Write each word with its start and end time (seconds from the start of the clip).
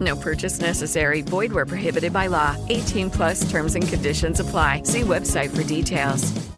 No 0.00 0.14
purchase 0.16 0.60
necessary. 0.60 1.22
Void 1.22 1.52
where 1.52 1.66
prohibited 1.66 2.12
by 2.12 2.26
law. 2.26 2.56
18 2.68 3.10
plus 3.10 3.50
terms 3.50 3.74
and 3.74 3.88
conditions 3.88 4.40
apply. 4.40 4.82
See 4.84 5.00
website 5.00 5.50
for 5.50 5.64
details. 5.64 6.48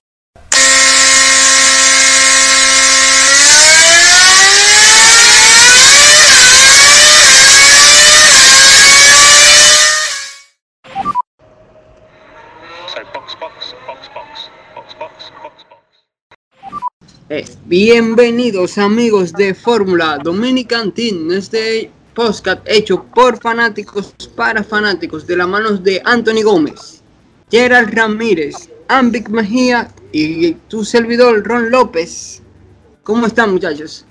Eh, 17.32 17.46
bienvenidos 17.64 18.76
amigos 18.76 19.32
de 19.32 19.54
Fórmula 19.54 20.18
Dominican 20.18 20.90
Team. 20.90 21.30
Este 21.30 21.92
podcast 22.14 22.62
hecho 22.66 23.04
por 23.04 23.40
fanáticos 23.40 24.12
para 24.36 24.62
fanáticos 24.62 25.26
de 25.26 25.36
la 25.36 25.46
manos 25.46 25.82
de 25.82 26.02
Anthony 26.04 26.42
Gómez, 26.42 27.02
Gerald 27.50 27.94
Ramírez, 27.94 28.70
Ambic 28.88 29.28
Mejía 29.28 29.88
y 30.12 30.52
tu 30.52 30.84
servidor 30.84 31.44
Ron 31.44 31.70
López. 31.70 32.42
¿Cómo 33.02 33.26
están 33.26 33.52
muchachos? 33.52 34.06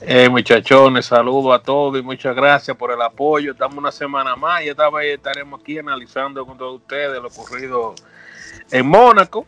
Eh, 0.00 0.28
muchachones, 0.28 1.06
saludo 1.06 1.52
a 1.52 1.62
todos 1.62 1.98
y 1.98 2.02
muchas 2.02 2.34
gracias 2.34 2.76
por 2.76 2.90
el 2.90 3.00
apoyo. 3.00 3.52
Estamos 3.52 3.78
una 3.78 3.92
semana 3.92 4.34
más 4.34 4.64
y 4.64 4.68
esta 4.68 4.90
vez 4.90 5.16
estaremos 5.16 5.60
aquí 5.60 5.78
analizando 5.78 6.44
con 6.44 6.58
todos 6.58 6.80
ustedes 6.80 7.22
lo 7.22 7.28
ocurrido 7.28 7.94
en 8.70 8.86
Mónaco. 8.86 9.46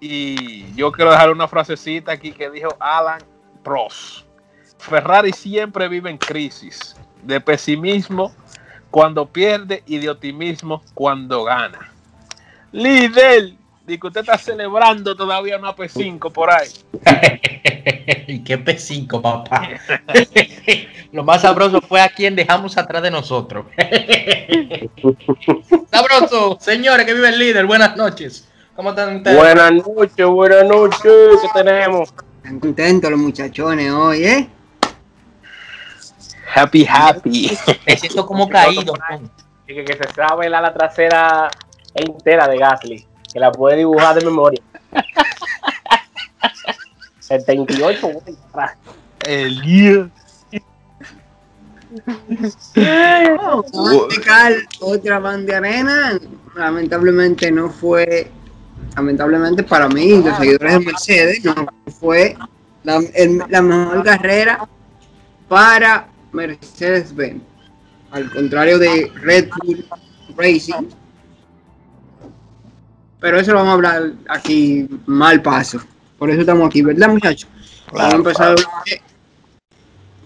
Y 0.00 0.72
yo 0.74 0.92
quiero 0.92 1.10
dejar 1.10 1.30
una 1.30 1.48
frasecita 1.48 2.12
aquí 2.12 2.32
que 2.32 2.50
dijo 2.50 2.76
Alan 2.78 3.22
Prost. 3.62 4.26
Ferrari 4.78 5.32
siempre 5.32 5.88
vive 5.88 6.10
en 6.10 6.18
crisis 6.18 6.96
de 7.22 7.40
pesimismo 7.40 8.32
cuando 8.90 9.26
pierde 9.26 9.82
y 9.86 9.98
de 9.98 10.10
optimismo 10.10 10.82
cuando 10.94 11.44
gana. 11.44 11.92
Líder, 12.72 13.54
di 13.86 13.98
que 13.98 14.06
usted 14.06 14.20
está 14.20 14.38
celebrando 14.38 15.16
todavía 15.16 15.58
una 15.58 15.74
P5 15.74 16.32
por 16.32 16.50
ahí. 16.50 16.68
¿Y 18.26 18.44
qué 18.44 18.64
P5, 18.64 19.20
papá? 19.20 19.68
Lo 21.12 21.24
más 21.24 21.42
sabroso 21.42 21.80
fue 21.80 22.00
a 22.00 22.08
quien 22.08 22.36
dejamos 22.36 22.78
atrás 22.78 23.02
de 23.02 23.10
nosotros. 23.10 23.66
sabroso, 25.90 26.58
señores, 26.60 27.06
que 27.06 27.14
vive 27.14 27.28
el 27.28 27.38
líder. 27.38 27.66
Buenas 27.66 27.96
noches. 27.96 28.48
¿Cómo 28.76 28.90
están 28.90 29.16
ustedes? 29.16 29.36
Buenas 29.36 29.72
noches, 29.72 30.26
buenas 30.26 30.64
noches. 30.64 31.40
¿Qué 31.42 31.48
tenemos? 31.52 32.14
Están 32.36 32.60
contentos 32.60 33.10
los 33.10 33.20
muchachones 33.20 33.92
hoy, 33.92 34.24
¿eh? 34.24 34.48
Happy, 36.54 36.86
happy. 36.88 37.56
Me 37.86 37.96
siento 37.96 38.26
como 38.26 38.48
caído. 38.48 38.94
Que, 39.66 39.84
que, 39.84 39.96
se 39.96 40.12
sabe 40.14 40.48
la, 40.48 40.60
la 40.60 40.72
trasera 40.74 41.48
entera 41.94 42.48
de 42.48 42.58
Gasly, 42.58 43.06
que 43.32 43.38
la 43.38 43.52
puede 43.52 43.76
dibujar 43.76 44.18
de 44.18 44.24
memoria. 44.24 44.60
78 47.20 48.08
El 49.24 49.60
día. 49.60 50.10
otra 54.80 55.18
van 55.20 55.46
de 55.46 55.54
arena. 55.54 56.18
Lamentablemente 56.56 57.52
no 57.52 57.70
fue, 57.70 58.28
lamentablemente 58.96 59.62
para 59.62 59.88
mí, 59.88 60.20
los 60.20 60.36
seguidores 60.36 60.72
de 60.72 60.80
Mercedes, 60.80 61.44
no 61.44 61.54
fue 62.00 62.36
la, 62.82 63.00
el, 63.14 63.44
la 63.48 63.62
mejor 63.62 64.02
carrera 64.02 64.66
para 65.48 66.08
Mercedes-Benz. 66.32 67.42
Al 68.10 68.30
contrario 68.30 68.78
de 68.78 69.10
Red 69.22 69.48
Bull 69.62 69.84
Racing. 70.36 70.88
Pero 73.20 73.38
eso 73.38 73.52
lo 73.52 73.58
vamos 73.58 73.70
a 73.70 73.74
hablar 73.74 74.12
aquí 74.28 74.88
mal 75.06 75.42
paso. 75.42 75.80
Por 76.18 76.30
eso 76.30 76.40
estamos 76.40 76.66
aquí, 76.66 76.82
¿verdad, 76.82 77.08
muchachos? 77.08 77.48
vamos 77.92 78.12
a 78.12 78.16
empezar 78.16 78.54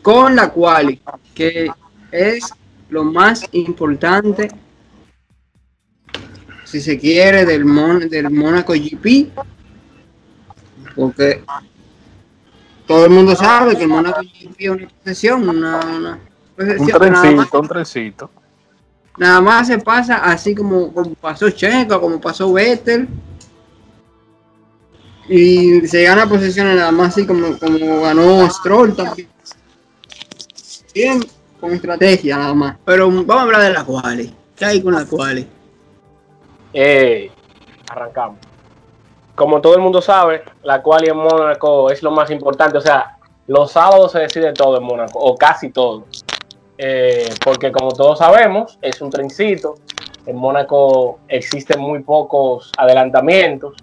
con 0.03 0.37
la 0.37 0.51
quali, 0.51 1.01
que 1.35 1.71
es 2.11 2.45
lo 2.91 3.05
más 3.05 3.45
importante, 3.53 4.49
si 6.65 6.81
se 6.81 6.99
quiere, 6.99 7.45
del, 7.45 7.65
Mon 7.65 8.09
del 8.09 8.31
Mónaco 8.31 8.75
GP. 8.75 9.31
Porque 10.95 11.43
todo 12.87 13.05
el 13.07 13.11
mundo 13.11 13.35
sabe 13.35 13.77
que 13.77 13.83
el 13.83 13.89
Mónaco 13.89 14.21
es 14.59 14.69
una 14.69 14.89
posesión, 14.89 15.49
una, 15.49 15.81
una 15.81 16.19
posesión. 16.57 16.81
Un 16.81 16.99
trencito, 16.99 17.61
un 17.61 17.69
trencito. 17.69 18.31
Nada 19.17 19.41
más 19.41 19.69
se 19.69 19.79
pasa 19.79 20.17
así 20.17 20.55
como, 20.55 20.93
como 20.93 21.15
pasó 21.15 21.49
Checo, 21.51 22.01
como 22.01 22.21
pasó 22.21 22.53
Vettel. 22.53 23.09
Y 25.29 25.87
se 25.87 26.03
gana 26.03 26.29
posiciones 26.29 26.77
nada 26.77 26.91
más 26.91 27.09
así 27.09 27.27
como, 27.27 27.59
como 27.59 28.03
ganó 28.03 28.49
Stroll 28.51 28.95
también. 28.95 29.29
Bien, 30.93 31.25
con 31.61 31.73
estrategia 31.73 32.37
nada 32.37 32.55
más. 32.55 32.77
Pero 32.85 33.07
vamos 33.11 33.37
a 33.37 33.43
hablar 33.43 33.63
de 33.63 33.73
la 33.73 33.85
quali. 33.85 34.35
¿Qué 34.57 34.65
hay 34.65 34.83
con 34.83 34.95
la 34.95 35.07
quali? 35.07 35.47
Eh, 36.73 37.31
arrancamos. 37.89 38.39
Como 39.35 39.61
todo 39.61 39.75
el 39.75 39.81
mundo 39.81 40.01
sabe, 40.01 40.43
la 40.63 40.83
quali 40.83 41.09
en 41.09 41.17
Mónaco 41.17 41.91
es 41.91 42.03
lo 42.03 42.11
más 42.11 42.31
importante. 42.31 42.79
O 42.79 42.81
sea, 42.81 43.19
los 43.47 43.73
sábados 43.73 44.13
se 44.13 44.21
decide 44.21 44.53
todo 44.53 44.79
en 44.79 44.85
Mónaco, 44.85 45.19
o 45.19 45.37
casi 45.37 45.71
todo. 45.71 46.05
Eh, 46.79 47.29
porque 47.45 47.71
como 47.71 47.91
todos 47.93 48.19
sabemos, 48.19 48.79
es 48.81 49.01
un 49.01 49.11
trencito. 49.11 49.75
En 50.27 50.37
Mónaco 50.37 51.19
existen 51.29 51.81
muy 51.81 52.03
pocos 52.03 52.73
adelantamientos, 52.79 53.75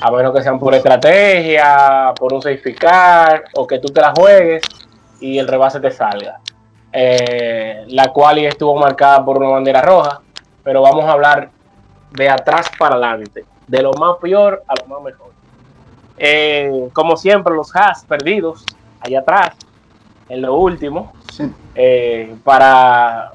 a 0.00 0.10
menos 0.10 0.34
que 0.34 0.42
sean 0.42 0.58
por 0.58 0.74
estrategia, 0.74 2.12
por 2.18 2.32
un 2.32 2.42
safety 2.42 2.74
car, 2.74 3.44
o 3.54 3.66
que 3.66 3.78
tú 3.78 3.88
te 3.88 4.00
la 4.00 4.12
juegues 4.16 4.62
y 5.20 5.38
el 5.38 5.46
rebase 5.46 5.80
te 5.80 5.90
salga. 5.90 6.40
Eh, 6.92 7.84
la 7.88 8.12
cual 8.12 8.38
estuvo 8.38 8.76
marcada 8.76 9.24
por 9.24 9.38
una 9.38 9.50
bandera 9.50 9.82
roja, 9.82 10.20
pero 10.62 10.82
vamos 10.82 11.04
a 11.04 11.12
hablar 11.12 11.50
de 12.10 12.28
atrás 12.28 12.70
para 12.78 12.94
adelante, 12.94 13.44
de 13.66 13.82
lo 13.82 13.92
más 13.94 14.16
peor 14.20 14.62
a 14.66 14.74
lo 14.80 14.86
más 14.86 15.02
mejor. 15.02 15.32
Eh, 16.16 16.88
como 16.92 17.16
siempre, 17.16 17.54
los 17.54 17.74
Haas 17.74 18.04
perdidos 18.04 18.64
allá 19.00 19.20
atrás, 19.20 19.56
en 20.28 20.42
lo 20.42 20.54
último, 20.54 21.12
Sí. 21.32 21.50
eh, 21.74 22.34
para, 22.44 23.32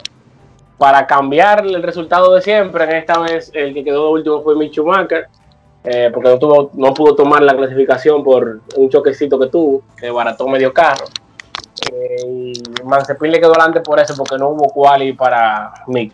para 0.77 1.05
cambiar 1.05 1.65
el 1.65 1.83
resultado 1.83 2.33
de 2.33 2.41
siempre. 2.41 2.83
En 2.85 2.91
esta 2.91 3.19
vez 3.19 3.51
el 3.53 3.73
que 3.73 3.83
quedó 3.83 4.11
último 4.11 4.41
fue 4.41 4.55
Mick 4.55 4.71
Schumacher, 4.71 5.27
eh, 5.83 6.09
porque 6.13 6.29
no, 6.29 6.39
tuvo, 6.39 6.71
no 6.73 6.93
pudo 6.93 7.15
tomar 7.15 7.41
la 7.41 7.55
clasificación 7.55 8.23
por 8.23 8.61
un 8.75 8.89
choquecito 8.89 9.37
que 9.39 9.47
tuvo, 9.47 9.81
que 9.97 10.09
barató 10.09 10.47
medio 10.47 10.73
carro. 10.73 11.05
Y 11.91 12.53
Mazepin 12.83 13.31
le 13.31 13.39
quedó 13.39 13.51
adelante 13.51 13.81
por 13.81 13.99
eso, 13.99 14.13
porque 14.17 14.37
no 14.37 14.49
hubo 14.49 14.69
quali 14.69 15.13
para 15.13 15.73
Mick. 15.87 16.13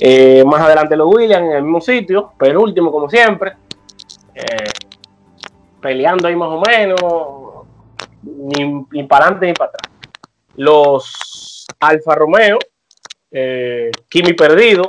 Eh, 0.00 0.42
más 0.44 0.62
adelante 0.62 0.96
los 0.96 1.14
Williams 1.14 1.46
en 1.46 1.52
el 1.52 1.62
mismo 1.62 1.80
sitio, 1.80 2.32
pero 2.38 2.62
último 2.62 2.90
como 2.90 3.08
siempre. 3.08 3.52
Eh, 4.34 4.70
peleando 5.80 6.28
ahí 6.28 6.36
más 6.36 6.48
o 6.48 6.60
menos, 6.60 7.66
ni, 8.22 8.86
ni 8.90 9.04
para 9.04 9.26
adelante 9.26 9.46
ni 9.46 9.52
para 9.52 9.70
atrás. 9.70 9.92
Los 10.56 11.66
Alfa 11.78 12.14
Romeo, 12.14 12.58
eh, 13.30 13.90
Kimi 14.08 14.32
perdido, 14.32 14.86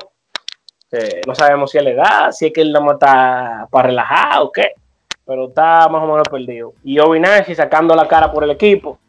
no 1.26 1.34
sabemos 1.36 1.72
si 1.72 1.78
es 1.78 1.84
la 1.86 1.90
edad, 1.90 2.32
si 2.32 2.48
es 2.48 2.54
que 2.54 2.62
él 2.62 2.74
no 2.74 2.92
está 2.92 3.68
para 3.72 3.88
relajar 3.88 4.42
o 4.42 4.52
qué, 4.52 4.74
pero 5.26 5.48
está 5.48 5.88
más 5.88 6.04
o 6.04 6.08
menos 6.08 6.28
perdido. 6.30 6.74
Y 6.84 7.00
Obinashi 7.00 7.56
sacando 7.56 7.96
la 7.96 8.08
cara 8.08 8.32
por 8.32 8.44
el 8.44 8.52
equipo. 8.52 9.00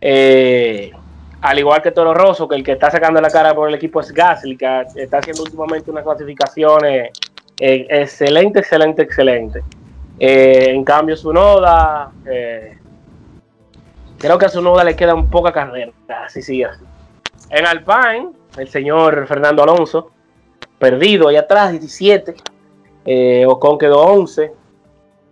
Eh, 0.00 0.92
al 1.42 1.58
igual 1.58 1.80
que 1.82 1.90
Toro 1.90 2.12
Rosso, 2.12 2.46
que 2.48 2.56
el 2.56 2.62
que 2.64 2.72
está 2.72 2.90
sacando 2.90 3.20
la 3.20 3.30
cara 3.30 3.54
por 3.54 3.68
el 3.68 3.74
equipo 3.74 4.00
es 4.00 4.12
Gasly, 4.12 4.56
que 4.56 4.84
está 4.96 5.18
haciendo 5.18 5.42
últimamente 5.42 5.90
unas 5.90 6.04
clasificaciones 6.04 7.10
eh, 7.58 7.86
excelente, 7.90 8.60
excelente, 8.60 9.02
excelente. 9.02 9.62
Eh, 10.18 10.66
en 10.70 10.84
cambio, 10.84 11.16
su 11.16 11.32
noda, 11.32 12.10
eh, 12.26 12.76
creo 14.18 14.38
que 14.38 14.46
a 14.46 14.48
su 14.50 14.60
noda 14.60 14.84
le 14.84 14.96
queda 14.96 15.14
un 15.14 15.28
poca 15.30 15.52
carrera, 15.52 15.92
así 16.24 16.42
sigue 16.42 16.66
así. 16.66 16.84
En 17.50 17.66
Alpine, 17.66 18.30
el 18.58 18.68
señor 18.68 19.26
Fernando 19.26 19.62
Alonso, 19.62 20.10
perdido 20.78 21.28
ahí 21.28 21.36
atrás, 21.36 21.70
17, 21.72 22.34
eh, 23.04 23.44
Ocon 23.46 23.78
quedó 23.78 24.00
11, 24.02 24.52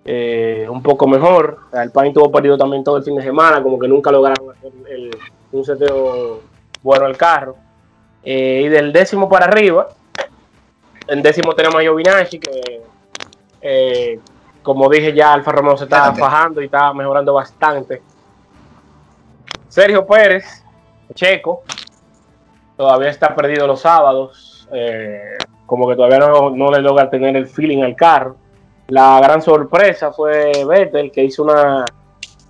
eh, 0.05 0.67
un 0.71 0.83
poco 0.83 1.07
mejor. 1.07 1.59
Alpine 1.73 2.13
tuvo 2.13 2.31
perdido 2.33 2.57
también 2.57 2.83
todo 2.83 2.97
el 2.97 3.05
fin 3.05 3.17
de 3.17 3.23
semana, 3.23 3.63
como 3.63 3.79
que 3.79 3.89
nunca 3.89 4.11
lograron 4.11 4.51
hacer 4.51 4.73
el- 4.91 5.11
un 5.53 5.65
seteo 5.65 6.43
bueno 6.83 7.07
al 7.07 7.17
carro. 7.17 7.57
Eh, 8.23 8.63
y 8.65 8.69
del 8.69 8.93
décimo 8.93 9.29
para 9.29 9.47
arriba, 9.47 9.89
en 11.07 11.23
décimo 11.23 11.55
tenemos 11.55 11.77
a 11.77 11.83
Giovinazzi, 11.83 12.39
que 12.39 12.83
eh, 13.61 14.21
como 14.63 14.89
dije 14.89 15.13
ya, 15.13 15.33
Alfa 15.33 15.53
Romeo 15.53 15.77
se 15.77 15.85
está 15.85 16.09
Espérate. 16.09 16.21
bajando 16.21 16.61
y 16.61 16.67
está 16.67 16.93
mejorando 16.93 17.35
bastante. 17.35 18.03
Sergio 19.69 20.07
Pérez, 20.07 20.65
Checo, 21.15 21.63
todavía 22.77 23.09
está 23.09 23.35
perdido 23.35 23.67
los 23.67 23.81
sábados, 23.81 24.69
eh, 24.73 25.39
como 25.67 25.89
que 25.89 25.97
todavía 25.97 26.19
no, 26.19 26.51
no 26.51 26.71
le 26.71 26.81
logra 26.81 27.09
tener 27.09 27.37
el 27.37 27.47
feeling 27.47 27.83
al 27.83 27.97
carro. 27.97 28.37
La 28.89 29.21
gran 29.21 29.43
sorpresa 29.43 30.13
fue 30.13 30.53
Vettel, 30.67 31.11
que 31.11 31.25
hizo 31.25 31.43
una, 31.45 31.85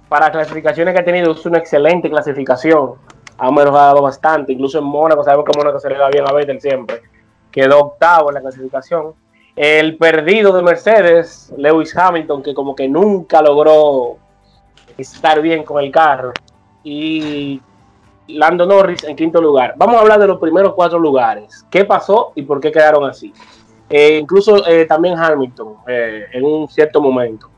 para 0.09 0.31
clasificaciones 0.31 0.95
que 0.95 1.01
ha 1.01 1.05
tenido, 1.05 1.33
hizo 1.33 1.49
una 1.49 1.59
excelente 1.59 2.09
clasificación. 2.09 2.95
Ha 3.37 3.51
mejorado 3.51 4.03
bastante, 4.03 4.53
incluso 4.53 4.79
en 4.79 4.85
Mónaco, 4.85 5.23
sabemos 5.23 5.45
que 5.45 5.59
Mónaco 5.59 5.79
se 5.79 5.89
le 5.89 5.97
da 5.97 6.09
bien 6.09 6.25
a 6.27 6.33
Vettel 6.33 6.61
siempre. 6.61 7.03
Quedó 7.51 7.79
octavo 7.81 8.31
en 8.31 8.35
la 8.35 8.41
clasificación. 8.41 9.15
El 9.55 9.97
perdido 9.97 10.53
de 10.53 10.63
Mercedes, 10.63 11.53
Lewis 11.57 11.97
Hamilton, 11.97 12.43
que 12.43 12.55
como 12.55 12.75
que 12.75 12.89
nunca 12.89 13.43
logró 13.43 14.17
estar 14.97 15.41
bien 15.41 15.65
con 15.65 15.83
el 15.83 15.91
carro. 15.91 16.33
Y 16.83 17.61
Lando 18.29 18.67
Norris 18.67 19.05
en 19.05 19.17
quinto 19.17 19.41
lugar. 19.41 19.75
Vamos 19.77 19.97
a 19.97 20.01
hablar 20.01 20.21
de 20.21 20.27
los 20.27 20.39
primeros 20.39 20.75
cuatro 20.75 20.99
lugares. 20.99 21.65
¿Qué 21.71 21.85
pasó 21.85 22.33
y 22.35 22.43
por 22.43 22.61
qué 22.61 22.71
quedaron 22.71 23.09
así? 23.09 23.33
Eh, 23.89 24.19
incluso 24.21 24.67
eh, 24.67 24.85
también 24.85 25.19
Hamilton 25.19 25.77
eh, 25.87 26.27
en 26.33 26.45
un 26.45 26.69
cierto 26.69 27.01
momento. 27.01 27.51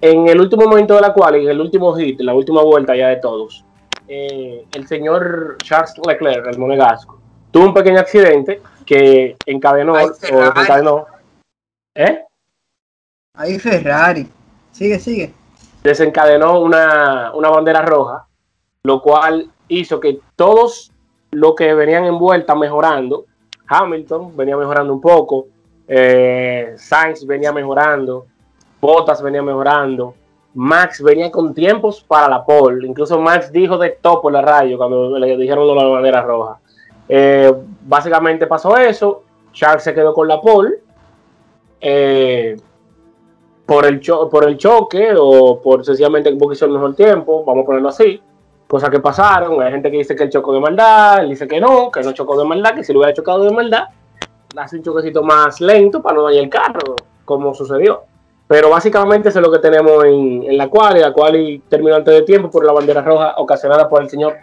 En 0.00 0.28
el 0.28 0.40
último 0.40 0.64
momento 0.64 0.94
de 0.94 1.02
la 1.02 1.12
cual, 1.12 1.34
en 1.36 1.48
el 1.48 1.60
último 1.60 1.94
hit, 1.94 2.20
la 2.20 2.34
última 2.34 2.62
vuelta 2.62 2.96
ya 2.96 3.08
de 3.08 3.16
todos, 3.16 3.64
eh, 4.08 4.64
el 4.72 4.86
señor 4.86 5.58
Charles 5.58 5.92
Leclerc, 6.06 6.46
el 6.46 6.58
monegasco, 6.58 7.20
tuvo 7.50 7.66
un 7.66 7.74
pequeño 7.74 8.00
accidente 8.00 8.62
que 8.86 9.36
encadenó, 9.44 9.94
Ay, 9.94 10.06
o 10.06 10.36
desencadenó, 10.40 11.06
¿eh? 11.94 12.24
Ahí 13.34 13.58
Ferrari. 13.58 14.26
Sigue, 14.72 14.98
sigue. 14.98 15.34
desencadenó 15.82 16.60
una, 16.60 17.32
una 17.34 17.50
bandera 17.50 17.82
roja, 17.82 18.26
lo 18.84 19.02
cual 19.02 19.50
hizo 19.68 20.00
que 20.00 20.20
todos 20.34 20.92
los 21.30 21.54
que 21.54 21.74
venían 21.74 22.04
en 22.04 22.18
vuelta 22.18 22.54
mejorando, 22.54 23.26
Hamilton 23.66 24.36
venía 24.36 24.56
mejorando 24.56 24.92
un 24.92 25.00
poco, 25.00 25.46
eh, 25.86 26.74
Sainz 26.76 27.26
venía 27.26 27.52
mejorando, 27.52 28.26
Bottas 28.80 29.22
venía 29.22 29.42
mejorando, 29.42 30.14
Max 30.54 31.02
venía 31.02 31.30
con 31.30 31.54
tiempos 31.54 32.02
para 32.02 32.28
la 32.28 32.44
pole, 32.44 32.86
incluso 32.86 33.20
Max 33.20 33.52
dijo 33.52 33.78
de 33.78 33.90
top 34.00 34.22
por 34.22 34.32
la 34.32 34.42
radio 34.42 34.76
cuando 34.78 35.18
le 35.18 35.36
dijeron 35.36 35.66
la 35.76 35.84
bandera 35.84 36.22
roja. 36.22 36.58
Eh, 37.08 37.52
básicamente 37.82 38.46
pasó 38.46 38.76
eso, 38.76 39.22
Charles 39.52 39.82
se 39.82 39.94
quedó 39.94 40.14
con 40.14 40.26
la 40.28 40.40
pole. 40.40 40.70
Eh, 41.80 42.56
por 43.66 43.86
el, 43.86 44.00
cho- 44.00 44.28
por 44.28 44.44
el 44.48 44.56
choque 44.58 45.14
o 45.16 45.60
por 45.62 45.84
sencillamente 45.84 46.34
porque 46.36 46.54
hizo 46.56 46.64
el 46.66 46.72
mejor 46.72 46.94
tiempo, 46.96 47.44
vamos 47.44 47.62
a 47.62 47.66
ponerlo 47.66 47.88
así, 47.88 48.20
cosas 48.66 48.90
que 48.90 48.98
pasaron, 48.98 49.62
hay 49.62 49.70
gente 49.70 49.90
que 49.92 49.98
dice 49.98 50.16
que 50.16 50.24
él 50.24 50.30
chocó 50.30 50.52
de 50.52 50.58
maldad, 50.58 51.20
él 51.20 51.28
dice 51.30 51.46
que 51.46 51.60
no, 51.60 51.88
que 51.90 52.00
no 52.02 52.10
chocó 52.12 52.36
de 52.36 52.44
maldad, 52.44 52.74
que 52.74 52.82
si 52.82 52.92
lo 52.92 52.98
hubiera 52.98 53.14
chocado 53.14 53.44
de 53.44 53.52
maldad, 53.52 53.84
hace 54.56 54.76
un 54.76 54.82
choquecito 54.82 55.22
más 55.22 55.60
lento 55.60 56.02
para 56.02 56.16
no 56.16 56.24
dañar 56.24 56.42
el 56.42 56.50
carro, 56.50 56.96
como 57.24 57.54
sucedió. 57.54 58.02
Pero 58.50 58.68
básicamente 58.68 59.28
eso 59.28 59.38
es 59.38 59.46
lo 59.46 59.52
que 59.52 59.60
tenemos 59.60 60.04
en, 60.04 60.58
la 60.58 60.66
cual, 60.66 60.96
y 60.96 61.00
la 61.00 61.12
cual 61.12 61.62
terminó 61.68 61.94
antes 61.94 62.12
de 62.12 62.22
tiempo 62.22 62.50
por 62.50 62.64
la 62.66 62.72
bandera 62.72 63.00
roja 63.00 63.34
ocasionada 63.36 63.88
por 63.88 64.02
el 64.02 64.10
señor 64.10 64.38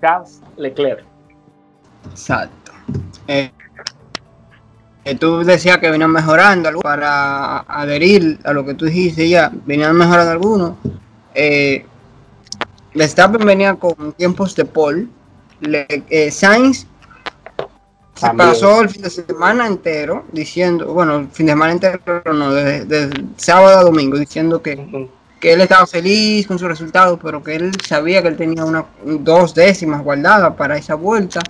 Charles 0.00 0.40
Leclerc. 0.56 1.04
Exacto. 2.10 2.72
Eh, 3.28 3.50
eh, 5.04 5.14
tú 5.14 5.44
decías 5.44 5.76
que 5.76 5.90
venían 5.90 6.10
mejorando 6.10 6.70
para 6.80 7.58
adherir 7.68 8.38
a 8.44 8.54
lo 8.54 8.64
que 8.64 8.72
tú 8.72 8.86
dijiste 8.86 9.28
ya, 9.28 9.52
venían 9.66 9.94
mejorando 9.94 10.32
algunos. 10.32 10.72
Eh, 11.34 11.84
Verstappen 12.94 13.46
venía 13.46 13.74
con 13.74 14.14
tiempos 14.14 14.56
de 14.56 14.64
pole. 14.64 15.06
Le- 15.60 15.86
eh, 16.08 16.30
Sainz 16.30 16.86
se 18.20 18.26
También. 18.26 18.50
pasó 18.50 18.82
el 18.82 18.90
fin 18.90 19.02
de 19.02 19.10
semana 19.10 19.66
entero 19.66 20.24
diciendo, 20.30 20.92
bueno, 20.92 21.16
el 21.16 21.28
fin 21.28 21.46
de 21.46 21.52
semana 21.52 21.72
entero 21.72 22.00
no, 22.34 22.52
desde, 22.52 22.84
desde 22.84 23.24
sábado 23.36 23.78
a 23.78 23.82
domingo, 23.84 24.18
diciendo 24.18 24.60
que 24.60 25.08
que 25.40 25.54
él 25.54 25.62
estaba 25.62 25.86
feliz 25.86 26.46
con 26.46 26.58
su 26.58 26.68
resultado, 26.68 27.18
pero 27.18 27.42
que 27.42 27.54
él 27.56 27.72
sabía 27.82 28.20
que 28.20 28.28
él 28.28 28.36
tenía 28.36 28.64
una, 28.64 28.84
dos 29.02 29.54
décimas 29.54 30.04
guardadas 30.04 30.54
para 30.54 30.76
esa 30.76 30.94
vuelta, 30.94 31.40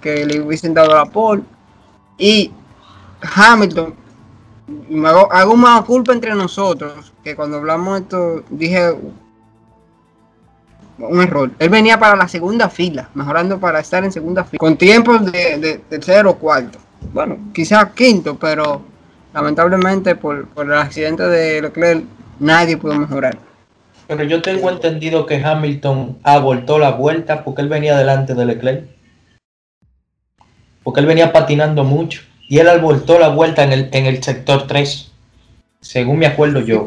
que 0.00 0.26
le 0.26 0.40
hubiesen 0.42 0.74
dado 0.74 0.94
la 0.94 1.06
pole. 1.06 1.42
Y 2.18 2.52
Hamilton, 3.22 3.94
me 4.90 5.08
hago, 5.08 5.32
hago 5.32 5.56
más 5.56 5.84
culpa 5.86 6.12
entre 6.12 6.34
nosotros, 6.34 7.14
que 7.24 7.34
cuando 7.34 7.56
hablamos 7.56 7.94
de 7.94 8.00
esto 8.02 8.42
dije 8.50 8.94
un 10.98 11.20
error. 11.22 11.50
Él 11.58 11.68
venía 11.68 11.98
para 11.98 12.16
la 12.16 12.28
segunda 12.28 12.68
fila, 12.68 13.08
mejorando 13.14 13.58
para 13.58 13.80
estar 13.80 14.04
en 14.04 14.12
segunda 14.12 14.44
fila, 14.44 14.58
con 14.58 14.76
tiempos 14.76 15.30
de, 15.30 15.58
de 15.58 15.78
tercero 15.78 16.30
o 16.30 16.34
cuarto. 16.36 16.78
Bueno, 17.12 17.38
quizás 17.52 17.92
quinto, 17.92 18.36
pero 18.38 18.82
lamentablemente 19.32 20.16
por, 20.16 20.48
por 20.48 20.66
el 20.66 20.74
accidente 20.74 21.22
de 21.24 21.62
Leclerc 21.62 22.04
nadie 22.40 22.76
pudo 22.76 22.94
mejorar. 22.94 23.38
Pero 24.06 24.24
yo 24.24 24.40
tengo 24.40 24.70
entendido 24.70 25.26
que 25.26 25.36
Hamilton 25.36 26.18
abortó 26.22 26.78
la 26.78 26.92
vuelta 26.92 27.44
porque 27.44 27.62
él 27.62 27.68
venía 27.68 27.96
delante 27.96 28.34
de 28.34 28.46
Leclerc. 28.46 28.88
Porque 30.82 31.00
él 31.00 31.06
venía 31.06 31.30
patinando 31.30 31.84
mucho. 31.84 32.22
Y 32.48 32.58
él 32.58 32.68
abortó 32.70 33.18
la 33.18 33.28
vuelta 33.28 33.64
en 33.64 33.72
el, 33.72 33.88
en 33.92 34.06
el 34.06 34.22
sector 34.22 34.66
3. 34.66 35.12
Según 35.82 36.18
me 36.18 36.26
acuerdo 36.26 36.60
yo. 36.60 36.86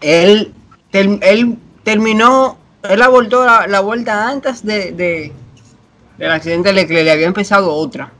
Él, 0.00 0.54
él 0.92 1.58
terminó, 1.82 2.56
él 2.82 3.02
abortó 3.02 3.44
la, 3.44 3.66
la 3.66 3.80
vuelta 3.80 4.28
antes 4.28 4.64
de, 4.64 4.92
de- 4.92 5.32
del 6.18 6.30
accidente 6.32 6.68
de 6.70 6.74
Leclerc, 6.74 7.04
le 7.04 7.12
había 7.12 7.26
empezado 7.26 7.72
otra. 7.72 8.12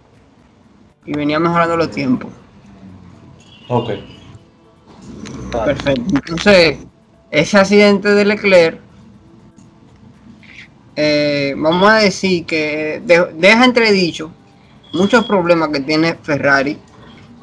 Y 1.05 1.13
venía 1.15 1.39
mejorando 1.39 1.77
los 1.77 1.91
tiempos. 1.91 2.31
Ok. 3.69 3.91
Perfecto. 5.53 6.03
Entonces, 6.15 6.79
ese 7.31 7.59
accidente 7.59 8.09
de 8.11 8.25
Leclerc, 8.25 8.81
eh, 10.97 11.55
vamos 11.57 11.91
a 11.91 11.97
decir 11.97 12.45
que 12.47 13.01
de- 13.05 13.33
deja 13.35 13.65
entredicho 13.65 14.31
muchos 14.93 15.25
problemas 15.25 15.69
que 15.71 15.81
tiene 15.81 16.15
Ferrari. 16.23 16.79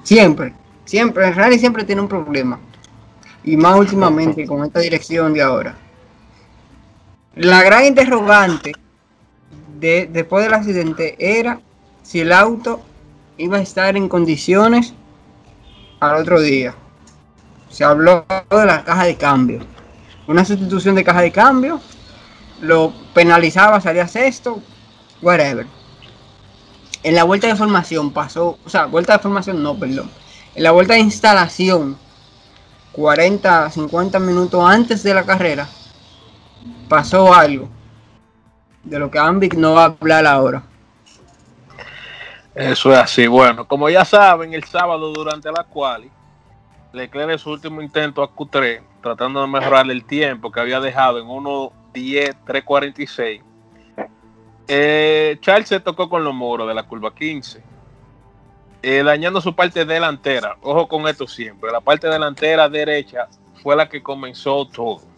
Siempre, 0.04 0.54
siempre, 0.86 1.26
Ferrari 1.34 1.58
siempre 1.60 1.84
tiene 1.84 2.02
un 2.02 2.08
problema. 2.08 2.60
Y 3.44 3.56
más 3.58 3.76
últimamente 3.78 4.46
con 4.46 4.64
esta 4.66 4.80
dirección 4.80 5.34
de 5.34 5.42
ahora. 5.42 5.78
La 7.38 7.64
gran 7.64 7.86
interrogante 7.86 8.74
de, 9.80 10.10
después 10.12 10.44
del 10.44 10.54
accidente 10.54 11.16
era 11.20 11.60
si 12.04 12.22
el 12.22 12.32
auto 12.32 12.82
iba 13.38 13.58
a 13.58 13.62
estar 13.62 13.96
en 13.96 14.10
condiciones 14.10 14.94
al 16.00 16.18
otro 16.18 16.42
día 16.42 16.76
se 17.70 17.84
habló 17.84 18.26
de 18.50 18.66
la 18.66 18.84
caja 18.84 19.06
de 19.06 19.16
cambio. 19.16 19.60
Una 20.28 20.44
sustitución 20.44 20.96
de 20.96 21.04
caja 21.04 21.22
de 21.22 21.32
cambio, 21.32 21.80
lo 22.62 22.94
penalizaba, 23.14 23.80
salía 23.80 24.08
sexto, 24.08 24.62
whatever. 25.22 25.66
En 27.04 27.16
la 27.16 27.24
vuelta 27.24 27.48
de 27.48 27.56
formación 27.56 28.12
pasó, 28.12 28.58
o 28.66 28.70
sea, 28.70 28.86
vuelta 28.86 29.14
de 29.14 29.20
formación 29.20 29.62
no, 29.62 29.78
perdón. 29.78 30.10
En 30.56 30.64
la 30.64 30.72
vuelta 30.72 30.96
de 30.96 31.00
instalación, 31.02 31.98
40, 32.92 33.70
50 33.70 34.20
minutos 34.20 34.70
antes 34.70 35.04
de 35.04 35.14
la 35.14 35.24
carrera, 35.24 35.70
pasó 36.88 37.34
algo 37.34 37.70
de 38.84 39.00
lo 39.00 39.12
que 39.12 39.20
Ambic 39.20 39.56
no 39.56 39.74
va 39.74 39.84
a 39.84 39.88
hablar 39.88 40.26
ahora. 40.26 40.64
Eso 42.56 42.92
es 42.92 42.98
así. 42.98 43.28
Bueno, 43.28 43.68
como 43.68 43.90
ya 43.90 44.04
saben, 44.04 44.54
el 44.54 44.64
sábado 44.64 45.14
durante 45.14 45.52
la 45.52 45.64
quali, 45.64 46.10
Leclerc 46.92 47.32
en 47.32 47.40
su 47.40 47.52
último 47.52 47.82
intento 47.82 48.24
a 48.24 48.34
Q3, 48.34 48.82
tratando 49.02 49.42
de 49.42 49.48
mejorar 49.48 49.90
el 49.92 50.04
tiempo 50.06 50.52
que 50.52 50.60
había 50.60 50.80
dejado 50.80 51.20
en 51.20 51.28
1.10.346. 51.28 53.44
Eh, 54.70 55.38
Charles 55.40 55.70
se 55.70 55.80
tocó 55.80 56.10
con 56.10 56.24
los 56.24 56.34
muros 56.34 56.68
de 56.68 56.74
la 56.74 56.84
curva 56.84 57.14
15, 57.14 57.64
eh, 58.82 59.04
dañando 59.04 59.40
su 59.40 59.56
parte 59.56 59.86
delantera. 59.86 60.58
Ojo 60.62 60.88
con 60.88 61.08
esto 61.08 61.28
siempre. 61.28 61.72
La 61.72 61.82
parte 61.82 62.08
delantera 62.08 62.68
derecha 62.68 63.28
fue 63.62 63.76
la 63.76 63.88
que 63.88 64.02
comenzó 64.02 64.68
todo. 64.68 65.17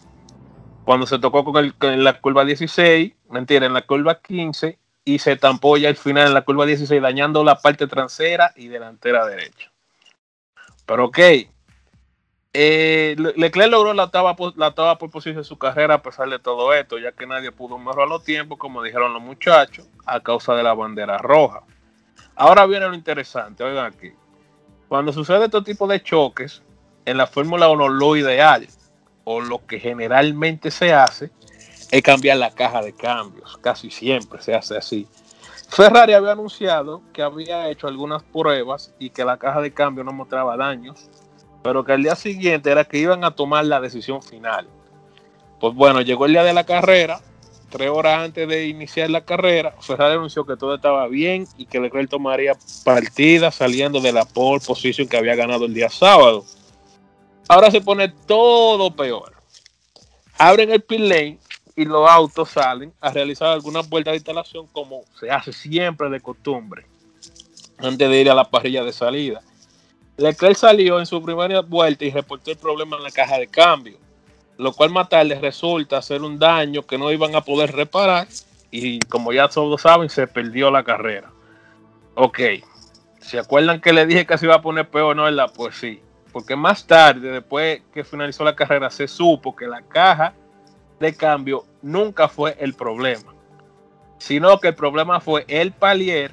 Cuando 0.84 1.06
se 1.06 1.18
tocó 1.18 1.44
con, 1.44 1.56
el, 1.64 1.74
con 1.74 2.02
la 2.02 2.20
curva 2.20 2.44
16, 2.44 3.12
mentira, 3.28 3.66
en 3.66 3.74
la 3.74 3.82
curva 3.82 4.20
15 4.20 4.78
y 5.04 5.18
se 5.18 5.36
tampó 5.36 5.76
ya 5.76 5.88
al 5.88 5.96
final 5.96 6.28
en 6.28 6.34
la 6.34 6.42
curva 6.42 6.66
16, 6.66 7.00
dañando 7.00 7.44
la 7.44 7.56
parte 7.56 7.86
trasera 7.86 8.52
y 8.56 8.68
delantera 8.68 9.26
derecha. 9.26 9.70
Pero 10.86 11.06
ok, 11.06 11.18
eh, 12.52 13.14
Leclerc 13.36 13.70
logró 13.70 13.94
la 13.94 14.04
octava, 14.04 14.34
la 14.56 14.68
octava 14.68 14.98
por 14.98 15.10
posición 15.10 15.36
de 15.36 15.44
su 15.44 15.56
carrera 15.56 15.94
a 15.94 16.02
pesar 16.02 16.28
de 16.28 16.40
todo 16.40 16.74
esto, 16.74 16.98
ya 16.98 17.12
que 17.12 17.26
nadie 17.26 17.52
pudo 17.52 17.78
mejorar 17.78 18.08
los 18.08 18.24
tiempos, 18.24 18.58
como 18.58 18.82
dijeron 18.82 19.12
los 19.12 19.22
muchachos, 19.22 19.88
a 20.04 20.20
causa 20.20 20.54
de 20.54 20.64
la 20.64 20.74
bandera 20.74 21.18
roja. 21.18 21.62
Ahora 22.34 22.66
viene 22.66 22.88
lo 22.88 22.94
interesante, 22.94 23.62
oigan 23.62 23.86
aquí. 23.86 24.12
Cuando 24.88 25.12
sucede 25.12 25.44
este 25.44 25.62
tipo 25.62 25.86
de 25.86 26.02
choques, 26.02 26.62
en 27.04 27.16
la 27.16 27.26
Fórmula 27.26 27.68
1 27.68 27.88
lo 27.88 28.16
ideal, 28.16 28.66
lo 29.38 29.64
que 29.66 29.78
generalmente 29.78 30.72
se 30.72 30.92
hace, 30.92 31.30
es 31.92 32.02
cambiar 32.02 32.38
la 32.38 32.50
caja 32.50 32.82
de 32.82 32.92
cambios. 32.92 33.56
Casi 33.58 33.90
siempre 33.90 34.42
se 34.42 34.54
hace 34.54 34.76
así. 34.76 35.06
Ferrari 35.68 36.14
había 36.14 36.32
anunciado 36.32 37.00
que 37.12 37.22
había 37.22 37.68
hecho 37.70 37.86
algunas 37.86 38.24
pruebas 38.24 38.92
y 38.98 39.10
que 39.10 39.24
la 39.24 39.36
caja 39.36 39.60
de 39.60 39.72
cambio 39.72 40.02
no 40.02 40.12
mostraba 40.12 40.56
daños, 40.56 41.08
pero 41.62 41.84
que 41.84 41.92
al 41.92 42.02
día 42.02 42.16
siguiente 42.16 42.70
era 42.70 42.84
que 42.84 42.98
iban 42.98 43.22
a 43.22 43.30
tomar 43.30 43.64
la 43.64 43.80
decisión 43.80 44.20
final. 44.20 44.66
Pues 45.60 45.74
bueno, 45.74 46.00
llegó 46.00 46.26
el 46.26 46.32
día 46.32 46.42
de 46.42 46.54
la 46.54 46.64
carrera, 46.64 47.20
tres 47.70 47.88
horas 47.88 48.24
antes 48.24 48.48
de 48.48 48.66
iniciar 48.66 49.10
la 49.10 49.24
carrera, 49.24 49.74
Ferrari 49.80 50.14
anunció 50.14 50.44
que 50.44 50.56
todo 50.56 50.74
estaba 50.74 51.06
bien 51.06 51.46
y 51.56 51.66
que 51.66 51.78
Leclerc 51.78 52.10
tomaría 52.10 52.56
partida 52.84 53.52
saliendo 53.52 54.00
de 54.00 54.12
la 54.12 54.24
pole 54.24 54.60
position 54.60 55.06
que 55.06 55.16
había 55.16 55.36
ganado 55.36 55.66
el 55.66 55.74
día 55.74 55.88
sábado. 55.88 56.44
Ahora 57.48 57.70
se 57.70 57.80
pone 57.80 58.08
todo 58.08 58.94
peor. 58.94 59.34
Abren 60.38 60.70
el 60.70 60.82
pit 60.82 61.00
lane 61.00 61.38
y 61.76 61.84
los 61.84 62.08
autos 62.08 62.50
salen 62.50 62.92
a 63.00 63.10
realizar 63.10 63.48
algunas 63.48 63.88
vueltas 63.88 64.12
de 64.12 64.16
instalación 64.16 64.66
como 64.68 65.02
se 65.18 65.30
hace 65.30 65.52
siempre 65.52 66.08
de 66.10 66.20
costumbre 66.20 66.86
antes 67.78 68.10
de 68.10 68.20
ir 68.20 68.30
a 68.30 68.34
la 68.34 68.44
parrilla 68.44 68.84
de 68.84 68.92
salida. 68.92 69.40
Leclerc 70.16 70.56
salió 70.56 70.98
en 70.98 71.06
su 71.06 71.22
primera 71.22 71.60
vuelta 71.60 72.04
y 72.04 72.10
reportó 72.10 72.50
el 72.50 72.58
problema 72.58 72.96
en 72.96 73.02
la 73.02 73.10
caja 73.10 73.38
de 73.38 73.46
cambio, 73.46 73.96
lo 74.58 74.72
cual 74.72 74.90
más 74.90 75.08
tarde 75.08 75.38
resulta 75.40 76.02
ser 76.02 76.22
un 76.22 76.38
daño 76.38 76.86
que 76.86 76.98
no 76.98 77.10
iban 77.10 77.34
a 77.34 77.40
poder 77.40 77.72
reparar 77.72 78.28
y 78.70 78.98
como 79.00 79.32
ya 79.32 79.48
todos 79.48 79.80
saben 79.80 80.10
se 80.10 80.26
perdió 80.26 80.70
la 80.70 80.84
carrera. 80.84 81.30
Ok, 82.14 82.40
¿se 83.20 83.38
acuerdan 83.38 83.80
que 83.80 83.92
le 83.92 84.04
dije 84.04 84.26
que 84.26 84.36
se 84.36 84.46
iba 84.46 84.56
a 84.56 84.62
poner 84.62 84.88
peor? 84.90 85.16
No, 85.16 85.22
¿verdad? 85.22 85.50
Pues 85.54 85.76
sí, 85.76 86.02
porque 86.30 86.56
más 86.56 86.86
tarde, 86.86 87.30
después 87.30 87.82
que 87.92 88.04
finalizó 88.04 88.44
la 88.44 88.56
carrera, 88.56 88.90
se 88.90 89.08
supo 89.08 89.54
que 89.54 89.66
la 89.66 89.82
caja 89.82 90.34
de 90.98 91.14
cambio 91.14 91.64
nunca 91.82 92.28
fue 92.28 92.56
el 92.60 92.74
problema, 92.74 93.34
sino 94.18 94.58
que 94.60 94.68
el 94.68 94.74
problema 94.74 95.20
fue 95.20 95.44
el 95.48 95.72
palier 95.72 96.32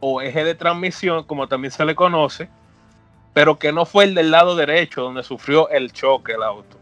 o 0.00 0.20
eje 0.20 0.44
de 0.44 0.54
transmisión, 0.54 1.24
como 1.24 1.48
también 1.48 1.70
se 1.72 1.84
le 1.84 1.94
conoce, 1.94 2.48
pero 3.32 3.58
que 3.58 3.72
no 3.72 3.86
fue 3.86 4.04
el 4.04 4.14
del 4.14 4.30
lado 4.30 4.56
derecho 4.56 5.02
donde 5.02 5.22
sufrió 5.22 5.68
el 5.70 5.92
choque 5.92 6.32
el 6.32 6.42
auto. 6.42 6.76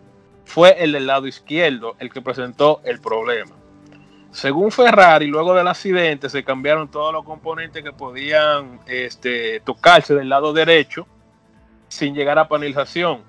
Fue 0.45 0.83
el 0.83 0.93
del 0.93 1.07
lado 1.07 1.27
izquierdo 1.27 1.95
el 2.01 2.11
que 2.11 2.23
presentó 2.23 2.81
el 2.85 3.01
problema. 3.01 3.53
Según 4.33 4.71
Ferrari, 4.71 5.27
luego 5.27 5.55
del 5.55 5.69
accidente 5.69 6.29
se 6.29 6.45
cambiaron 6.45 6.91
todos 6.91 7.13
los 7.13 7.25
componentes 7.25 7.83
que 7.83 7.93
podían 7.93 8.81
este, 8.87 9.61
tocarse 9.61 10.15
del 10.15 10.29
lado 10.29 10.53
derecho 10.53 11.07
sin 11.91 12.15
llegar 12.15 12.39
a 12.39 12.49
panelización. 12.49 13.23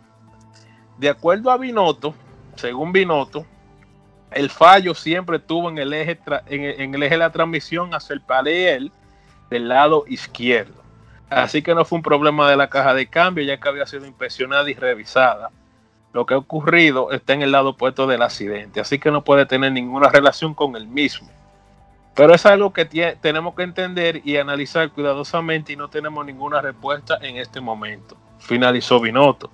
De 0.97 1.09
acuerdo 1.09 1.51
a 1.51 1.57
Binotto, 1.57 2.13
según 2.55 2.93
Binotto, 2.93 3.45
el 4.29 4.49
fallo 4.49 4.93
siempre 4.93 5.37
estuvo 5.37 5.69
en 5.69 5.79
el 5.79 5.91
eje, 5.93 6.19
en, 6.45 6.63
en 6.63 6.95
el 6.95 7.03
eje 7.03 7.15
de 7.15 7.19
la 7.19 7.31
transmisión 7.31 7.93
hacia 7.93 8.13
el 8.13 8.21
panel 8.21 8.91
del 9.49 9.67
lado 9.67 10.05
izquierdo. 10.07 10.81
Así 11.29 11.61
que 11.61 11.73
no 11.73 11.85
fue 11.85 11.97
un 11.97 12.03
problema 12.03 12.49
de 12.49 12.55
la 12.55 12.69
caja 12.69 12.93
de 12.93 13.07
cambio, 13.07 13.43
ya 13.43 13.57
que 13.57 13.67
había 13.67 13.85
sido 13.85 14.05
inspeccionada 14.05 14.69
y 14.69 14.73
revisada. 14.73 15.49
Lo 16.13 16.25
que 16.25 16.35
ha 16.35 16.37
ocurrido 16.37 17.11
está 17.11 17.33
en 17.33 17.41
el 17.41 17.51
lado 17.51 17.69
opuesto 17.69 18.05
del 18.05 18.21
accidente, 18.21 18.79
así 18.79 18.99
que 18.99 19.11
no 19.11 19.23
puede 19.23 19.45
tener 19.45 19.71
ninguna 19.71 20.09
relación 20.09 20.53
con 20.53 20.75
el 20.75 20.87
mismo. 20.87 21.29
Pero 22.15 22.33
es 22.33 22.45
algo 22.45 22.73
que 22.73 22.85
tenemos 23.21 23.55
que 23.55 23.63
entender 23.63 24.21
y 24.25 24.37
analizar 24.37 24.91
cuidadosamente 24.91 25.73
y 25.73 25.75
no 25.75 25.89
tenemos 25.89 26.25
ninguna 26.25 26.61
respuesta 26.61 27.17
en 27.21 27.37
este 27.37 27.61
momento. 27.61 28.17
Finalizó 28.39 28.99
Binotto. 28.99 29.49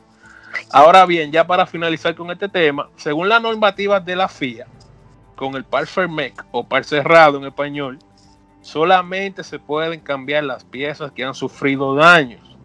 Ahora 0.72 1.06
bien, 1.06 1.32
ya 1.32 1.46
para 1.46 1.66
finalizar 1.66 2.16
con 2.16 2.32
este 2.32 2.50
tema, 2.50 2.90
según 2.96 3.30
las 3.30 3.42
normativas 3.42 4.04
de 4.04 4.16
la 4.16 4.28
FIA, 4.28 4.66
con 5.36 5.56
el 5.56 5.64
par 5.64 5.86
Fermec 5.86 6.46
o 6.52 6.68
par 6.68 6.84
cerrado 6.84 7.38
en 7.38 7.46
español, 7.46 8.00
solamente 8.62 9.44
se 9.44 9.60
pueden 9.60 10.02
cambiar 10.02 10.44
las 10.44 10.66
piezas 10.66 11.12
que 11.12 11.24
han 11.24 11.36
sufrido 11.36 11.96
daños. 11.96 12.58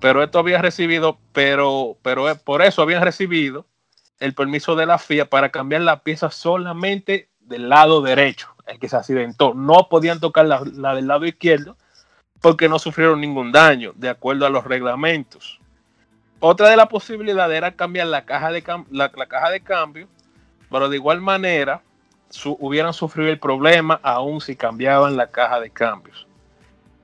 Pero 0.00 0.22
esto 0.22 0.38
había 0.38 0.60
recibido, 0.60 1.18
pero, 1.32 1.96
pero 2.02 2.24
por 2.44 2.62
eso 2.62 2.82
habían 2.82 3.02
recibido 3.02 3.66
el 4.18 4.34
permiso 4.34 4.74
de 4.74 4.86
la 4.86 4.98
FIA 4.98 5.30
para 5.30 5.50
cambiar 5.50 5.82
la 5.82 6.02
pieza 6.02 6.30
solamente 6.30 7.30
del 7.40 7.68
lado 7.68 8.02
derecho, 8.02 8.54
el 8.70 8.78
que 8.78 8.88
se 8.88 8.96
accidentó. 8.96 9.54
No 9.54 9.88
podían 9.88 10.20
tocar 10.20 10.46
la, 10.46 10.62
la 10.74 10.94
del 10.94 11.06
lado 11.06 11.26
izquierdo 11.26 11.76
porque 12.40 12.68
no 12.68 12.78
sufrieron 12.78 13.20
ningún 13.20 13.52
daño, 13.52 13.92
de 13.96 14.08
acuerdo 14.08 14.46
a 14.46 14.50
los 14.50 14.64
reglamentos. 14.64 15.60
Otra 16.38 16.70
de 16.70 16.76
las 16.76 16.86
posibilidades 16.86 17.56
era 17.56 17.72
cambiar 17.72 18.06
la 18.06 18.24
caja 18.24 18.50
de, 18.50 18.64
la, 18.90 19.12
la 19.14 19.26
caja 19.26 19.50
de 19.50 19.60
cambio, 19.60 20.08
pero 20.70 20.88
de 20.88 20.96
igual 20.96 21.20
manera 21.20 21.82
su, 22.30 22.56
hubieran 22.60 22.94
sufrido 22.94 23.28
el 23.28 23.38
problema 23.38 24.00
aún 24.02 24.40
si 24.40 24.56
cambiaban 24.56 25.16
la 25.16 25.26
caja 25.26 25.60
de 25.60 25.70
cambios. 25.70 26.26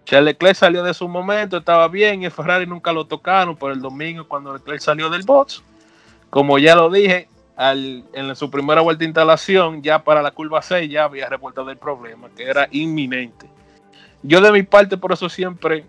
Charles 0.07 0.35
Leclerc 0.35 0.57
salió 0.57 0.85
de 0.85 0.95
su 0.95 1.09
momento, 1.09 1.59
estaba 1.59 1.89
bien 1.89 2.23
y 2.23 2.31
Ferrari 2.31 2.67
nunca 2.67 2.93
lo 2.93 3.07
tocaron 3.07 3.57
por 3.57 3.73
el 3.73 3.81
domingo 3.81 4.27
cuando 4.27 4.55
Leclerc 4.55 4.81
salió 4.81 5.11
del 5.11 5.25
box. 5.25 5.63
Como 6.31 6.59
ya 6.59 6.77
lo 6.77 6.89
dije, 6.89 7.29
en 7.59 8.37
su 8.37 8.51
primera 8.51 8.83
vuelta 8.83 9.01
de 9.01 9.07
instalación, 9.07 9.83
ya 9.83 10.03
para 10.03 10.23
la 10.23 10.31
curva 10.31 10.61
6 10.61 10.91
ya 10.91 11.05
había 11.05 11.29
reportado 11.29 11.71
el 11.71 11.79
problema, 11.79 12.29
que 12.37 12.45
era 12.45 12.69
inminente. 12.71 13.49
Yo 14.23 14.41
de 14.41 14.53
mi 14.53 14.63
parte 14.63 14.97
por 14.97 15.13
eso 15.13 15.29
siempre 15.29 15.87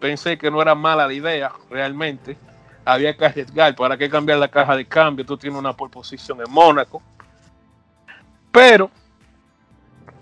pensé 0.00 0.38
que 0.38 0.50
no 0.50 0.62
era 0.62 0.74
mala 0.74 1.06
la 1.06 1.12
idea, 1.12 1.52
realmente. 1.68 2.36
Había 2.84 3.14
que 3.16 3.26
arriesgar, 3.26 3.76
¿para 3.76 3.96
qué 3.98 4.08
cambiar 4.08 4.38
la 4.38 4.48
caja 4.48 4.74
de 4.74 4.86
cambio? 4.86 5.26
Tú 5.26 5.36
tienes 5.36 5.58
una 5.58 5.74
pole 5.74 5.92
en 5.92 6.52
Mónaco. 6.52 7.02
Pero, 8.50 8.90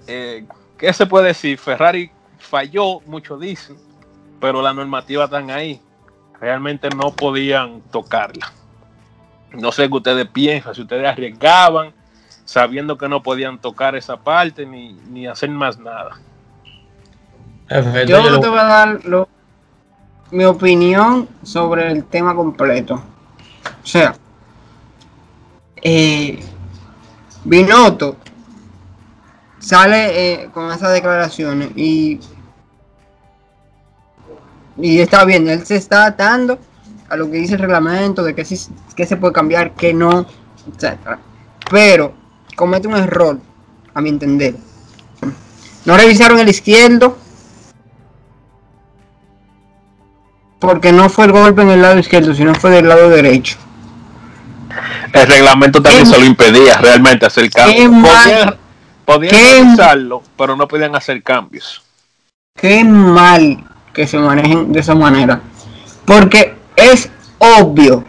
eh, 0.07 0.45
¿qué 0.77 0.93
se 0.93 1.07
puede 1.07 1.29
decir? 1.29 1.57
Ferrari 1.59 2.11
falló, 2.39 3.01
mucho 3.07 3.39
dicen, 3.39 3.77
pero 4.41 4.61
las 4.61 4.75
normativas 4.75 5.27
están 5.27 5.51
ahí. 5.51 5.81
Realmente 6.41 6.89
no 6.91 7.13
podían 7.13 7.81
tocarla. 7.91 8.53
No 9.53 9.73
sé 9.73 9.89
qué 9.89 9.95
ustedes 9.95 10.29
piensan, 10.29 10.75
si 10.75 10.83
ustedes 10.83 11.07
arriesgaban 11.07 11.93
sabiendo 12.45 12.97
que 12.97 13.09
no 13.09 13.23
podían 13.23 13.59
tocar 13.59 13.95
esa 13.95 14.17
parte 14.17 14.65
ni, 14.65 14.95
ni 15.11 15.27
hacer 15.27 15.51
más 15.51 15.79
nada. 15.79 16.19
Yo 18.07 18.31
no 18.31 18.41
te 18.41 18.49
voy 18.49 18.59
a 18.59 18.65
dar 18.65 19.05
lo, 19.05 19.29
mi 20.31 20.45
opinión 20.45 21.29
sobre 21.43 21.91
el 21.91 22.05
tema 22.05 22.35
completo. 22.35 22.95
O 22.95 23.87
sea, 23.87 24.15
eh, 25.77 26.43
Binotto 27.45 28.17
sale 29.59 30.43
eh, 30.45 30.51
con 30.53 30.73
esas 30.73 30.93
declaraciones 30.93 31.71
y 31.77 32.21
y 34.81 35.01
está 35.01 35.25
bien, 35.25 35.49
él 35.49 35.67
se 35.67 35.77
está 35.77 36.07
atando 36.07 36.59
a 37.09 37.17
lo 37.17 37.31
que 37.31 37.39
dice 37.39 37.55
el 37.55 37.61
reglamento 37.61 38.23
de 38.23 38.35
que, 38.35 38.45
sí, 38.45 38.59
que 38.95 39.07
se 39.07 39.17
puede 39.17 39.33
cambiar, 39.33 39.73
que 39.73 39.95
no, 39.95 40.27
etcétera. 40.67 41.19
Pero 41.71 42.13
comete 42.55 42.89
un 42.89 42.97
error, 42.97 43.39
a 43.95 44.01
mi 44.01 44.11
entender. 44.11 44.55
No 45.85 45.97
revisaron 45.97 46.39
el 46.39 46.49
izquierdo 46.49 47.17
porque 50.59 50.93
no 50.93 51.09
fue 51.09 51.27
el 51.27 51.33
golpe 51.33 51.63
en 51.63 51.71
el 51.71 51.83
lado 51.83 51.99
izquierdo, 51.99 52.35
sino 52.35 52.55
fue 52.55 52.71
del 52.71 52.89
lado 52.89 53.09
derecho. 53.09 53.57
El 55.13 55.27
reglamento 55.27 55.81
también 55.81 56.07
se 56.07 56.19
lo 56.19 56.25
impedía 56.25 56.77
realmente 56.79 57.27
hacer 57.27 57.51
cambios. 57.51 57.91
Podían, 57.91 58.57
podían 59.05 59.35
revisarlo, 59.35 60.23
pero 60.37 60.57
no 60.57 60.69
podían 60.69 60.95
hacer 60.95 61.23
cambios. 61.23 61.83
Qué 62.55 62.85
mal 62.85 63.65
que 63.95 64.07
se 64.07 64.19
manejen 64.19 64.73
de 64.73 64.81
esa 64.81 64.95
manera. 64.95 65.41
Porque 66.05 66.58
es 66.79 67.11
obvio 67.39 68.05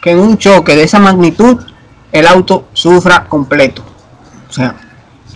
que 0.00 0.10
en 0.10 0.18
un 0.18 0.38
choque 0.38 0.76
de 0.76 0.84
esa 0.84 0.98
magnitud 0.98 1.60
el 2.12 2.26
auto 2.26 2.68
sufra 2.72 3.24
completo. 3.24 3.82
O 4.48 4.52
sea, 4.52 4.76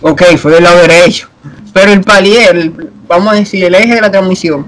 ok, 0.01 0.21
fue 0.37 0.53
del 0.53 0.63
lado 0.63 0.77
derecho. 0.79 1.27
Pero 1.73 1.91
el 1.91 2.01
palier, 2.01 2.71
vamos 3.07 3.33
a 3.33 3.35
decir, 3.35 3.63
el 3.63 3.75
eje 3.75 3.95
de 3.95 4.01
la 4.01 4.11
transmisión, 4.11 4.67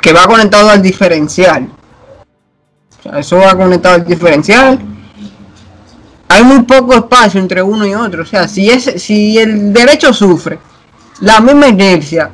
que 0.00 0.12
va 0.12 0.26
conectado 0.26 0.70
al 0.70 0.82
diferencial. 0.82 1.68
O 2.98 3.02
sea, 3.02 3.18
eso 3.18 3.36
va 3.36 3.54
conectado 3.54 3.96
al 3.96 4.04
diferencial. 4.04 4.80
Hay 6.28 6.42
muy 6.42 6.62
poco 6.62 6.94
espacio 6.94 7.40
entre 7.40 7.62
uno 7.62 7.86
y 7.86 7.94
otro. 7.94 8.22
O 8.22 8.26
sea, 8.26 8.48
si, 8.48 8.70
ese, 8.70 8.98
si 8.98 9.38
el 9.38 9.72
derecho 9.72 10.12
sufre, 10.12 10.58
la 11.20 11.40
misma 11.40 11.68
inercia 11.68 12.30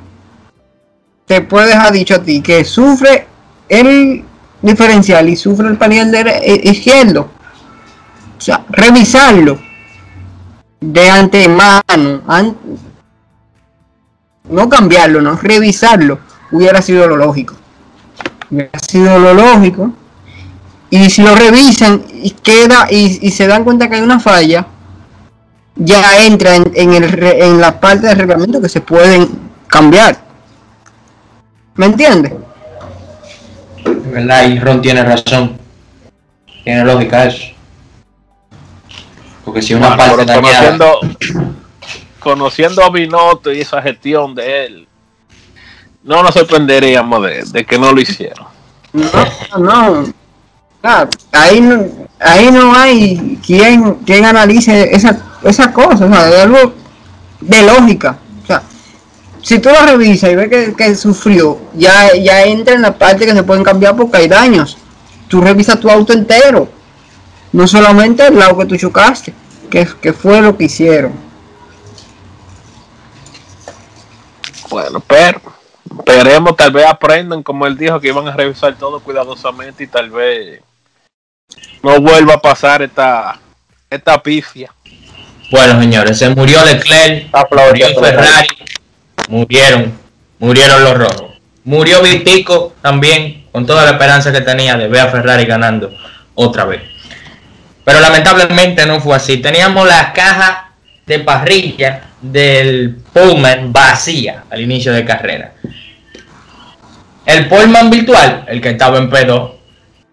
te 1.31 1.43
puede 1.43 1.69
dejar 1.69 1.93
dicho 1.93 2.17
a 2.17 2.19
ti 2.25 2.41
que 2.41 2.65
sufre 2.65 3.25
el 3.69 4.25
diferencial 4.63 5.29
y 5.29 5.37
sufre 5.37 5.69
el 5.69 5.77
panel 5.77 6.11
dere- 6.11 6.41
eh, 6.43 6.61
izquierdo. 6.65 7.31
O 8.37 8.41
sea, 8.41 8.65
revisarlo 8.69 9.57
de 10.81 11.09
antemano, 11.09 12.23
an- 12.27 12.57
no 14.49 14.69
cambiarlo, 14.69 15.21
no 15.23 15.37
revisarlo, 15.37 16.19
hubiera 16.51 16.83
sido 16.83 17.07
lo 17.07 17.17
lógico. 17.17 17.55
Hubiera 18.51 18.81
sido 18.81 19.17
lo 19.21 19.33
lógico. 19.33 19.93
Y 20.91 21.11
si 21.11 21.23
lo 21.23 21.37
revisan 21.37 22.03
y 22.13 22.31
queda 22.31 22.89
y, 22.91 23.31
se 23.31 23.47
dan 23.47 23.63
cuenta 23.63 23.89
que 23.89 23.95
hay 23.95 24.03
una 24.03 24.19
falla, 24.19 24.67
ya 25.77 26.27
entra 26.27 26.57
en, 26.57 26.73
en 26.75 26.93
el, 26.93 27.23
en 27.23 27.61
la 27.61 27.79
parte 27.79 28.09
del 28.09 28.19
reglamento 28.19 28.61
que 28.61 28.69
se 28.69 28.81
pueden 28.81 29.29
cambiar. 29.69 30.29
¿Me 31.81 31.87
entiendes? 31.87 32.33
Es 33.79 34.11
verdad, 34.13 34.47
y 34.51 34.59
Ron 34.61 34.83
tiene 34.83 35.03
razón. 35.03 35.57
Tiene 36.63 36.85
lógica 36.85 37.25
eso. 37.25 37.55
Porque 39.47 39.63
si 39.63 39.73
una 39.73 39.89
Bueno, 39.89 40.03
parte 40.17 40.27
pero 40.27 40.43
dañada- 40.43 40.77
conociendo, 40.77 41.57
conociendo 42.21 42.85
a 42.85 42.91
Binotto 42.91 43.51
y 43.51 43.63
esa 43.63 43.81
gestión 43.81 44.35
de 44.35 44.67
él, 44.67 44.89
no 46.05 46.23
nos 46.23 46.35
sorprenderíamos 46.35 47.23
de, 47.23 47.45
de 47.51 47.65
que 47.65 47.79
no 47.79 47.93
lo 47.93 48.01
hicieron. 48.03 48.47
No, 48.93 49.09
no. 49.59 50.05
Claro, 50.83 51.09
ahí 51.33 51.63
no, 51.63 51.87
ahí 52.21 52.51
no 52.53 52.75
hay 52.75 53.39
quien, 53.47 53.95
quien 54.05 54.27
analice 54.27 54.95
esa, 54.95 55.17
esa 55.43 55.73
cosa, 55.73 56.05
o 56.05 56.13
sea, 56.13 56.29
es 56.29 56.43
algo 56.43 56.75
de 57.41 57.63
lógica. 57.63 58.19
Si 59.43 59.59
tú 59.59 59.71
lo 59.71 59.87
revisas 59.87 60.31
y 60.31 60.35
ves 60.35 60.49
que, 60.49 60.75
que 60.75 60.95
sufrió, 60.95 61.59
ya, 61.75 62.15
ya 62.15 62.45
entra 62.45 62.75
en 62.75 62.83
la 62.83 62.97
parte 62.97 63.27
que 63.27 63.33
se 63.33 63.43
pueden 63.43 63.65
cambiar 63.65 63.97
porque 63.97 64.19
hay 64.19 64.29
daños. 64.29 64.77
Tú 65.29 65.41
revisas 65.41 65.81
tu 65.81 65.91
auto 65.91 66.13
entero, 66.13 66.69
no 67.53 67.67
solamente 67.67 68.27
el 68.27 68.39
lado 68.39 68.59
que 68.59 68.67
tú 68.67 68.77
chocaste, 68.77 69.33
que, 69.71 69.89
que 70.01 70.13
fue 70.13 70.41
lo 70.41 70.57
que 70.57 70.65
hicieron. 70.65 71.13
Bueno, 74.69 75.01
pero 75.01 75.41
esperemos, 75.99 76.57
tal 76.57 76.73
vez 76.73 76.87
aprendan, 76.87 77.43
como 77.43 77.67
él 77.67 77.77
dijo, 77.77 78.01
que 78.01 78.09
iban 78.09 78.29
a 78.29 78.37
revisar 78.37 78.77
todo 78.77 79.01
cuidadosamente 79.01 79.85
y 79.85 79.87
tal 79.87 80.11
vez 80.11 80.61
no 81.83 82.01
vuelva 82.01 82.35
a 82.35 82.41
pasar 82.41 82.83
esta, 82.83 83.41
esta 83.89 84.23
pifia. 84.23 84.73
Bueno, 85.51 85.81
señores, 85.81 86.19
se 86.19 86.29
murió 86.31 86.65
Leclerc, 86.65 87.29
Aplausos, 87.33 87.73
murió. 87.73 88.01
Ferrari, 88.01 88.49
murieron, 89.31 89.99
murieron 90.39 90.85
los 90.85 90.99
rojos. 90.99 91.31
Murió 91.65 92.03
Vitico 92.03 92.75
también, 92.83 93.47
con 93.53 93.65
toda 93.65 93.85
la 93.85 93.93
esperanza 93.93 94.33
que 94.33 94.41
tenía 94.41 94.77
de 94.77 94.89
ver 94.89 95.01
a 95.01 95.09
Ferrari 95.09 95.45
ganando 95.45 95.95
otra 96.35 96.65
vez. 96.65 96.83
Pero 97.85 98.01
lamentablemente 98.01 98.85
no 98.87 99.01
fue 99.01 99.17
así. 99.17 99.39
Teníamos 99.39 99.87
la 99.87 100.13
caja 100.13 100.73
de 101.07 101.21
parrilla 101.21 102.03
del 102.21 102.97
Pullman 103.13 103.73
vacía 103.73 104.45
al 104.51 104.61
inicio 104.61 104.93
de 104.93 105.05
carrera. 105.05 105.53
El 107.25 107.49
Pullman 107.49 107.91
virtual, 107.91 108.45
el 108.49 108.61
que 108.61 108.71
estaba 108.71 108.99
en 108.99 109.11
P2, 109.11 109.53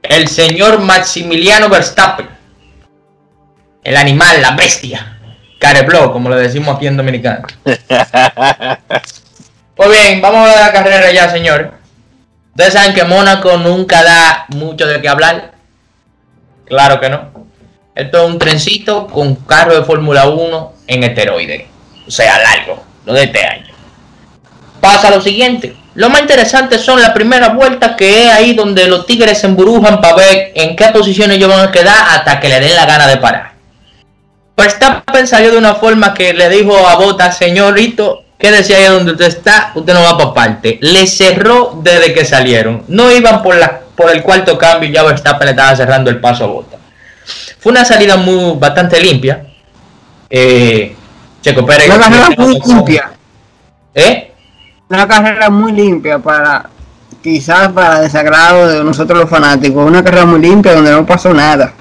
el 0.03 0.27
señor 0.27 0.79
Maximiliano 0.79 1.69
Verstappen, 1.69 2.27
el 3.83 3.95
animal, 3.95 4.41
la 4.41 4.51
bestia, 4.51 5.16
carebló, 5.59 6.11
como 6.11 6.29
le 6.29 6.37
decimos 6.37 6.75
aquí 6.75 6.87
en 6.87 6.97
Dominicana. 6.97 7.45
Pues 9.75 9.91
bien, 9.91 10.21
vamos 10.21 10.49
a 10.49 10.59
la 10.59 10.73
carrera 10.73 11.11
ya, 11.11 11.29
señores. 11.29 11.67
Ustedes 12.49 12.73
saben 12.73 12.95
que 12.95 13.03
Mónaco 13.03 13.57
nunca 13.57 14.03
da 14.03 14.45
mucho 14.49 14.87
de 14.87 14.99
qué 14.99 15.07
hablar. 15.07 15.51
Claro 16.65 16.99
que 16.99 17.09
no. 17.09 17.29
Esto 17.93 18.23
es 18.23 18.29
un 18.31 18.39
trencito 18.39 19.05
con 19.05 19.35
carro 19.35 19.75
de 19.75 19.85
Fórmula 19.85 20.27
1 20.27 20.73
en 20.87 21.03
esteroide. 21.03 21.67
O 22.07 22.11
sea, 22.11 22.39
largo, 22.39 22.83
lo 23.05 23.13
de 23.13 23.23
este 23.25 23.45
año. 23.45 23.73
Pasa 24.81 25.11
lo 25.11 25.21
siguiente. 25.21 25.75
Lo 25.93 26.09
más 26.09 26.21
interesante 26.21 26.79
son 26.79 27.01
las 27.01 27.11
primeras 27.11 27.55
vueltas 27.55 27.95
que 27.95 28.25
es 28.25 28.31
ahí 28.31 28.53
donde 28.53 28.87
los 28.87 29.05
tigres 29.05 29.39
se 29.39 29.47
embrujan 29.47 30.01
para 30.01 30.15
ver 30.15 30.51
en 30.55 30.75
qué 30.75 30.87
posiciones 30.87 31.37
ellos 31.37 31.49
van 31.49 31.67
a 31.67 31.71
quedar 31.71 31.97
hasta 32.09 32.39
que 32.39 32.49
le 32.49 32.59
den 32.59 32.75
la 32.75 32.85
gana 32.85 33.07
de 33.07 33.17
parar. 33.17 33.56
Verstappen 34.57 35.27
salió 35.27 35.51
de 35.51 35.57
una 35.59 35.75
forma 35.75 36.15
que 36.15 36.33
le 36.33 36.49
dijo 36.49 36.75
a 36.87 36.95
Bota, 36.95 37.31
señorito, 37.31 38.23
quédese 38.39 38.75
ahí 38.75 38.85
donde 38.85 39.11
usted 39.11 39.27
está, 39.27 39.71
usted 39.75 39.93
no 39.93 40.01
va 40.01 40.17
para 40.17 40.33
parte. 40.33 40.79
Le 40.81 41.05
cerró 41.05 41.79
desde 41.83 42.11
que 42.11 42.25
salieron. 42.25 42.83
No 42.87 43.11
iban 43.11 43.43
por, 43.43 43.55
la, 43.55 43.81
por 43.95 44.09
el 44.09 44.23
cuarto 44.23 44.57
cambio 44.57 44.89
y 44.89 44.93
ya 44.93 45.03
Verstappen 45.03 45.45
le 45.45 45.51
estaba 45.51 45.75
cerrando 45.75 46.09
el 46.09 46.19
paso 46.19 46.45
a 46.45 46.47
Bota. 46.47 46.77
Fue 47.59 47.71
una 47.71 47.85
salida 47.85 48.17
muy 48.17 48.57
bastante 48.57 48.99
limpia. 48.99 49.45
Eh, 50.27 50.95
Checo 51.41 51.63
Pérez. 51.63 51.87
Una 51.87 51.99
carrera 51.99 52.29
muy 52.35 52.59
limpia. 52.59 53.11
¿Eh? 53.93 54.31
Una 54.89 55.07
carrera 55.07 55.49
muy 55.51 55.71
limpia 55.71 56.17
para, 56.17 56.67
quizás 57.21 57.71
para 57.73 57.99
desagrado 58.01 58.67
de 58.67 58.83
nosotros 58.83 59.19
los 59.19 59.29
fanáticos. 59.29 59.85
Una 59.85 60.03
carrera 60.03 60.25
muy 60.25 60.39
limpia 60.39 60.73
donde 60.73 60.91
no 60.91 61.05
pasó 61.05 61.31
nada. 61.31 61.73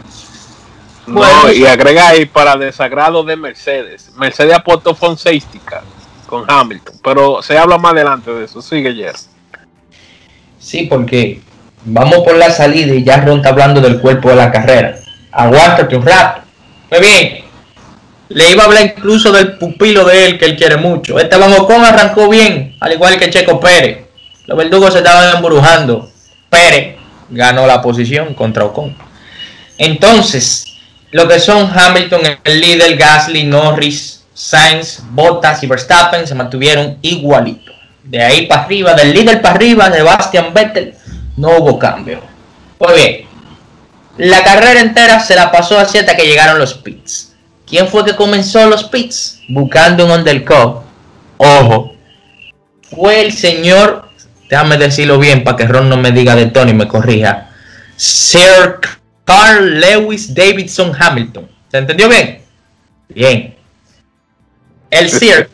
No, 1.06 1.20
Bueno, 1.20 1.52
y 1.52 1.64
agrega 1.64 2.08
ahí 2.08 2.26
para 2.26 2.56
desagrado 2.56 3.22
de 3.22 3.36
Mercedes. 3.36 4.10
Mercedes 4.16 4.54
aportó 4.54 4.96
car 5.64 5.82
con 6.26 6.44
Hamilton, 6.48 6.96
pero 7.02 7.42
se 7.42 7.56
habla 7.56 7.78
más 7.78 7.92
adelante 7.92 8.32
de 8.32 8.44
eso. 8.44 8.60
Sigue, 8.60 8.92
Jer. 8.94 9.14
Sí, 10.58 10.86
porque 10.90 11.40
vamos 11.84 12.18
por 12.24 12.36
la 12.36 12.50
salida 12.50 12.92
y 12.92 13.04
ya 13.04 13.20
Ron 13.20 13.38
está 13.38 13.50
hablando 13.50 13.80
del 13.80 14.00
cuerpo 14.00 14.30
de 14.30 14.36
la 14.36 14.50
carrera. 14.50 14.96
Aguántate 15.30 15.96
un 15.96 16.04
rato. 16.04 16.42
Muy 16.90 17.00
bien. 17.00 17.44
Le 18.28 18.50
iba 18.50 18.64
a 18.64 18.66
hablar 18.66 18.82
incluso 18.96 19.30
del 19.30 19.56
pupilo 19.56 20.04
de 20.04 20.26
él 20.26 20.38
que 20.38 20.46
él 20.46 20.56
quiere 20.56 20.76
mucho. 20.76 21.20
Esteban 21.20 21.52
Ocon 21.52 21.84
arrancó 21.84 22.28
bien, 22.28 22.76
al 22.80 22.92
igual 22.92 23.16
que 23.18 23.30
Checo 23.30 23.60
Pérez. 23.60 24.06
Los 24.46 24.58
verdugos 24.58 24.92
se 24.92 24.98
estaban 24.98 25.36
embrujando. 25.36 26.10
Pérez 26.50 26.96
ganó 27.30 27.66
la 27.66 27.80
posición 27.80 28.34
contra 28.34 28.64
Ocon. 28.64 28.96
Entonces, 29.78 30.75
lo 31.16 31.26
que 31.26 31.40
son 31.40 31.70
Hamilton, 31.74 32.20
el 32.44 32.60
líder, 32.60 32.94
Gasly, 32.94 33.44
Norris, 33.44 34.22
Sainz, 34.34 35.00
Bottas 35.12 35.62
y 35.62 35.66
Verstappen 35.66 36.26
se 36.26 36.34
mantuvieron 36.34 36.98
igualitos. 37.00 37.74
De 38.04 38.22
ahí 38.22 38.44
para 38.44 38.64
arriba, 38.64 38.92
del 38.92 39.14
líder 39.14 39.40
para 39.40 39.54
arriba, 39.54 39.90
Sebastian 39.90 40.52
Vettel, 40.52 40.94
no 41.38 41.56
hubo 41.56 41.78
cambio. 41.78 42.20
Pues 42.76 42.94
bien, 42.96 43.26
la 44.18 44.44
carrera 44.44 44.78
entera 44.78 45.18
se 45.18 45.34
la 45.34 45.50
pasó 45.50 45.78
así 45.78 45.96
hasta 45.96 46.14
que 46.14 46.26
llegaron 46.26 46.58
los 46.58 46.74
pits. 46.74 47.32
¿Quién 47.66 47.88
fue 47.88 48.04
que 48.04 48.14
comenzó 48.14 48.66
los 48.66 48.84
pits? 48.84 49.40
Buscando 49.48 50.04
un 50.04 50.10
undercut. 50.10 50.82
Ojo. 51.38 51.94
Fue 52.94 53.22
el 53.22 53.32
señor, 53.32 54.10
déjame 54.50 54.76
decirlo 54.76 55.18
bien 55.18 55.44
para 55.44 55.56
que 55.56 55.66
Ron 55.66 55.88
no 55.88 55.96
me 55.96 56.12
diga 56.12 56.36
de 56.36 56.44
Tony 56.48 56.72
y 56.72 56.74
me 56.74 56.86
corrija. 56.86 57.48
Sir 57.96 58.80
Carl 59.26 59.80
Lewis 59.80 60.32
Davidson 60.32 60.92
Hamilton. 60.98 61.50
¿Se 61.70 61.78
entendió 61.78 62.08
bien? 62.08 62.40
Bien. 63.08 63.56
El 64.88 65.10
Sir 65.10 65.50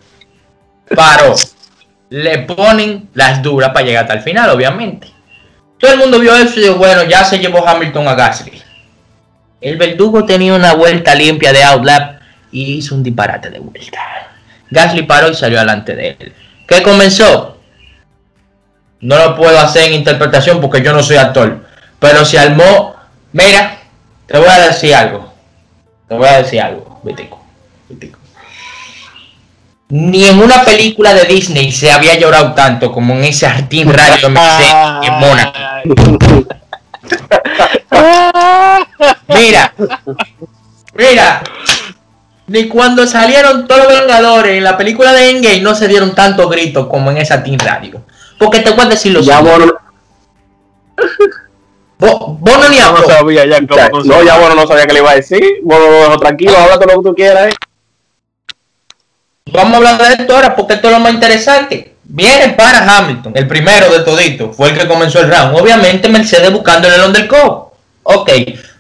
paró. 0.95 1.35
Le 2.11 2.41
ponen 2.41 3.09
las 3.15 3.43
duras 3.43 3.71
para 3.71 3.87
llegar 3.87 4.05
hasta 4.05 4.15
el 4.15 4.21
final, 4.21 4.51
obviamente. 4.51 5.09
Todo 5.79 5.93
el 5.93 5.99
mundo 5.99 6.21
vio 6.21 6.37
eso 6.37 6.61
y 6.61 6.65
dijo, 6.65 6.77
bueno, 6.77 7.03
ya 7.05 7.25
se 7.25 7.39
llevó 7.39 7.67
Hamilton 7.67 8.07
a 8.07 8.15
Gasly. 8.15 8.63
El 9.61 9.79
verdugo 9.79 10.27
tenía 10.27 10.55
una 10.55 10.75
vuelta 10.75 11.15
limpia 11.15 11.53
de 11.53 11.65
outlap 11.65 12.21
y 12.51 12.75
hizo 12.75 12.95
un 12.95 13.03
disparate 13.03 13.49
de 13.49 13.59
vuelta. 13.59 13.99
Gasly 14.71 15.03
paró 15.05 15.31
y 15.31 15.35
salió 15.35 15.59
delante 15.59 15.97
de 15.97 16.17
él. 16.21 16.33
¿Qué 16.69 16.83
comenzó? 16.83 17.59
No 19.01 19.17
lo 19.17 19.35
puedo 19.35 19.59
hacer 19.59 19.85
en 19.85 19.95
interpretación 19.95 20.61
porque 20.61 20.83
yo 20.83 20.93
no 20.93 21.03
soy 21.03 21.17
actor. 21.17 21.65
Pero 21.99 22.25
se 22.25 22.39
armó. 22.39 22.97
Mira, 23.33 23.79
te 24.27 24.38
voy 24.38 24.49
a 24.49 24.68
decir 24.68 24.95
algo. 24.95 25.33
Te 26.09 26.14
voy 26.14 26.29
a 26.29 26.42
decir 26.42 26.61
algo, 26.61 27.01
Vitico. 27.03 27.42
Vitico. 27.88 28.18
Ni 29.88 30.25
en 30.25 30.40
una 30.40 30.64
película 30.64 31.12
de 31.12 31.25
Disney 31.25 31.71
se 31.71 31.90
había 31.90 32.18
llorado 32.18 32.55
tanto 32.55 32.92
como 32.92 33.14
en 33.14 33.25
ese 33.25 33.49
jardín 33.49 33.92
radio 33.92 34.31
MC 34.31 34.64
en 35.03 35.14
Mónaco. 35.14 35.59
Mira, 39.29 39.75
mira, 40.95 41.42
ni 42.47 42.68
cuando 42.68 43.07
salieron 43.07 43.66
todos 43.66 43.85
los 43.85 44.01
Vengadores 44.01 44.57
en 44.57 44.64
la 44.64 44.77
película 44.77 45.12
de 45.12 45.31
Endgame 45.31 45.61
no 45.61 45.75
se 45.75 45.88
dieron 45.88 46.14
tanto 46.14 46.49
gritos 46.49 46.87
como 46.88 47.11
en 47.11 47.18
esa 47.18 47.42
Team 47.42 47.59
Radio. 47.59 48.05
Porque 48.38 48.61
te 48.61 48.71
voy 48.71 48.87
a 48.87 48.88
decir 48.88 49.12
lo 49.12 49.21
Ya 49.21 49.40
Vos, 52.03 52.41
vos 52.41 52.59
no 52.59 52.69
ni 52.69 52.79
No 52.79 53.05
sabía 53.07 53.47
ya 53.47 53.59
cómo 53.65 53.77
ya- 53.77 53.88
no, 53.91 54.23
ya 54.25 54.37
Bono 54.37 54.57
no 54.57 54.67
sabía 54.67 54.87
que 54.87 54.93
le 54.93 54.99
iba 54.99 55.12
a 55.12 55.15
decir. 55.15 55.41
Bono 55.62 55.87
lo 55.88 56.01
dejó 56.01 56.19
tranquilo, 56.19 56.57
habla 56.59 56.75
todo 56.75 56.87
lo 56.97 57.03
que 57.03 57.09
tú 57.11 57.15
quieras. 57.15 57.47
eh. 57.47 57.55
Vamos 59.53 59.75
a 59.75 59.77
hablar 59.77 59.99
de 59.99 60.23
esto 60.23 60.35
ahora 60.35 60.57
porque 60.57 60.75
esto 60.75 60.88
es 60.88 60.95
lo 60.95 61.01
más 61.01 61.12
interesante. 61.12 61.95
Viene 62.05 62.51
para 62.55 62.99
Hamilton, 62.99 63.33
el 63.37 63.47
primero 63.47 63.88
de 63.91 64.01
todito, 64.01 64.53
fue 64.53 64.71
el 64.71 64.79
que 64.79 64.88
comenzó 64.88 65.21
el 65.21 65.31
round. 65.31 65.57
Obviamente 65.59 66.09
Mercedes 66.09 66.53
buscando 66.53 66.88
el 66.93 67.01
undercover. 67.01 67.73
Ok, 68.03 68.31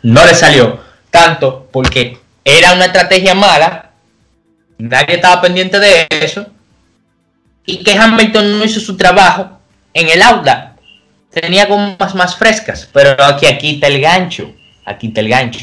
no 0.02 0.24
le 0.24 0.34
salió. 0.34 0.80
Tanto 1.10 1.68
porque 1.70 2.18
era 2.44 2.72
una 2.72 2.86
estrategia 2.86 3.34
mala, 3.34 3.90
nadie 4.78 5.14
estaba 5.16 5.40
pendiente 5.40 5.78
de 5.78 6.06
eso, 6.10 6.46
y 7.64 7.84
que 7.84 7.96
Hamilton 7.96 8.58
no 8.58 8.64
hizo 8.64 8.80
su 8.80 8.96
trabajo 8.96 9.48
en 9.94 10.08
el 10.08 10.20
aula. 10.22 10.71
Tenía 11.32 11.66
gomas 11.66 12.14
más 12.14 12.36
frescas, 12.36 12.88
pero 12.92 13.16
aquí, 13.24 13.46
aquí 13.46 13.74
está 13.74 13.86
el 13.86 14.00
gancho. 14.00 14.52
Aquí 14.84 15.08
está 15.08 15.20
el 15.20 15.28
gancho. 15.28 15.60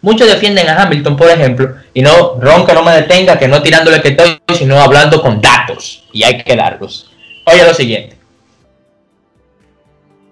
Muchos 0.00 0.26
defienden 0.26 0.68
a 0.68 0.82
Hamilton, 0.82 1.16
por 1.16 1.30
ejemplo, 1.30 1.76
y 1.94 2.02
no, 2.02 2.40
Ron, 2.40 2.66
que 2.66 2.72
no 2.72 2.82
me 2.82 2.90
detenga, 2.90 3.38
que 3.38 3.46
no 3.46 3.62
tirándole 3.62 4.02
que 4.02 4.08
estoy, 4.08 4.40
sino 4.58 4.80
hablando 4.80 5.22
con 5.22 5.40
datos. 5.40 6.02
Y 6.12 6.24
hay 6.24 6.42
que 6.42 6.56
darlos. 6.56 7.12
Oye 7.46 7.64
lo 7.64 7.72
siguiente. 7.72 8.16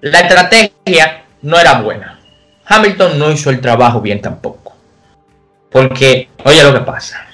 La 0.01 0.21
estrategia 0.21 1.23
no 1.43 1.59
era 1.59 1.81
buena. 1.81 2.19
Hamilton 2.67 3.19
no 3.19 3.31
hizo 3.31 3.51
el 3.51 3.61
trabajo 3.61 4.01
bien 4.01 4.21
tampoco. 4.21 4.75
Porque, 5.71 6.29
oye 6.45 6.63
lo 6.65 6.73
que 6.73 6.81
pasa. 6.81 7.27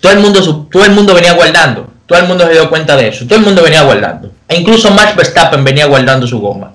Todo 0.00 0.12
el 0.12 0.18
mundo, 0.18 0.68
todo 0.70 0.84
el 0.84 0.92
mundo 0.92 1.14
venía 1.14 1.32
guardando. 1.32 1.90
Todo 2.06 2.18
el 2.18 2.26
mundo 2.26 2.46
se 2.46 2.52
dio 2.52 2.68
cuenta 2.68 2.96
de 2.96 3.08
eso. 3.08 3.26
Todo 3.26 3.38
el 3.38 3.44
mundo 3.44 3.62
venía 3.62 3.82
guardando. 3.82 4.30
E 4.48 4.56
incluso 4.56 4.90
Max 4.90 5.16
Verstappen 5.16 5.64
venía 5.64 5.86
guardando 5.86 6.26
su 6.26 6.40
goma. 6.40 6.72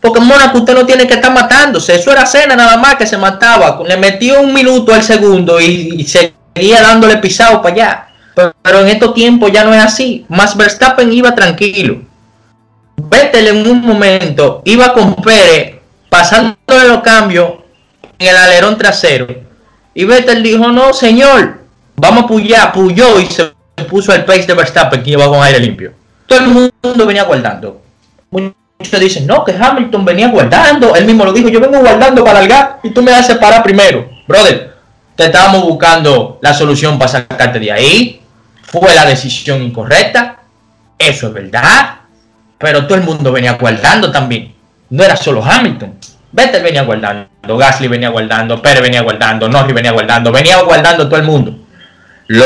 Porque 0.00 0.18
en 0.18 0.26
Mónaco 0.26 0.58
usted 0.58 0.74
no 0.74 0.86
tiene 0.86 1.06
que 1.06 1.14
estar 1.14 1.32
matándose. 1.32 1.94
Eso 1.94 2.10
era 2.10 2.24
cena 2.24 2.56
nada 2.56 2.76
más 2.78 2.96
que 2.96 3.06
se 3.06 3.18
mataba. 3.18 3.80
Le 3.86 3.96
metió 3.96 4.40
un 4.40 4.54
minuto 4.54 4.94
al 4.94 5.02
segundo 5.02 5.60
y, 5.60 5.94
y 5.98 6.04
seguía 6.04 6.80
dándole 6.80 7.18
pisado 7.18 7.60
para 7.60 7.74
allá. 7.74 8.06
Pero, 8.62 8.80
en 8.80 8.88
estos 8.88 9.12
tiempos 9.14 9.52
ya 9.52 9.64
no 9.64 9.74
es 9.74 9.82
así. 9.82 10.24
Max 10.28 10.56
Verstappen 10.56 11.12
iba 11.12 11.34
tranquilo. 11.34 12.00
Vettel 12.96 13.48
en 13.48 13.66
un 13.66 13.80
momento 13.82 14.62
iba 14.64 14.92
con 14.92 15.14
Pérez 15.16 15.76
pasándole 16.08 16.88
los 16.88 17.00
cambios 17.00 17.52
en 18.18 18.28
el 18.28 18.36
alerón 18.36 18.78
trasero. 18.78 19.26
Y 19.94 20.04
Vettel 20.04 20.42
dijo, 20.42 20.68
no 20.68 20.92
señor, 20.92 21.60
vamos 21.96 22.24
a 22.24 22.26
puyar, 22.26 22.72
puyó 22.72 23.18
y 23.18 23.26
se 23.26 23.52
puso 23.88 24.14
el 24.14 24.24
pace 24.24 24.46
de 24.46 24.54
Verstappen 24.54 25.02
que 25.02 25.10
iba 25.10 25.26
con 25.26 25.42
aire 25.42 25.58
limpio. 25.58 25.92
Todo 26.30 26.38
el 26.38 26.46
mundo 26.46 27.06
venía 27.06 27.24
guardando. 27.24 27.82
Muchos 28.30 29.00
dicen, 29.00 29.26
no, 29.26 29.44
que 29.44 29.52
Hamilton 29.52 30.04
venía 30.04 30.28
guardando. 30.28 30.94
Él 30.94 31.04
mismo 31.04 31.24
lo 31.24 31.32
dijo, 31.32 31.48
yo 31.48 31.58
vengo 31.58 31.80
guardando 31.80 32.22
para 32.22 32.38
largar 32.38 32.78
y 32.84 32.90
tú 32.90 33.02
me 33.02 33.12
haces 33.12 33.36
parar 33.36 33.64
primero. 33.64 34.08
Brother, 34.28 34.76
te 35.16 35.24
estábamos 35.24 35.64
buscando 35.64 36.38
la 36.40 36.54
solución 36.54 37.00
para 37.00 37.10
sacarte 37.10 37.58
de 37.58 37.72
ahí. 37.72 38.22
Fue 38.62 38.94
la 38.94 39.06
decisión 39.06 39.60
incorrecta. 39.60 40.38
Eso 40.96 41.26
es 41.26 41.32
verdad. 41.32 41.96
Pero 42.58 42.86
todo 42.86 42.96
el 42.96 43.02
mundo 43.02 43.32
venía 43.32 43.54
guardando 43.54 44.12
también. 44.12 44.54
No 44.88 45.02
era 45.02 45.16
solo 45.16 45.42
Hamilton. 45.42 45.98
Vettel 46.30 46.62
venía 46.62 46.82
guardando, 46.82 47.56
Gasly 47.56 47.88
venía 47.88 48.10
guardando, 48.10 48.62
Pérez 48.62 48.82
venía 48.82 49.02
guardando, 49.02 49.48
Norris 49.48 49.74
venía 49.74 49.90
guardando, 49.90 50.30
venía 50.30 50.62
guardando 50.62 51.08
todo 51.08 51.16
el 51.16 51.26
mundo. 51.26 51.58
Lo 52.28 52.44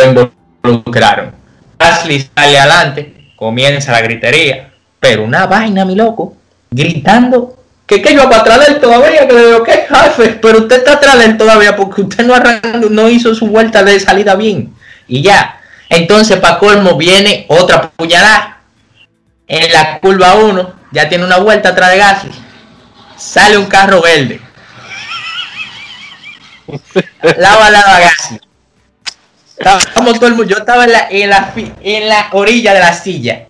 involucraron. 0.62 1.32
Gasly 1.78 2.30
sale 2.34 2.58
adelante, 2.58 3.23
comienza 3.44 3.92
la 3.92 4.00
gritería, 4.00 4.70
pero 4.98 5.22
una 5.22 5.46
vaina, 5.46 5.84
mi 5.84 5.94
loco, 5.94 6.34
gritando 6.70 7.58
que, 7.86 8.00
que 8.00 8.14
yo 8.14 8.24
para 8.30 8.38
atrás 8.38 8.60
de 8.60 8.72
él 8.72 8.80
todavía, 8.80 9.28
que 9.28 9.34
le 9.34 9.46
digo, 9.48 9.62
¿qué 9.62 9.86
jefe? 9.86 10.30
Pero 10.40 10.60
usted 10.60 10.78
está 10.78 10.94
atrás 10.94 11.18
de 11.18 11.26
él 11.26 11.36
todavía 11.36 11.76
porque 11.76 12.00
usted 12.00 12.24
no, 12.24 12.34
arrancó, 12.34 12.88
no 12.88 13.10
hizo 13.10 13.34
su 13.34 13.48
vuelta 13.48 13.84
de 13.84 14.00
salida 14.00 14.34
bien. 14.34 14.74
Y 15.06 15.20
ya. 15.20 15.60
Entonces, 15.90 16.38
para 16.38 16.58
colmo, 16.58 16.96
viene 16.96 17.44
otra 17.48 17.90
puñalada. 17.90 18.62
En 19.46 19.70
la 19.70 19.98
curva 20.00 20.36
1, 20.36 20.72
ya 20.92 21.10
tiene 21.10 21.26
una 21.26 21.36
vuelta 21.36 21.68
atrás 21.68 21.90
de 21.90 21.98
Gasly. 21.98 22.30
Sale 23.18 23.58
un 23.58 23.66
carro 23.66 24.00
verde. 24.00 24.40
Lado 27.36 27.62
a 27.62 27.70
lado 27.70 27.88
a 27.88 28.00
Gasly. 28.00 28.40
Estábamos 29.56 30.14
todo 30.18 30.26
el 30.26 30.34
mundo. 30.34 30.50
Yo 30.50 30.58
estaba 30.58 30.84
en 30.84 30.92
la, 30.92 31.06
en, 31.10 31.30
la, 31.30 31.44
fi- 31.46 31.72
en 31.82 32.08
la 32.08 32.28
orilla 32.32 32.74
de 32.74 32.80
la 32.80 32.92
silla. 32.92 33.46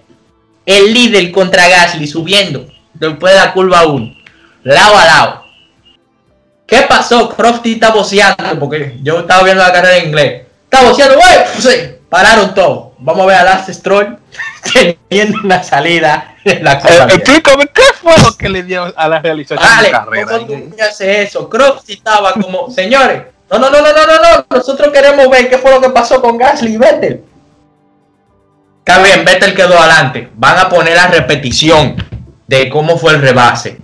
El 0.66 0.92
líder 0.94 1.30
contra 1.32 1.68
Gasly 1.68 2.06
subiendo. 2.06 2.66
Después 2.94 3.32
de 3.34 3.40
la 3.40 3.52
curva 3.52 3.86
1. 3.86 4.14
Lado 4.64 4.96
a 4.98 5.04
lado. 5.04 5.44
¿Qué 6.66 6.82
pasó? 6.88 7.28
Crofty 7.34 7.74
está 7.74 7.90
boceando. 7.90 8.58
Porque 8.58 8.98
yo 9.02 9.20
estaba 9.20 9.42
viendo 9.44 9.62
la 9.62 9.72
carrera 9.72 9.96
en 9.98 10.06
inglés. 10.08 10.42
Está 10.64 10.82
boceando. 10.84 11.18
Sí, 11.58 11.68
pararon 12.08 12.54
todo. 12.54 12.94
Vamos 12.98 13.24
a 13.24 13.26
ver 13.26 13.36
a 13.36 13.44
Lance 13.44 13.74
Stroll 13.74 14.16
teniendo 15.08 15.38
una 15.44 15.62
salida 15.62 16.36
en 16.44 16.64
la 16.64 16.72
Eh, 16.74 17.14
explícame, 17.14 17.66
¿qué 17.66 17.82
fue 18.00 18.12
lo 18.22 18.34
que 18.36 18.48
le 18.48 18.62
dio 18.62 18.92
a 18.96 19.08
la 19.08 19.18
realización 19.20 19.68
Vale, 19.68 19.86
de 19.88 19.92
la 19.92 20.04
carrera? 20.04 20.26
¿cómo 20.32 20.46
tú 20.46 20.72
me 20.76 20.82
haces 20.82 21.28
eso? 21.28 21.48
Croft 21.50 21.88
estaba 21.90 22.32
como, 22.32 22.70
señores, 22.70 23.22
no, 23.58 23.70
no, 23.70 23.80
no, 23.80 23.92
no, 23.92 23.92
no, 23.92 24.06
no, 24.06 24.36
no, 24.36 24.46
nosotros 24.50 24.88
queremos 24.92 25.28
ver 25.28 25.48
qué 25.48 25.58
fue 25.58 25.70
lo 25.70 25.80
que 25.80 25.90
pasó 25.90 26.20
con 26.20 26.36
Gasly 26.36 26.74
y 26.74 26.76
Vettel. 26.76 27.24
Está 28.86 29.02
bien, 29.02 29.24
Vettel 29.24 29.54
quedó 29.54 29.78
adelante. 29.78 30.30
Van 30.34 30.58
a 30.58 30.68
poner 30.68 30.94
la 30.94 31.06
repetición 31.06 31.96
de 32.46 32.68
cómo 32.68 32.98
fue 32.98 33.12
el 33.12 33.22
rebase. 33.22 33.80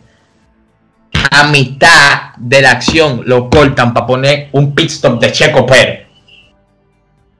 A 1.30 1.44
mitad 1.44 2.34
de 2.36 2.62
la 2.62 2.72
acción 2.72 3.22
lo 3.24 3.48
cortan 3.48 3.94
para 3.94 4.06
poner 4.06 4.48
un 4.52 4.74
pit 4.74 4.90
stop 4.90 5.20
de 5.20 5.32
Checo 5.32 5.64
Pérez. 5.64 6.06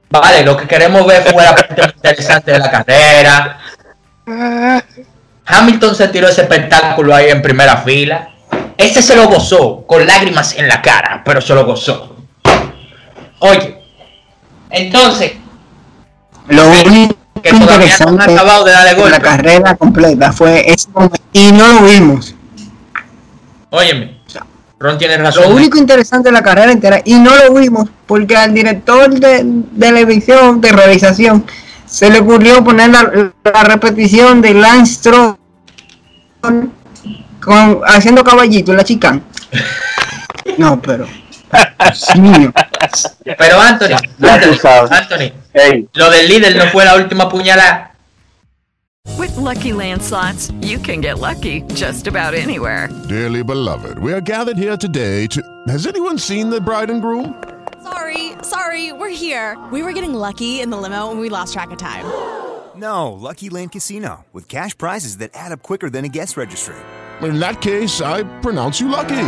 Vale, 0.09 0.43
lo 0.43 0.57
que 0.57 0.67
queremos 0.67 1.05
ver 1.05 1.23
fue 1.23 1.43
la 1.43 1.55
parte 1.55 1.81
más 1.81 1.93
interesante 1.93 2.51
de 2.51 2.59
la 2.59 2.71
carrera. 2.71 3.59
Hamilton 5.45 5.95
se 5.95 6.07
tiró 6.09 6.27
ese 6.27 6.41
espectáculo 6.41 7.13
ahí 7.13 7.29
en 7.29 7.41
primera 7.41 7.77
fila. 7.77 8.29
Ese 8.77 9.01
se 9.01 9.15
lo 9.15 9.27
gozó, 9.27 9.85
con 9.85 10.05
lágrimas 10.05 10.57
en 10.57 10.67
la 10.67 10.81
cara, 10.81 11.21
pero 11.23 11.39
se 11.39 11.53
lo 11.53 11.65
gozó. 11.65 12.10
Oye, 13.43 13.77
entonces, 14.69 15.33
Lo 16.47 16.63
único 16.67 17.15
que 17.41 17.51
todavía 17.53 17.97
no 17.99 18.09
han 18.09 18.21
acabado 18.21 18.65
de 18.65 18.71
darle 18.71 18.89
de 18.91 18.95
la 18.97 19.01
golpe. 19.01 19.21
carrera 19.21 19.75
completa 19.75 20.31
fue 20.31 20.63
ese 20.71 20.89
momento. 20.91 21.17
Y 21.33 21.51
no 21.51 21.67
lo 21.67 21.81
vimos. 21.87 22.35
Óyeme, 23.71 24.21
Ron 24.77 24.97
tiene 24.99 25.17
razón. 25.17 25.43
Lo 25.43 25.55
único 25.55 25.77
interesante 25.79 26.29
de 26.29 26.33
la 26.33 26.43
carrera 26.43 26.71
entera, 26.71 27.01
y 27.03 27.15
no 27.15 27.35
lo 27.35 27.53
vimos, 27.55 27.89
porque 28.05 28.37
al 28.37 28.53
director 28.53 29.09
de, 29.09 29.45
televisión, 29.79 30.61
de 30.61 30.71
realización, 30.71 31.43
se 31.87 32.11
le 32.11 32.19
ocurrió 32.19 32.63
poner 32.63 32.89
la, 32.91 33.31
la 33.43 33.63
repetición 33.63 34.41
de 34.41 34.53
Lance 34.53 34.93
Stroll 34.95 35.35
con, 36.41 37.81
haciendo 37.85 38.23
caballito 38.23 38.71
en 38.71 38.77
la 38.77 38.83
chicana. 38.83 39.21
No, 40.57 40.81
pero. 40.81 41.07
Dios 41.85 42.15
mío. 42.17 42.51
Pero 43.37 43.59
Anthony, 43.59 43.95
Ya 44.19 44.39
tú 44.39 44.49
Anthony. 44.51 44.89
Anthony, 44.91 45.33
Ey, 45.53 45.87
lo 45.93 46.09
del 46.09 46.27
líder 46.27 46.55
no 46.55 46.65
fue 46.71 46.85
la 46.85 46.95
última 46.95 47.29
puñalada. 47.29 47.91
With 49.17 49.35
Lucky 49.35 49.73
Land 49.73 50.01
slots, 50.01 50.51
you 50.61 50.77
can 50.79 51.01
get 51.01 51.19
lucky 51.19 51.61
just 51.73 52.07
about 52.07 52.33
anywhere. 52.33 52.87
Dearly 53.09 53.43
beloved, 53.43 53.99
we 53.99 54.13
are 54.13 54.21
gathered 54.21 54.57
here 54.57 54.77
today 54.77 55.27
to. 55.27 55.41
Has 55.67 55.85
anyone 55.87 56.17
seen 56.17 56.49
the 56.49 56.61
bride 56.61 56.89
and 56.89 57.01
groom? 57.01 57.41
Sorry, 57.83 58.33
sorry, 58.43 58.93
we're 58.93 59.09
here. 59.09 59.57
We 59.71 59.81
were 59.83 59.91
getting 59.93 60.13
lucky 60.13 60.61
in 60.61 60.69
the 60.69 60.77
limo 60.77 61.09
and 61.11 61.19
we 61.19 61.29
lost 61.29 61.53
track 61.53 61.71
of 61.71 61.77
time. 61.77 62.05
No, 62.73 63.11
Lucky 63.11 63.49
Land 63.49 63.73
Casino, 63.73 64.25
with 64.31 64.47
cash 64.47 64.75
prizes 64.75 65.17
that 65.17 65.31
add 65.33 65.51
up 65.51 65.61
quicker 65.61 65.89
than 65.89 66.05
a 66.05 66.07
guest 66.07 66.37
registry. 66.37 66.73
In 67.21 67.37
that 67.39 67.61
case, 67.61 67.99
I 68.01 68.23
pronounce 68.39 68.79
you 68.79 68.87
lucky. 68.87 69.27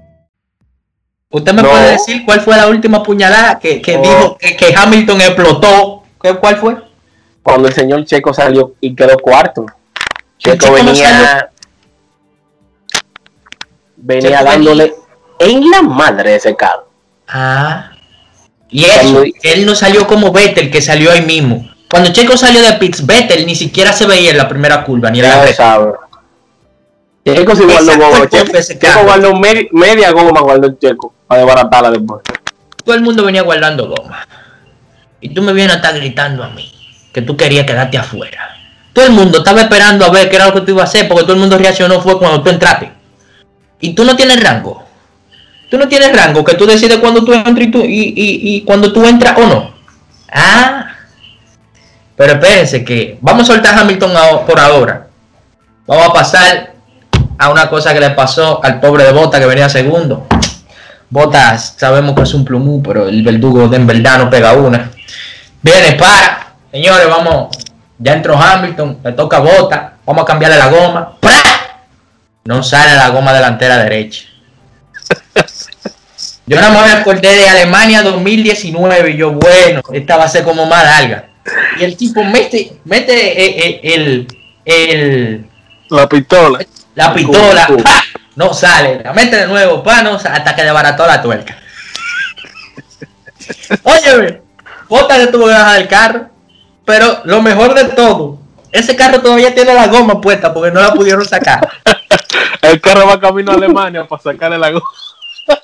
¿Usted 1.31 1.53
me 1.53 1.61
No. 1.63 1.69
puede 1.69 1.91
decir 1.91 2.23
cuál 2.25 2.41
fue 2.41 2.55
la 2.57 2.67
última 2.67 3.01
puñalada 3.01 3.57
que, 3.57 3.81
que 3.81 3.95
No. 3.95 4.01
dijo 4.03 4.37
que, 4.37 4.55
que 4.57 4.73
Hamilton 4.75 5.21
explotó? 5.21 6.03
¿Qué- 6.21 6.35
¿Cuál 6.35 6.57
fue? 6.57 6.75
Cuando 7.41 7.67
el 7.69 7.73
señor 7.73 8.05
Checo 8.05 8.33
salió 8.33 8.73
y 8.81 8.93
quedó 8.95 9.17
cuarto. 9.17 9.65
¿El 10.43 10.57
Checo 10.59 10.73
venía, 10.73 11.49
venía 13.97 14.29
Checo 14.39 14.43
dándole 14.43 14.93
en 15.39 15.69
la 15.69 15.81
madre 15.81 16.31
de 16.31 16.35
ese 16.35 16.55
carro. 16.55 16.87
Ah. 17.27 17.91
Y 18.69 18.85
eso, 18.85 19.23
él 19.43 19.65
no 19.65 19.75
salió 19.75 20.07
como 20.07 20.31
Vettel, 20.31 20.69
que 20.71 20.81
salió 20.81 21.11
ahí 21.11 21.21
mismo. 21.21 21.67
Cuando 21.89 22.11
Checo 22.13 22.37
salió 22.37 22.61
de 22.61 22.73
Pitts, 22.73 23.05
Vettel 23.05 23.45
ni 23.45 23.55
siquiera 23.55 23.91
se 23.91 24.05
veía 24.07 24.31
en 24.31 24.37
la 24.37 24.47
primera 24.47 24.83
curva, 24.83 25.09
ni 25.11 25.19
en 25.19 25.27
la 25.27 25.53
sabe. 25.53 25.91
Checo 27.25 27.55
sí 27.55 27.63
guardó 27.63 27.97
goma. 27.97 28.29
Checo, 28.29 29.03
guardó 29.03 29.33
medi- 29.33 29.69
media 29.71 30.11
goma, 30.11 30.41
guardó 30.41 30.67
el 30.67 30.79
Checo. 30.79 31.13
Para 31.27 31.41
desbaratarla 31.41 31.91
después. 31.91 32.21
Todo 32.83 32.95
el 32.95 33.01
mundo 33.01 33.23
venía 33.23 33.43
guardando 33.43 33.87
goma. 33.87 34.27
Y 35.19 35.29
tú 35.29 35.41
me 35.41 35.53
vienes 35.53 35.73
a 35.73 35.75
estar 35.77 35.95
gritando 35.95 36.43
a 36.43 36.49
mí 36.49 36.71
que 37.13 37.21
tú 37.21 37.37
querías 37.37 37.65
quedarte 37.65 37.97
afuera. 37.97 38.49
Todo 38.93 39.05
el 39.05 39.11
mundo 39.11 39.37
estaba 39.39 39.61
esperando 39.61 40.03
a 40.05 40.09
ver 40.09 40.29
qué 40.29 40.35
era 40.35 40.47
lo 40.47 40.53
que 40.53 40.61
tú 40.61 40.71
ibas 40.71 40.83
a 40.83 40.87
hacer, 40.89 41.07
porque 41.07 41.23
todo 41.23 41.33
el 41.33 41.39
mundo 41.39 41.57
reaccionó 41.57 42.01
fue 42.01 42.17
cuando 42.17 42.41
tú 42.41 42.49
entraste. 42.49 42.91
Y 43.79 43.93
tú 43.93 44.03
no 44.03 44.15
tienes 44.15 44.41
rango. 44.43 44.83
Tú 45.69 45.77
no 45.77 45.87
tienes 45.87 46.13
rango, 46.15 46.43
que 46.43 46.55
tú 46.55 46.65
decides 46.65 46.97
cuando 46.97 47.23
tú 47.23 47.31
entras 47.33 47.67
y, 47.67 47.71
tú, 47.71 47.79
y, 47.79 47.87
y, 48.15 48.55
y 48.55 48.61
cuando 48.63 48.91
tú 48.91 49.05
entras 49.05 49.37
o 49.37 49.45
no. 49.45 49.71
Ah. 50.33 50.87
Pero 52.17 52.33
espérense 52.33 52.83
que 52.83 53.17
vamos 53.21 53.43
a 53.49 53.53
soltar 53.53 53.77
a 53.77 53.81
Hamilton 53.81 54.11
por 54.45 54.59
ahora. 54.59 55.07
Vamos 55.87 56.09
a 56.09 56.13
pasar 56.13 56.70
a 57.41 57.49
una 57.49 57.67
cosa 57.71 57.91
que 57.91 57.99
le 57.99 58.11
pasó 58.11 58.63
al 58.63 58.79
pobre 58.79 59.03
de 59.03 59.11
Bota 59.13 59.39
que 59.39 59.47
venía 59.47 59.67
segundo. 59.67 60.27
Botas, 61.09 61.73
sabemos 61.75 62.13
que 62.13 62.21
es 62.21 62.33
un 62.35 62.45
plumú, 62.45 62.83
pero 62.83 63.07
el 63.07 63.23
verdugo 63.23 63.67
de 63.67 63.77
en 63.77 63.87
verdad 63.87 64.19
no 64.19 64.29
pega 64.29 64.53
una. 64.53 64.91
Viene, 65.63 65.93
para. 65.93 66.53
Señores, 66.71 67.07
vamos. 67.09 67.57
Ya 67.97 68.13
entró 68.13 68.37
Hamilton, 68.39 68.99
le 69.03 69.13
toca 69.13 69.39
Bota. 69.39 69.93
Vamos 70.05 70.21
a 70.21 70.25
cambiarle 70.25 70.59
la 70.59 70.69
goma. 70.69 71.17
¡Pra! 71.19 71.31
No 72.43 72.61
sale 72.61 72.95
la 72.95 73.09
goma 73.09 73.33
delantera 73.33 73.79
derecha. 73.79 74.25
Yo 76.45 76.57
más 76.57 76.71
me 76.71 76.91
acordé 76.91 77.37
de 77.37 77.49
Alemania 77.49 78.03
2019 78.03 79.11
y 79.11 79.17
yo, 79.17 79.31
bueno, 79.31 79.81
esta 79.91 80.15
va 80.15 80.25
a 80.25 80.29
ser 80.29 80.43
como 80.43 80.67
más 80.67 80.83
larga. 80.83 81.29
Y 81.79 81.85
el 81.85 81.97
tipo 81.97 82.23
mete, 82.23 82.73
mete 82.85 83.13
eh, 83.13 83.55
eh, 83.65 83.79
el, 83.95 84.27
el, 84.63 85.45
La 85.89 86.07
pistola. 86.07 86.59
La 86.95 87.13
pistola, 87.13 87.67
no 88.35 88.53
sale, 88.53 89.01
la 89.03 89.13
mete 89.13 89.37
de 89.37 89.47
nuevo, 89.47 89.83
pa, 89.83 90.01
no 90.01 90.19
sa- 90.19 90.33
hasta 90.33 90.55
que 90.55 90.63
desbarató 90.63 91.05
la 91.07 91.21
tuerca. 91.21 91.57
Óyeme, 93.83 94.41
tuvo 95.31 95.45
que 95.47 95.51
bajar 95.53 95.77
del 95.77 95.87
carro, 95.87 96.29
pero 96.85 97.21
lo 97.25 97.41
mejor 97.41 97.73
de 97.73 97.85
todo, 97.85 98.39
ese 98.71 98.95
carro 98.95 99.21
todavía 99.21 99.53
tiene 99.53 99.73
la 99.73 99.87
goma 99.87 100.21
puesta 100.21 100.53
porque 100.53 100.71
no 100.71 100.81
la 100.81 100.93
pudieron 100.93 101.25
sacar. 101.25 101.69
El 102.61 102.79
carro 102.79 103.07
va 103.07 103.19
camino 103.19 103.51
a 103.51 103.55
Alemania 103.55 104.05
para 104.07 104.21
sacarle 104.21 104.57
la 104.57 104.71
goma. 104.71 104.85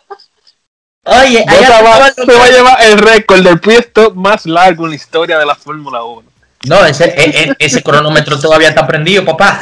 Oye, 1.04 1.46
allá 1.48 1.82
va- 1.82 2.12
se 2.12 2.26
va 2.26 2.44
a 2.46 2.50
llevar 2.50 2.82
el 2.82 2.98
récord 2.98 3.42
del 3.42 3.60
pit 3.60 3.80
stop 3.80 4.16
más 4.16 4.46
largo 4.46 4.84
en 4.86 4.90
la 4.90 4.96
historia 4.96 5.38
de 5.38 5.46
la 5.46 5.56
Fórmula 5.56 6.04
1. 6.04 6.24
No, 6.66 6.86
ese, 6.86 7.06
e- 7.06 7.44
e- 7.44 7.56
ese 7.60 7.82
cronómetro 7.82 8.38
todavía 8.40 8.70
está 8.70 8.86
prendido, 8.86 9.24
papá. 9.24 9.62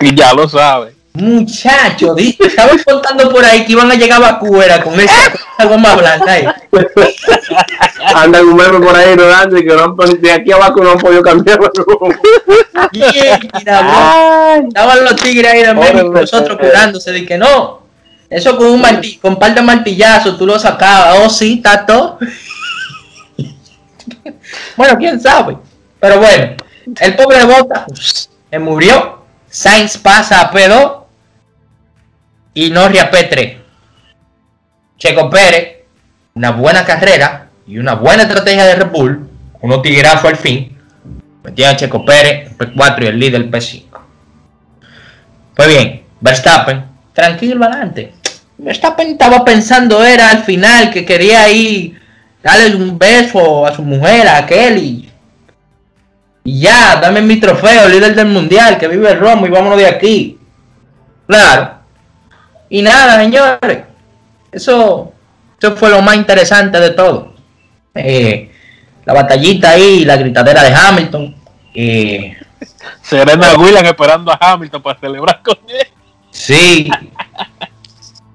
Y 0.00 0.14
ya 0.14 0.34
lo 0.34 0.48
sabe. 0.48 0.94
Muchacho, 1.14 2.16
estaban 2.16 2.78
contando 2.84 3.30
por 3.30 3.44
ahí 3.44 3.66
que 3.66 3.72
iban 3.72 3.90
a 3.90 3.94
llegar 3.94 4.22
a 4.22 4.32
Vacuera 4.32 4.82
con 4.82 4.98
esa, 4.98 5.30
goma 5.68 5.94
blanca 5.94 6.32
ahí. 6.32 6.46
Anda 8.14 8.40
un 8.40 8.56
meme 8.56 8.80
por 8.80 8.96
ahí 8.96 9.14
rodando 9.14 9.58
y 9.58 9.62
que 9.66 9.74
no, 9.74 9.84
han- 9.84 10.20
de 10.20 10.32
aquí 10.32 10.52
abajo 10.52 10.82
no 10.82 10.92
han 10.92 10.98
podido 10.98 11.22
cambiar. 11.22 11.60
Y, 12.92 12.98
y 13.00 13.64
la- 13.64 14.62
estaban 14.66 15.04
los 15.04 15.16
tigres 15.16 15.52
ahí 15.52 15.62
de 15.62 15.74
México, 15.74 15.98
Órale, 16.08 16.20
nosotros 16.22 16.58
curándose 16.58 17.12
de 17.12 17.26
que 17.26 17.36
no. 17.36 17.82
Eso 18.30 18.56
con 18.56 18.68
un 18.68 18.80
martillo, 18.80 19.20
con 19.20 19.38
par 19.38 19.54
de 19.54 19.60
martillazos 19.60 20.38
tú 20.38 20.46
lo 20.46 20.58
sacabas. 20.58 21.18
Oh, 21.18 21.28
sí, 21.28 21.62
todo. 21.86 22.18
bueno, 24.76 24.96
quién 24.98 25.20
sabe. 25.20 25.58
Pero 26.00 26.18
bueno, 26.18 26.54
el 27.00 27.16
pobre 27.16 27.44
Bota 27.44 27.84
se 28.50 28.58
murió. 28.58 29.20
Sainz 29.50 29.98
pasa 29.98 30.40
a 30.40 30.50
P2 30.50 31.01
y 32.54 32.70
Norria 32.70 33.10
P3. 33.10 33.58
Checo 34.98 35.30
Pérez, 35.30 35.84
una 36.34 36.50
buena 36.50 36.84
carrera 36.84 37.48
y 37.66 37.78
una 37.78 37.94
buena 37.94 38.22
estrategia 38.22 38.64
de 38.64 38.76
Red 38.76 38.90
Bull, 38.90 39.28
unos 39.60 39.82
tiguerazos 39.82 40.24
al 40.24 40.36
fin, 40.36 40.78
metían 41.42 41.74
a 41.74 41.76
Checo 41.76 42.04
Pérez, 42.04 42.56
P4 42.56 43.02
y 43.02 43.06
el 43.06 43.18
líder 43.18 43.50
P5. 43.50 43.82
Pues 45.56 45.68
bien, 45.68 46.04
Verstappen, 46.20 46.84
tranquilo 47.12 47.64
adelante. 47.64 48.14
Verstappen 48.58 49.08
estaba 49.08 49.44
pensando, 49.44 50.04
era 50.04 50.30
al 50.30 50.44
final 50.44 50.90
que 50.90 51.04
quería 51.04 51.48
ir 51.50 52.00
darle 52.42 52.76
un 52.76 52.98
beso 52.98 53.66
a 53.66 53.74
su 53.74 53.82
mujer, 53.82 54.28
a 54.28 54.46
Kelly. 54.46 55.10
Y 56.44 56.60
ya, 56.60 56.96
dame 56.96 57.22
mi 57.22 57.36
trofeo, 57.38 57.88
líder 57.88 58.14
del 58.14 58.26
mundial, 58.26 58.78
que 58.78 58.88
vive 58.88 59.10
el 59.10 59.18
Romo 59.18 59.46
y 59.46 59.50
vámonos 59.50 59.78
de 59.78 59.86
aquí. 59.86 60.38
Claro. 61.26 61.81
Y 62.74 62.80
nada, 62.80 63.20
señores. 63.20 63.84
Eso, 64.50 65.12
eso 65.60 65.76
fue 65.76 65.90
lo 65.90 66.00
más 66.00 66.16
interesante 66.16 66.80
de 66.80 66.90
todo. 66.90 67.34
Eh, 67.94 68.50
la 69.04 69.12
batallita 69.12 69.70
ahí, 69.72 70.06
la 70.06 70.16
gritadera 70.16 70.62
de 70.62 70.74
Hamilton. 70.74 71.36
Eh, 71.74 72.34
Serena 73.02 73.54
Williams 73.58 73.88
esperando 73.88 74.32
a 74.32 74.38
Hamilton 74.40 74.80
para 74.82 74.98
celebrar 74.98 75.42
con 75.42 75.58
él. 75.68 75.86
sí. 76.30 76.90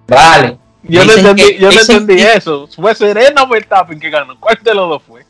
Vale. 0.07 0.57
Yo 0.83 1.03
no 1.03 1.13
entendí, 1.13 1.41
que- 1.43 1.57
yo 1.57 1.71
no 1.71 1.81
entendí 1.81 2.15
que- 2.17 2.33
eso. 2.33 2.67
Fue 2.75 2.93
Serena 2.93 3.41
o 3.41 3.47
Verstappen 3.47 3.99
que 3.99 4.09
ganó. 4.11 4.39
¿Cuál 4.39 4.59
de 4.63 4.73
los 4.75 4.87
dos 4.87 5.01
fue? 5.05 5.25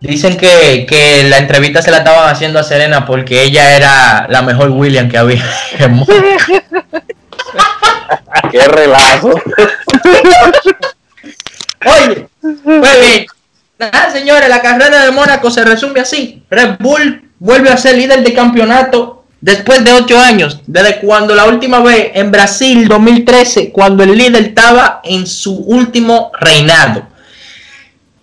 Dicen 0.00 0.38
que, 0.38 0.86
que 0.88 1.24
la 1.28 1.36
entrevista 1.38 1.82
se 1.82 1.90
la 1.90 1.98
estaban 1.98 2.28
haciendo 2.30 2.58
a 2.58 2.62
Serena 2.64 3.04
porque 3.04 3.42
ella 3.42 3.76
era 3.76 4.26
la 4.30 4.40
mejor 4.40 4.70
William 4.70 5.10
que 5.10 5.18
había. 5.18 5.44
Qué 8.50 8.66
relajo. 8.68 9.30
Oye, 11.84 12.28
pues 12.40 13.00
bien. 13.00 13.26
Nada, 13.78 14.10
señores, 14.12 14.48
la 14.48 14.62
carrera 14.62 15.04
de 15.04 15.10
Mónaco 15.10 15.50
se 15.50 15.64
resume 15.64 16.00
así. 16.00 16.44
Red 16.50 16.76
Bull 16.78 17.30
vuelve 17.38 17.70
a 17.70 17.76
ser 17.76 17.96
líder 17.96 18.22
de 18.22 18.32
campeonato 18.32 19.24
después 19.40 19.84
de 19.84 19.92
ocho 19.92 20.18
años, 20.18 20.60
desde 20.66 21.00
cuando 21.00 21.34
la 21.34 21.46
última 21.46 21.80
vez 21.80 22.12
en 22.14 22.30
Brasil 22.30 22.86
2013, 22.86 23.72
cuando 23.72 24.04
el 24.04 24.16
líder 24.16 24.44
estaba 24.44 25.00
en 25.02 25.26
su 25.26 25.56
último 25.56 26.30
reinado. 26.38 27.08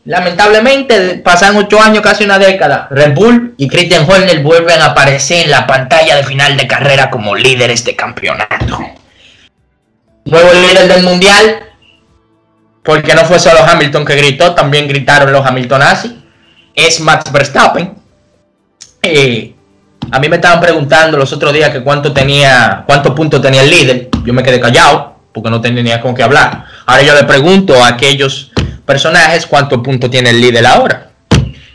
Lamentablemente, 0.06 1.22
pasan 1.24 1.58
ocho 1.58 1.80
años, 1.82 2.02
casi 2.02 2.24
una 2.24 2.40
década. 2.40 2.88
Red 2.90 3.14
Bull 3.14 3.54
y 3.58 3.68
Christian 3.68 4.10
Horner 4.10 4.42
vuelven 4.42 4.82
a 4.82 4.86
aparecer 4.86 5.44
en 5.44 5.52
la 5.52 5.68
pantalla 5.68 6.16
de 6.16 6.24
final 6.24 6.56
de 6.56 6.66
carrera 6.66 7.10
como 7.10 7.36
líderes 7.36 7.84
de 7.84 7.96
campeonato. 7.96 8.80
Nuevo 10.30 10.54
líder 10.54 10.88
del 10.88 11.04
mundial, 11.04 11.64
porque 12.84 13.16
no 13.16 13.26
fue 13.26 13.40
solo 13.40 13.62
Hamilton 13.68 14.06
que 14.06 14.16
gritó, 14.16 14.54
también 14.54 14.88
gritaron 14.88 15.32
los 15.32 15.44
Hamiltonazzi. 15.44 16.24
Es 16.76 17.00
Max 17.00 17.32
Verstappen. 17.32 17.96
Eh, 19.02 19.56
a 20.12 20.20
mí 20.20 20.30
me 20.30 20.36
estaban 20.36 20.62
preguntando 20.62 21.18
los 21.18 21.34
otros 21.34 21.52
días 21.52 21.72
que 21.72 21.82
cuánto 21.82 22.14
tenía, 22.14 22.84
cuántos 22.86 23.14
puntos 23.14 23.42
tenía 23.42 23.64
el 23.64 23.72
líder. 23.72 24.10
Yo 24.24 24.34
me 24.34 24.44
quedé 24.44 24.60
callado 24.60 25.16
porque 25.34 25.50
no 25.50 25.60
tenía 25.62 26.00
con 26.00 26.14
qué 26.14 26.22
hablar. 26.22 26.66
Ahora 26.86 27.02
yo 27.02 27.16
le 27.16 27.24
pregunto 27.24 27.84
a 27.84 27.88
aquellos 27.88 28.52
personajes 28.86 29.48
cuántos 29.48 29.82
puntos 29.82 30.12
tiene 30.12 30.30
el 30.30 30.40
líder 30.40 30.66
ahora. 30.68 31.10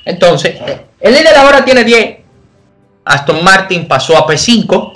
Entonces, 0.04 0.56
el 1.00 1.12
líder 1.12 1.36
ahora 1.36 1.64
tiene 1.64 1.82
10. 1.82 2.16
Aston 3.04 3.42
Martin 3.42 3.88
pasó 3.88 4.16
a 4.16 4.26
P5. 4.26 4.92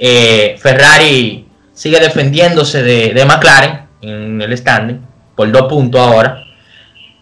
Eh, 0.00 0.56
Ferrari 0.60 1.47
sigue 1.78 2.00
defendiéndose 2.00 2.82
de, 2.82 3.14
de 3.14 3.24
McLaren 3.24 3.82
en 4.00 4.42
el 4.42 4.58
standing. 4.58 5.00
por 5.36 5.48
dos 5.52 5.68
puntos 5.68 6.00
ahora. 6.00 6.42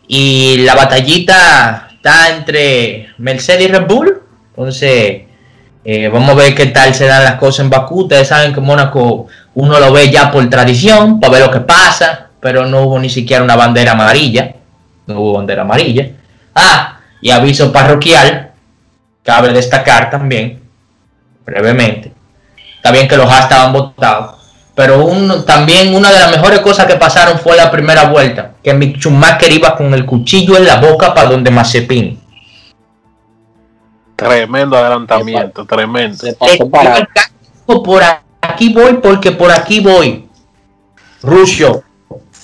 Y 0.09 0.65
la 0.65 0.75
batallita 0.75 1.89
está 1.93 2.35
entre 2.35 3.09
Mercedes 3.19 3.69
y 3.69 3.69
Red 3.69 3.87
Bull. 3.87 4.23
Entonces, 4.49 5.25
eh, 5.85 6.09
vamos 6.09 6.31
a 6.31 6.35
ver 6.35 6.55
qué 6.55 6.67
tal 6.67 6.95
se 6.95 7.05
dan 7.05 7.25
las 7.25 7.35
cosas 7.35 7.65
en 7.65 7.71
Bakú. 7.71 8.05
Ustedes 8.05 8.29
saben 8.29 8.55
que 8.55 8.61
Mónaco 8.63 9.27
uno 9.55 9.79
lo 9.79 9.93
ve 9.93 10.11
ya 10.11 10.31
por 10.31 10.49
tradición, 10.49 11.21
para 11.21 11.35
ver 11.35 11.43
lo 11.43 11.51
que 11.51 11.61
pasa, 11.61 12.31
pero 12.41 12.65
no 12.65 12.85
hubo 12.85 12.99
ni 12.99 13.11
siquiera 13.11 13.45
una 13.45 13.57
bandera 13.57 13.93
amarilla. 13.93 14.55
No 15.07 15.21
hubo 15.21 15.35
bandera 15.35 15.63
amarilla. 15.63 16.09
Ah, 16.55 17.01
y 17.21 17.31
aviso 17.31 17.71
parroquial, 17.71 18.53
cabe 19.23 19.53
destacar 19.53 20.09
también, 20.09 20.63
brevemente. 21.45 22.17
Está 22.77 22.91
bien 22.91 23.07
que 23.07 23.17
los 23.19 23.31
A 23.31 23.41
estaban 23.41 23.75
votados, 23.75 24.37
pero 24.77 25.07
uno, 25.07 25.43
también 25.43 25.95
una 25.95 26.13
de 26.13 26.19
las 26.19 26.31
mejores 26.31 26.61
cosas 26.61 26.85
que 26.85 26.97
pasaron 26.97 27.39
fue 27.39 27.57
la 27.57 27.71
primera 27.71 28.11
vuelta, 28.11 28.57
que 28.63 28.75
Mick 28.75 28.99
Schumacher 28.99 29.51
iba 29.51 29.75
con 29.75 29.95
el 29.95 30.05
cuchillo 30.05 30.55
en 30.59 30.67
la 30.67 30.77
boca 30.77 31.15
para 31.15 31.31
donde 31.31 31.51
Mazepin. 31.51 32.21
Tremendo 34.15 34.77
adelantamiento, 34.77 35.65
tremendo. 35.65 36.27
Por 37.65 38.03
aquí 38.43 38.69
voy 38.75 38.99
porque 39.03 39.33
por 39.33 39.51
aquí 39.51 39.81
voy. 39.81 40.29
Rusio, 41.23 41.83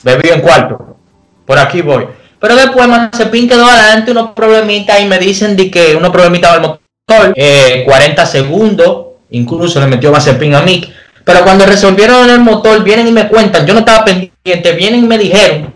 bebió 0.03 0.33
en 0.33 0.41
cuarto. 0.41 0.97
Por 1.45 1.59
aquí 1.59 1.83
voy. 1.83 2.09
Pero 2.41 2.57
después 2.57 2.89
Mazepin 2.89 3.47
quedó 3.47 3.67
adelante 3.67 4.11
unos 4.11 4.31
problemitas 4.31 4.99
y 5.03 5.05
me 5.05 5.19
dicen 5.19 5.55
de 5.55 5.71
que 5.71 5.95
unos 5.95 6.11
problemitas 6.11 6.53
del 6.53 6.63
motor. 6.63 6.81
40 7.07 7.35
eh, 7.37 8.27
segundos, 8.27 9.07
incluso 9.29 9.79
le 9.81 9.87
metió 9.87 10.11
Mazepin 10.11 10.55
a 10.55 10.63
Mick. 10.63 11.02
Pero 11.25 11.45
cuando 11.45 11.67
resolvieron 11.67 12.29
el 12.31 12.41
motor, 12.41 12.83
vienen 12.83 13.09
y 13.09 13.13
me 13.13 13.29
cuentan, 13.29 13.67
yo 13.67 13.75
no 13.75 13.81
estaba 13.81 14.05
pendiente, 14.05 14.73
vienen 14.73 15.05
y 15.05 15.07
me 15.07 15.19
dijeron 15.19 15.73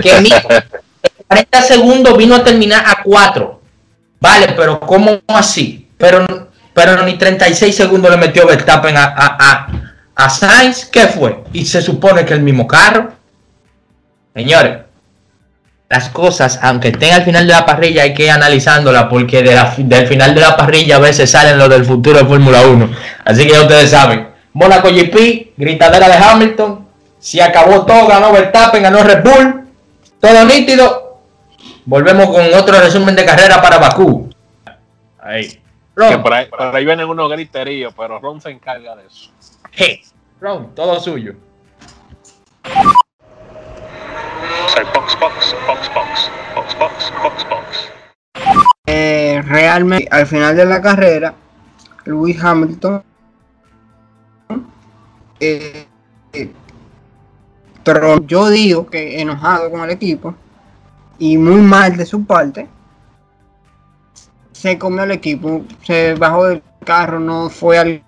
que 0.00 0.20
Mick 0.20 0.46
40 1.28 1.62
segundos 1.62 2.16
vino 2.16 2.36
a 2.36 2.44
terminar 2.44 2.84
a 2.86 3.02
4. 3.02 3.60
Vale, 4.20 4.54
pero 4.56 4.78
¿cómo 4.78 5.20
así? 5.28 5.88
Pero, 5.96 6.26
pero 6.74 7.02
ni 7.04 7.14
36 7.14 7.74
segundos 7.74 8.10
le 8.10 8.18
metió 8.18 8.46
Verstappen 8.46 8.96
a, 8.96 9.04
a, 9.04 9.36
a, 9.40 9.68
a 10.14 10.30
Sainz. 10.30 10.84
¿Qué 10.84 11.06
fue? 11.06 11.42
Y 11.52 11.64
se 11.64 11.80
supone 11.80 12.24
que 12.24 12.34
el 12.34 12.42
mismo 12.42 12.68
carro. 12.68 13.12
Señores, 14.34 14.78
las 15.88 16.08
cosas, 16.10 16.58
aunque 16.62 16.88
estén 16.88 17.12
al 17.12 17.24
final 17.24 17.46
de 17.46 17.52
la 17.52 17.66
parrilla, 17.66 18.02
hay 18.02 18.14
que 18.14 18.24
ir 18.24 18.30
analizándolas 18.30 19.04
porque 19.04 19.42
del 19.42 20.06
final 20.06 20.34
de 20.34 20.40
la 20.40 20.56
parrilla 20.56 20.96
a 20.96 21.00
veces 21.00 21.30
salen 21.30 21.58
los 21.58 21.68
del 21.68 21.84
futuro 21.84 22.18
de 22.18 22.24
Fórmula 22.24 22.62
1. 22.62 22.90
Así 23.24 23.46
que 23.46 23.52
ya 23.52 23.62
ustedes 23.62 23.90
saben. 23.90 24.31
Mónaco 24.52 24.88
GP, 24.88 25.54
gritadera 25.56 26.08
de 26.08 26.14
Hamilton. 26.14 26.86
Si 27.18 27.40
acabó 27.40 27.86
todo, 27.86 28.06
ganó 28.06 28.32
Verstappen, 28.32 28.82
ganó 28.82 29.02
Red 29.02 29.22
Bull. 29.22 29.68
Todo 30.20 30.44
nítido. 30.44 31.20
Volvemos 31.84 32.26
con 32.26 32.42
otro 32.54 32.78
resumen 32.78 33.16
de 33.16 33.24
carrera 33.24 33.60
para 33.62 33.78
Bakú. 33.78 34.30
Ahí. 35.20 35.58
Ron. 35.94 36.22
por, 36.22 36.32
ahí, 36.32 36.84
vienen 36.84 37.08
unos 37.08 37.30
griteríos, 37.30 37.92
pero 37.96 38.18
Ron 38.18 38.40
se 38.40 38.50
encarga 38.50 38.96
de 38.96 39.06
eso. 39.06 39.30
Hey, 39.72 40.02
Ron, 40.40 40.74
todo 40.74 40.98
suyo. 41.00 41.34
box, 44.94 45.18
box, 45.20 45.54
box, 45.66 45.90
box, 45.94 46.28
box, 46.54 46.78
box, 46.78 47.12
box, 47.22 47.48
box. 47.48 47.92
Eh, 48.86 49.42
realmente, 49.44 50.08
al 50.10 50.26
final 50.26 50.56
de 50.56 50.64
la 50.64 50.80
carrera, 50.80 51.34
Lewis 52.04 52.42
Hamilton 52.42 53.02
eh, 55.42 55.86
yo 58.26 58.48
digo 58.48 58.86
que 58.86 59.20
enojado 59.20 59.70
con 59.70 59.82
el 59.82 59.90
equipo 59.90 60.34
y 61.18 61.36
muy 61.36 61.60
mal 61.60 61.96
de 61.96 62.06
su 62.06 62.24
parte, 62.24 62.68
se 64.52 64.78
comió 64.78 65.02
el 65.02 65.10
equipo, 65.10 65.64
se 65.82 66.14
bajó 66.14 66.46
del 66.46 66.62
carro, 66.84 67.18
no 67.18 67.50
fue 67.50 67.78
al 67.78 68.02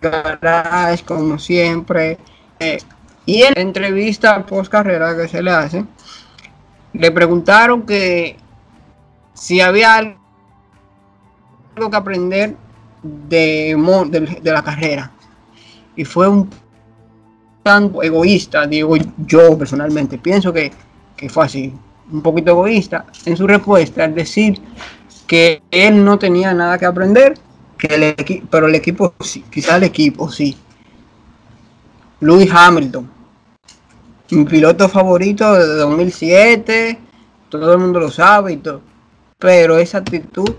garage 0.00 1.04
como 1.04 1.38
siempre. 1.38 2.18
Eh, 2.58 2.78
y 3.26 3.42
en 3.42 3.56
entrevista 3.56 4.44
post 4.44 4.70
carrera 4.70 5.16
que 5.16 5.28
se 5.28 5.42
le 5.42 5.50
hace, 5.50 5.84
le 6.92 7.10
preguntaron 7.10 7.82
que 7.82 8.36
si 9.34 9.60
había 9.60 9.96
algo 9.96 10.18
que 11.90 11.96
aprender 11.96 12.56
de, 13.02 13.76
de, 14.42 14.52
la 14.52 14.62
carrera. 14.62 15.12
Y 15.96 16.04
fue 16.04 16.28
un 16.28 16.48
tanto 17.62 18.02
egoísta, 18.02 18.66
digo 18.66 18.96
yo 19.26 19.56
personalmente. 19.58 20.18
Pienso 20.18 20.52
que, 20.52 20.72
que 21.16 21.28
fue 21.28 21.44
así, 21.44 21.72
un 22.10 22.22
poquito 22.22 22.50
egoísta 22.52 23.06
en 23.24 23.36
su 23.36 23.46
respuesta, 23.46 24.04
es 24.04 24.14
decir, 24.14 24.60
que 25.26 25.62
él 25.70 26.04
no 26.04 26.18
tenía 26.18 26.52
nada 26.54 26.78
que 26.78 26.86
aprender, 26.86 27.34
que 27.78 27.86
el 27.94 28.42
pero 28.50 28.66
el 28.66 28.74
equipo 28.74 29.14
sí, 29.20 29.44
quizás 29.50 29.76
el 29.76 29.84
equipo 29.84 30.30
sí. 30.30 30.56
Lewis 32.20 32.50
Hamilton, 32.52 33.08
mi 34.30 34.44
piloto 34.44 34.88
favorito 34.88 35.54
de 35.54 35.66
2007, 35.76 36.98
todo 37.48 37.72
el 37.72 37.78
mundo 37.78 38.00
lo 38.00 38.10
sabe 38.10 38.52
y 38.52 38.56
todo. 38.58 38.82
Pero 39.38 39.78
esa 39.78 39.98
actitud 39.98 40.54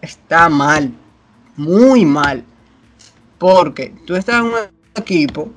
está 0.00 0.48
mal, 0.48 0.92
muy 1.56 2.04
mal. 2.04 2.44
Porque 3.38 3.94
tú 4.06 4.16
estás 4.16 4.36
en 4.36 4.44
un 4.44 4.54
equipo 4.94 5.50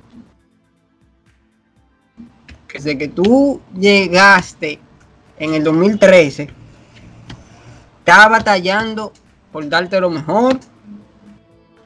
que 2.68 2.78
desde 2.78 2.98
que 2.98 3.08
tú 3.08 3.62
llegaste 3.74 4.80
en 5.38 5.54
el 5.54 5.63
2013, 5.63 6.50
está 8.00 8.28
batallando 8.28 9.13
por 9.52 9.68
darte 9.68 10.00
lo 10.00 10.10
mejor 10.10 10.60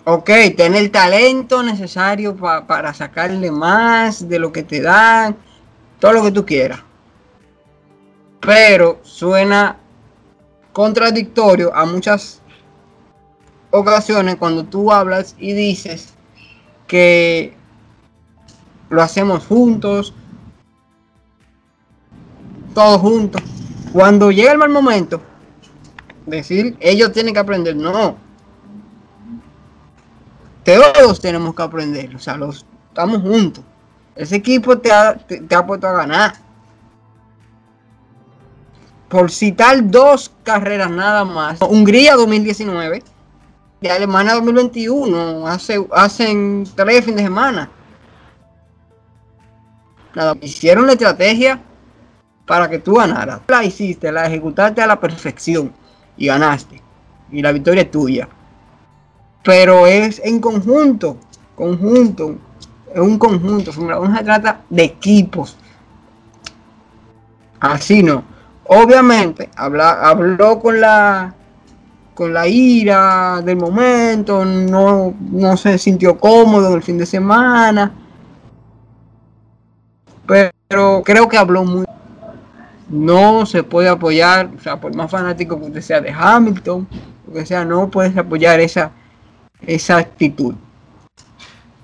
Ok, 0.05 0.29
tener 0.57 0.75
el 0.75 0.91
talento 0.91 1.63
necesario 1.63 2.35
para 2.35 2.93
sacarle 2.93 3.49
más 3.51 4.27
de 4.27 4.37
lo 4.37 4.51
que 4.51 4.63
te 4.63 4.81
dan, 4.81 5.37
todo 5.97 6.11
lo 6.11 6.23
que 6.23 6.31
tú 6.31 6.45
quieras. 6.45 6.81
Pero 8.41 8.99
suena 9.03 9.77
contradictorio 10.73 11.73
a 11.73 11.85
muchas 11.85 12.41
ocasiones 13.73 14.35
cuando 14.35 14.63
tú 14.63 14.91
hablas 14.91 15.35
y 15.39 15.53
dices 15.53 16.13
que 16.85 17.55
lo 18.89 19.01
hacemos 19.01 19.45
juntos, 19.47 20.13
todos 22.75 23.01
juntos. 23.01 23.41
Cuando 23.91 24.31
llega 24.31 24.51
el 24.51 24.59
mal 24.59 24.69
momento, 24.69 25.21
decir 26.27 26.77
ellos 26.79 27.11
tienen 27.13 27.33
que 27.33 27.39
aprender, 27.39 27.75
no, 27.75 28.15
todos 30.63 31.19
tenemos 31.19 31.55
que 31.55 31.63
aprender, 31.63 32.15
o 32.15 32.19
sea, 32.19 32.37
los, 32.37 32.65
estamos 32.89 33.23
juntos. 33.23 33.63
Ese 34.15 34.35
equipo 34.35 34.77
te 34.77 34.91
ha, 34.91 35.15
te, 35.15 35.55
ha 35.55 35.65
puesto 35.65 35.87
a 35.87 35.93
ganar. 35.93 36.35
Por 39.09 39.31
citar 39.31 39.89
dos 39.89 40.31
carreras 40.43 40.91
nada 40.91 41.25
más, 41.25 41.59
Hungría 41.61 42.15
2019 42.15 43.12
y 43.83 43.87
Alemania 43.87 44.33
2021, 44.33 45.47
hace, 45.47 45.85
hacen 45.91 46.65
tres 46.75 47.05
fines 47.05 47.17
de 47.17 47.23
semana. 47.23 47.69
Nada, 50.15 50.35
hicieron 50.41 50.87
la 50.87 50.93
estrategia 50.93 51.61
para 52.45 52.69
que 52.69 52.79
tú 52.79 52.95
ganaras. 52.95 53.41
La 53.47 53.63
hiciste, 53.63 54.11
la 54.11 54.25
ejecutaste 54.25 54.81
a 54.81 54.87
la 54.87 54.99
perfección 54.99 55.73
y 56.17 56.27
ganaste. 56.27 56.81
Y 57.31 57.41
la 57.41 57.51
victoria 57.51 57.83
es 57.83 57.91
tuya 57.91 58.29
pero 59.43 59.85
es 59.85 60.21
en 60.23 60.39
conjunto, 60.39 61.17
conjunto, 61.55 62.35
es 62.93 62.99
un 62.99 63.19
conjunto. 63.19 63.73
Fórmula 63.73 63.99
1 63.99 64.17
se 64.17 64.23
trata 64.23 64.61
de 64.69 64.83
equipos. 64.83 65.57
Así 67.59 68.01
no. 68.01 68.23
Obviamente, 68.65 69.49
habló 69.55 70.59
con 70.59 70.79
la 70.79 71.35
con 72.13 72.33
la 72.33 72.47
ira 72.47 73.41
del 73.41 73.57
momento, 73.57 74.45
no, 74.45 75.13
no 75.31 75.57
se 75.57 75.77
sintió 75.77 76.19
cómodo 76.19 76.69
en 76.69 76.73
el 76.75 76.83
fin 76.83 76.97
de 76.97 77.05
semana. 77.05 77.91
Pero 80.25 81.03
creo 81.03 81.27
que 81.27 81.37
habló 81.37 81.65
muy. 81.65 81.85
No 82.89 83.45
se 83.45 83.63
puede 83.63 83.89
apoyar, 83.89 84.51
o 84.55 84.61
sea, 84.61 84.79
por 84.79 84.95
más 84.95 85.09
fanático 85.09 85.59
que 85.59 85.65
usted 85.65 85.81
sea 85.81 86.01
de 86.01 86.11
Hamilton, 86.11 86.87
lo 87.27 87.33
que 87.33 87.45
sea, 87.45 87.65
no 87.65 87.89
puedes 87.89 88.15
apoyar 88.15 88.59
esa, 88.59 88.91
esa 89.65 89.97
actitud. 89.97 90.53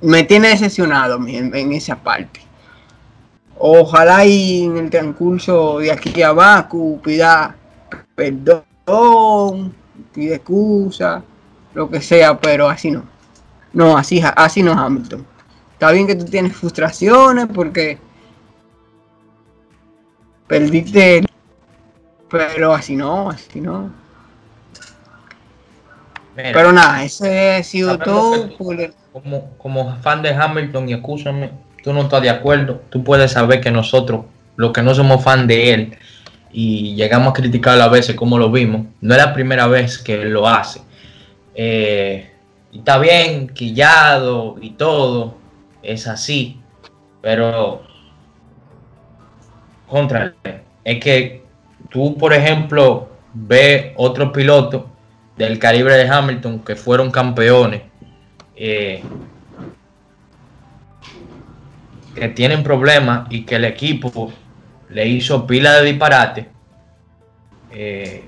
Me 0.01 0.23
tiene 0.23 0.49
decepcionado 0.49 1.19
en, 1.27 1.73
esa 1.73 1.95
parte. 1.95 2.41
Ojalá 3.57 4.23
y 4.25 4.63
en 4.63 4.77
el 4.77 4.89
transcurso 4.89 5.79
de 5.79 5.91
aquí 5.91 6.21
a 6.21 6.31
Baku 6.31 7.01
pida 7.03 7.55
perdón, 8.15 9.73
pide 10.13 10.35
excusa, 10.35 11.23
lo 11.73 11.89
que 11.89 12.01
sea, 12.01 12.39
pero 12.39 12.69
así 12.69 12.91
no. 12.91 13.03
No, 13.73 13.97
así, 13.97 14.21
así 14.35 14.63
no 14.63 14.73
Hamilton. 14.73 15.25
Está 15.73 15.91
bien 15.91 16.07
que 16.07 16.15
tú 16.15 16.25
tienes 16.25 16.55
frustraciones 16.55 17.47
porque 17.53 17.99
perdiste. 20.47 21.23
Pero 22.29 22.73
así 22.73 22.95
no, 22.95 23.29
así 23.29 23.61
no. 23.61 23.91
Mira, 26.35 26.51
Pero 26.53 26.71
nada, 26.71 27.03
ese 27.03 27.55
ha 27.55 27.63
sido 27.63 27.97
todo. 27.97 28.55
por 28.57 28.75
como, 29.11 29.57
como 29.57 29.95
fan 30.01 30.21
de 30.21 30.33
Hamilton, 30.33 30.89
y 30.89 30.93
escúchame, 30.93 31.51
tú 31.83 31.93
no 31.93 32.01
estás 32.01 32.21
de 32.21 32.29
acuerdo, 32.29 32.81
tú 32.89 33.03
puedes 33.03 33.31
saber 33.31 33.61
que 33.61 33.71
nosotros, 33.71 34.25
los 34.55 34.71
que 34.71 34.81
no 34.81 34.93
somos 34.93 35.23
fan 35.23 35.47
de 35.47 35.73
él, 35.73 35.97
y 36.51 36.95
llegamos 36.95 37.29
a 37.29 37.33
criticarlo 37.33 37.83
a 37.83 37.89
veces 37.89 38.15
como 38.15 38.37
lo 38.37 38.51
vimos, 38.51 38.85
no 39.01 39.13
es 39.13 39.21
la 39.21 39.33
primera 39.33 39.67
vez 39.67 39.97
que 39.97 40.25
lo 40.25 40.47
hace. 40.47 40.81
Eh, 41.55 42.31
está 42.73 42.97
bien, 42.97 43.49
quillado 43.49 44.55
y 44.61 44.71
todo, 44.71 45.35
es 45.81 46.07
así, 46.07 46.59
pero 47.21 47.83
contra, 49.87 50.33
es 50.83 50.99
que 50.99 51.43
tú, 51.89 52.17
por 52.17 52.33
ejemplo, 52.33 53.09
ves 53.33 53.93
otros 53.95 54.31
pilotos 54.31 54.83
del 55.37 55.59
calibre 55.59 55.95
de 55.95 56.07
Hamilton 56.07 56.59
que 56.59 56.75
fueron 56.75 57.11
campeones, 57.11 57.81
eh, 58.55 59.03
que 62.15 62.27
tienen 62.29 62.63
problemas 62.63 63.27
y 63.29 63.45
que 63.45 63.55
el 63.55 63.65
equipo 63.65 64.31
le 64.89 65.07
hizo 65.07 65.45
pila 65.47 65.73
de 65.79 65.85
disparate. 65.85 66.47
Eh, 67.71 68.23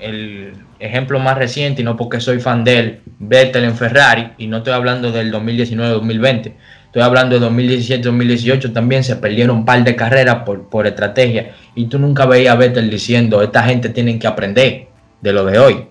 el 0.00 0.52
ejemplo 0.78 1.18
más 1.18 1.38
reciente, 1.38 1.82
y 1.82 1.84
no 1.84 1.96
porque 1.96 2.20
soy 2.20 2.40
fan 2.40 2.64
de 2.64 2.78
él, 2.78 3.00
Vettel 3.18 3.64
en 3.64 3.76
Ferrari, 3.76 4.32
y 4.38 4.46
no 4.46 4.58
estoy 4.58 4.72
hablando 4.72 5.10
del 5.12 5.32
2019-2020, 5.32 6.52
estoy 6.86 7.02
hablando 7.02 7.38
de 7.38 7.46
2017-2018, 7.46 8.72
también 8.72 9.02
se 9.02 9.16
perdieron 9.16 9.56
un 9.58 9.64
par 9.64 9.82
de 9.82 9.96
carreras 9.96 10.42
por, 10.44 10.68
por 10.68 10.86
estrategia, 10.86 11.52
y 11.74 11.86
tú 11.86 11.98
nunca 11.98 12.26
veías 12.26 12.54
a 12.54 12.58
Vettel 12.58 12.90
diciendo, 12.90 13.40
esta 13.42 13.62
gente 13.62 13.88
tienen 13.88 14.18
que 14.18 14.26
aprender 14.26 14.88
de 15.20 15.32
lo 15.32 15.44
de 15.46 15.58
hoy. 15.58 15.86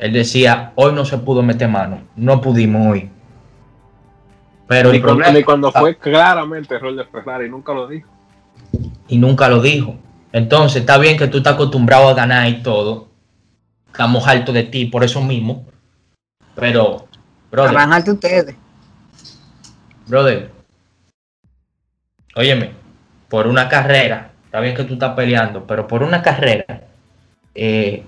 Él 0.00 0.12
decía, 0.12 0.72
hoy 0.74 0.92
no 0.92 1.04
se 1.04 1.18
pudo 1.18 1.42
meter 1.42 1.68
mano, 1.68 2.02
no 2.16 2.40
pudimos 2.40 2.92
hoy. 2.92 3.10
Pero 4.66 4.90
Ni 4.90 4.96
el 4.96 5.02
cuando, 5.02 5.18
problema- 5.22 5.38
ni 5.38 5.44
cuando 5.44 5.72
fue 5.72 5.96
claramente 5.96 6.74
error 6.74 6.94
de 6.94 7.04
Ferrari, 7.04 7.48
nunca 7.48 7.72
lo 7.72 7.86
dijo. 7.88 8.08
Y 9.08 9.18
nunca 9.18 9.48
lo 9.48 9.60
dijo. 9.60 9.96
Entonces, 10.32 10.80
está 10.82 10.98
bien 10.98 11.16
que 11.16 11.26
tú 11.28 11.38
estás 11.38 11.54
acostumbrado 11.54 12.08
a 12.08 12.14
ganar 12.14 12.48
y 12.48 12.62
todo. 12.62 13.08
Estamos 13.86 14.26
hartos 14.26 14.54
de 14.54 14.64
ti 14.64 14.84
por 14.86 15.02
eso 15.04 15.22
mismo. 15.22 15.64
Pero, 16.54 17.06
brother, 17.50 17.76
Arranjarte 17.76 18.10
ustedes. 18.12 18.56
brother, 20.06 20.50
óyeme, 22.34 22.72
por 23.28 23.46
una 23.46 23.68
carrera, 23.68 24.32
está 24.44 24.60
bien 24.60 24.74
que 24.74 24.84
tú 24.84 24.94
estás 24.94 25.14
peleando, 25.14 25.66
pero 25.66 25.86
por 25.86 26.02
una 26.02 26.22
carrera, 26.22 26.82
eh, 27.54 28.04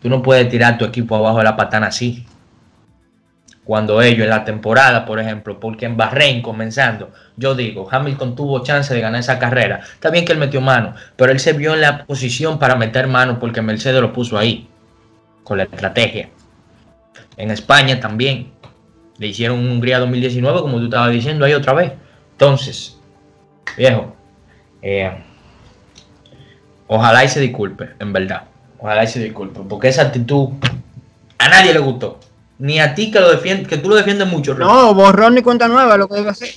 tú 0.00 0.08
no 0.08 0.22
puedes 0.22 0.48
tirar 0.48 0.78
tu 0.78 0.84
equipo 0.84 1.16
abajo 1.16 1.38
de 1.38 1.44
la 1.44 1.56
patana 1.56 1.88
así. 1.88 2.26
Cuando 3.64 4.02
ellos 4.02 4.24
en 4.24 4.30
la 4.30 4.44
temporada, 4.44 5.04
por 5.04 5.20
ejemplo, 5.20 5.60
porque 5.60 5.86
en 5.86 5.96
Bahrein 5.96 6.42
comenzando, 6.42 7.12
yo 7.36 7.54
digo, 7.54 7.88
Hamilton 7.88 8.34
tuvo 8.34 8.62
chance 8.64 8.92
de 8.92 9.00
ganar 9.00 9.20
esa 9.20 9.38
carrera. 9.38 9.80
Está 9.94 10.10
bien 10.10 10.24
que 10.24 10.32
él 10.32 10.38
metió 10.38 10.60
mano, 10.60 10.94
pero 11.16 11.30
él 11.30 11.38
se 11.38 11.52
vio 11.52 11.74
en 11.74 11.80
la 11.80 12.04
posición 12.04 12.58
para 12.58 12.74
meter 12.74 13.06
mano 13.06 13.38
porque 13.38 13.62
Mercedes 13.62 14.00
lo 14.00 14.12
puso 14.12 14.36
ahí, 14.36 14.68
con 15.44 15.58
la 15.58 15.64
estrategia. 15.64 16.30
En 17.36 17.50
España 17.50 18.00
también. 18.00 18.52
Le 19.18 19.28
hicieron 19.28 19.58
un 19.60 19.70
Hungría 19.70 20.00
2019, 20.00 20.62
como 20.62 20.78
tú 20.78 20.84
estabas 20.86 21.12
diciendo 21.12 21.44
ahí 21.44 21.52
otra 21.52 21.74
vez. 21.74 21.92
Entonces, 22.32 22.98
viejo, 23.76 24.16
eh, 24.80 25.12
ojalá 26.88 27.22
y 27.22 27.28
se 27.28 27.38
disculpe, 27.38 27.90
en 28.00 28.12
verdad. 28.12 28.44
Ojalá 28.80 29.04
y 29.04 29.06
se 29.06 29.22
disculpe, 29.22 29.60
porque 29.68 29.88
esa 29.88 30.02
actitud 30.02 30.48
a 31.38 31.48
nadie 31.48 31.72
le 31.72 31.78
gustó. 31.78 32.18
Ni 32.62 32.78
a 32.78 32.94
ti 32.94 33.10
que 33.10 33.18
lo 33.18 33.28
defiende, 33.28 33.68
que 33.68 33.76
tú 33.76 33.88
lo 33.88 33.96
defiendes 33.96 34.28
mucho. 34.28 34.54
Rick. 34.54 34.64
No, 34.64 34.94
borrón 34.94 35.34
ni 35.34 35.42
cuenta 35.42 35.66
nueva 35.66 35.96
lo 35.96 36.06
que 36.06 36.14
debe 36.14 36.30
hacer. 36.30 36.50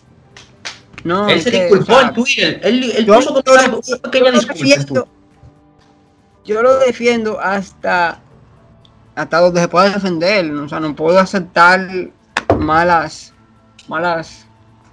No, 1.03 1.27
él 1.27 1.41
se 1.41 1.49
que, 1.49 1.61
disculpó 1.63 1.93
o 1.93 1.97
sea, 1.97 2.07
en 2.09 2.13
Twitter. 2.13 2.61
Él, 2.63 2.91
él 2.95 3.05
yo- 3.07 3.15
puso 3.15 3.29
como 3.29 3.41
una, 3.51 3.81
pequeña 4.11 4.31
disculpa. 4.33 4.53
defiendo, 4.53 5.07
yo 6.45 6.61
lo 6.61 6.77
defiendo 6.77 7.39
hasta 7.39 8.19
hasta 9.15 9.39
donde 9.39 9.61
se 9.61 9.67
pueda 9.67 9.89
defender. 9.89 10.51
O 10.53 10.69
sea, 10.69 10.79
no 10.79 10.95
puedo 10.95 11.17
aceptar 11.17 11.89
malas 12.59 13.33
malas 13.87 14.45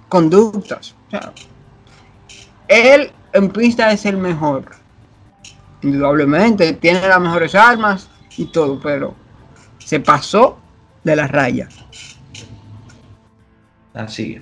conductas. 0.09 0.95
O 1.07 1.11
sea, 1.11 1.31
él 2.69 3.11
en 3.33 3.49
pista 3.49 3.91
es 3.91 4.03
el 4.07 4.17
mejor. 4.17 4.65
Indudablemente, 5.83 6.73
tiene 6.73 7.07
las 7.07 7.19
mejores 7.19 7.53
armas 7.53 8.09
y 8.35 8.45
todo, 8.45 8.79
pero 8.81 9.13
se 9.77 9.99
pasó 9.99 10.57
de 11.03 11.15
la 11.15 11.27
raya. 11.27 11.67
Así 13.93 14.33
es. 14.35 14.41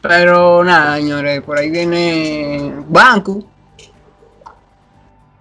Pero 0.00 0.62
nada, 0.62 0.96
señores, 0.96 1.42
por 1.42 1.58
ahí 1.58 1.70
viene 1.70 2.72
Banco. 2.88 3.44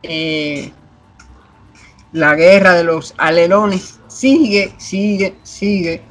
Eh, 0.01 0.71
la 2.11 2.35
guerra 2.35 2.73
de 2.73 2.83
los 2.83 3.13
alerones 3.17 3.99
sigue, 4.07 4.73
sigue, 4.77 5.35
sigue. 5.43 6.01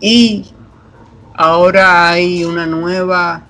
Y 0.00 0.52
ahora 1.34 2.10
hay 2.10 2.44
una 2.44 2.66
nueva 2.66 3.46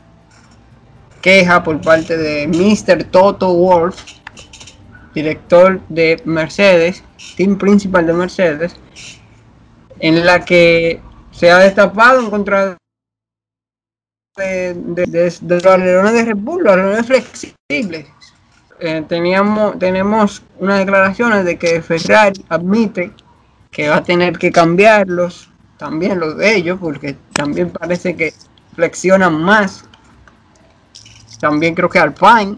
queja 1.21 1.63
por 1.63 1.81
parte 1.81 2.17
de 2.17 2.47
Mr. 2.47 3.05
Toto 3.05 3.53
Wolf, 3.53 4.03
director 5.15 5.81
de 5.89 6.21
Mercedes, 6.25 7.05
team 7.37 7.57
principal 7.59 8.07
de 8.07 8.13
Mercedes, 8.13 8.77
en 9.99 10.25
la 10.25 10.45
que 10.45 11.01
se 11.31 11.51
ha 11.51 11.59
destapado 11.59 12.21
en 12.21 12.31
contra 12.31 12.77
de, 14.37 14.75
de- 14.75 15.07
de- 15.07 15.55
los 15.57 15.67
alerones 15.67 16.13
de 16.13 16.25
Red 16.25 16.37
los 16.39 16.73
alerones 16.73 17.07
flexibles. 17.07 18.07
Eh, 18.79 19.05
teníamos, 19.09 19.79
tenemos 19.79 20.43
unas 20.59 20.79
declaraciones 20.79 21.45
de 21.45 21.59
que 21.59 21.83
Ferrari 21.83 22.43
admite 22.49 23.13
que 23.71 23.89
va 23.89 23.97
a 23.97 24.03
tener 24.03 24.39
que 24.39 24.51
cambiarlos, 24.51 25.51
también 25.77 26.19
los 26.19 26.37
de 26.37 26.57
ellos, 26.57 26.79
porque 26.81 27.17
también 27.35 27.71
parece 27.71 28.17
que 28.17 28.33
flexionan 28.75 29.35
más. 29.43 29.85
También 31.41 31.75
creo 31.75 31.89
que 31.89 31.99
Alpine 31.99 32.57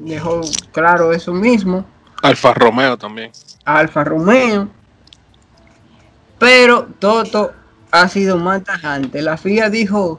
dejó 0.00 0.42
claro 0.72 1.12
eso 1.12 1.32
mismo. 1.32 1.84
Alfa 2.24 2.54
Romeo 2.54 2.96
también. 2.96 3.30
Alfa 3.66 4.02
Romeo. 4.02 4.66
Pero 6.38 6.86
Toto 6.98 7.52
ha 7.90 8.08
sido 8.08 8.38
más 8.38 8.64
tajante. 8.64 9.20
La 9.20 9.36
FIA 9.36 9.68
dijo 9.68 10.18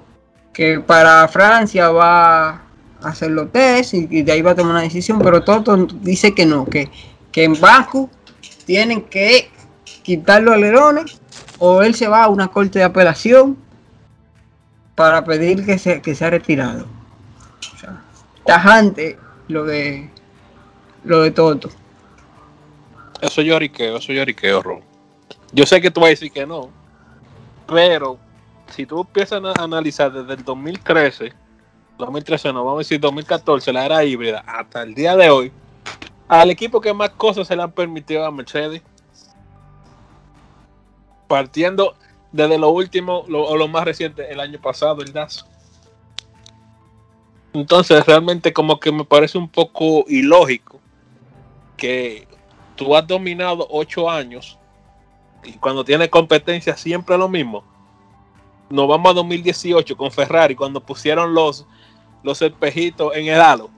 que 0.54 0.80
para 0.80 1.28
Francia 1.28 1.90
va 1.90 2.50
a 2.50 2.62
hacer 3.02 3.32
los 3.32 3.52
test 3.52 3.96
y, 3.96 4.08
y 4.12 4.22
de 4.22 4.32
ahí 4.34 4.44
va 4.44 4.52
a 4.52 4.56
tomar 4.56 4.74
una 4.74 4.82
decisión, 4.84 5.18
pero 5.18 5.44
Toto 5.44 5.76
dice 6.02 6.36
que 6.36 6.46
no, 6.46 6.66
que, 6.66 6.92
que 7.32 7.44
en 7.44 7.60
Baku 7.60 8.08
tienen 8.66 9.02
que 9.02 9.50
quitar 10.04 10.44
los 10.44 10.54
alerones 10.54 11.20
o 11.58 11.82
él 11.82 11.96
se 11.96 12.08
va 12.08 12.26
a 12.26 12.30
una 12.30 12.50
corte 12.50 12.78
de 12.78 12.86
apelación 12.86 13.58
para 14.94 15.26
pedir 15.26 15.66
que 15.66 15.80
se, 15.80 16.04
que 16.04 16.14
sea 16.14 16.30
retirado. 16.30 16.86
O 17.74 17.78
sea, 17.80 18.00
tajante 18.46 19.18
lo 19.48 19.66
de 19.66 20.12
lo 21.04 21.24
de 21.24 21.32
Toto. 21.32 21.72
Eso 23.22 23.42
es 23.42 23.48
lloriqueo, 23.48 23.98
eso 23.98 24.12
es 24.12 24.18
lloriqueo, 24.18 24.62
Ron. 24.62 24.82
Yo 25.52 25.66
sé 25.66 25.82
que 25.82 25.92
tú 25.92 26.02
vas 26.02 26.08
a 26.08 26.10
decir 26.12 26.32
que 26.32 26.46
no, 26.46 26.70
pero 27.68 28.20
si 28.68 28.86
tú 28.86 29.02
empiezas 29.02 29.42
a 29.44 29.64
analizar 29.64 30.12
desde 30.12 30.34
el 30.34 30.44
2013, 30.44 31.34
2013 31.98 32.52
no, 32.52 32.66
vamos 32.66 32.78
a 32.78 32.80
decir 32.80 33.00
2014, 33.00 33.72
la 33.72 33.86
era 33.86 34.04
híbrida, 34.04 34.44
hasta 34.46 34.84
el 34.84 34.94
día 34.94 35.16
de 35.16 35.30
hoy, 35.30 35.52
al 36.28 36.50
equipo 36.50 36.82
que 36.82 36.94
más 36.94 37.12
cosas 37.12 37.48
se 37.48 37.56
le 37.56 37.64
han 37.64 37.72
permitido 37.72 38.26
a 38.26 38.32
Mercedes, 38.32 38.82
partiendo 41.28 41.96
desde 42.32 42.58
lo 42.58 42.70
último 42.70 43.20
o 43.20 43.56
lo 43.56 43.68
más 43.68 43.86
reciente, 43.86 44.30
el 44.30 44.40
año 44.40 44.60
pasado, 44.60 45.02
el 45.02 45.14
DAS. 45.14 45.46
Entonces, 47.54 48.06
realmente 48.06 48.52
como 48.52 48.80
que 48.80 48.92
me 48.92 49.06
parece 49.06 49.38
un 49.38 49.48
poco 49.48 50.04
ilógico 50.10 50.82
que 51.78 52.28
tú 52.76 52.96
has 52.96 53.06
dominado 53.08 53.68
ocho 53.70 54.10
años 54.10 54.58
y 55.44 55.54
cuando 55.54 55.84
tienes 55.84 56.10
competencia 56.10 56.76
siempre 56.76 57.18
lo 57.18 57.30
mismo. 57.30 57.64
Nos 58.70 58.88
vamos 58.88 59.12
a 59.12 59.14
2018 59.14 59.96
con 59.96 60.12
Ferrari 60.12 60.56
cuando 60.56 60.80
pusieron 60.80 61.34
los, 61.34 61.66
los 62.24 62.42
espejitos 62.42 63.16
en 63.16 63.28
el 63.28 63.40
halo. 63.40 63.70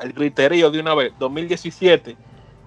El 0.00 0.12
griterío 0.12 0.70
de 0.70 0.80
una 0.80 0.94
vez. 0.94 1.12
2017 1.18 2.16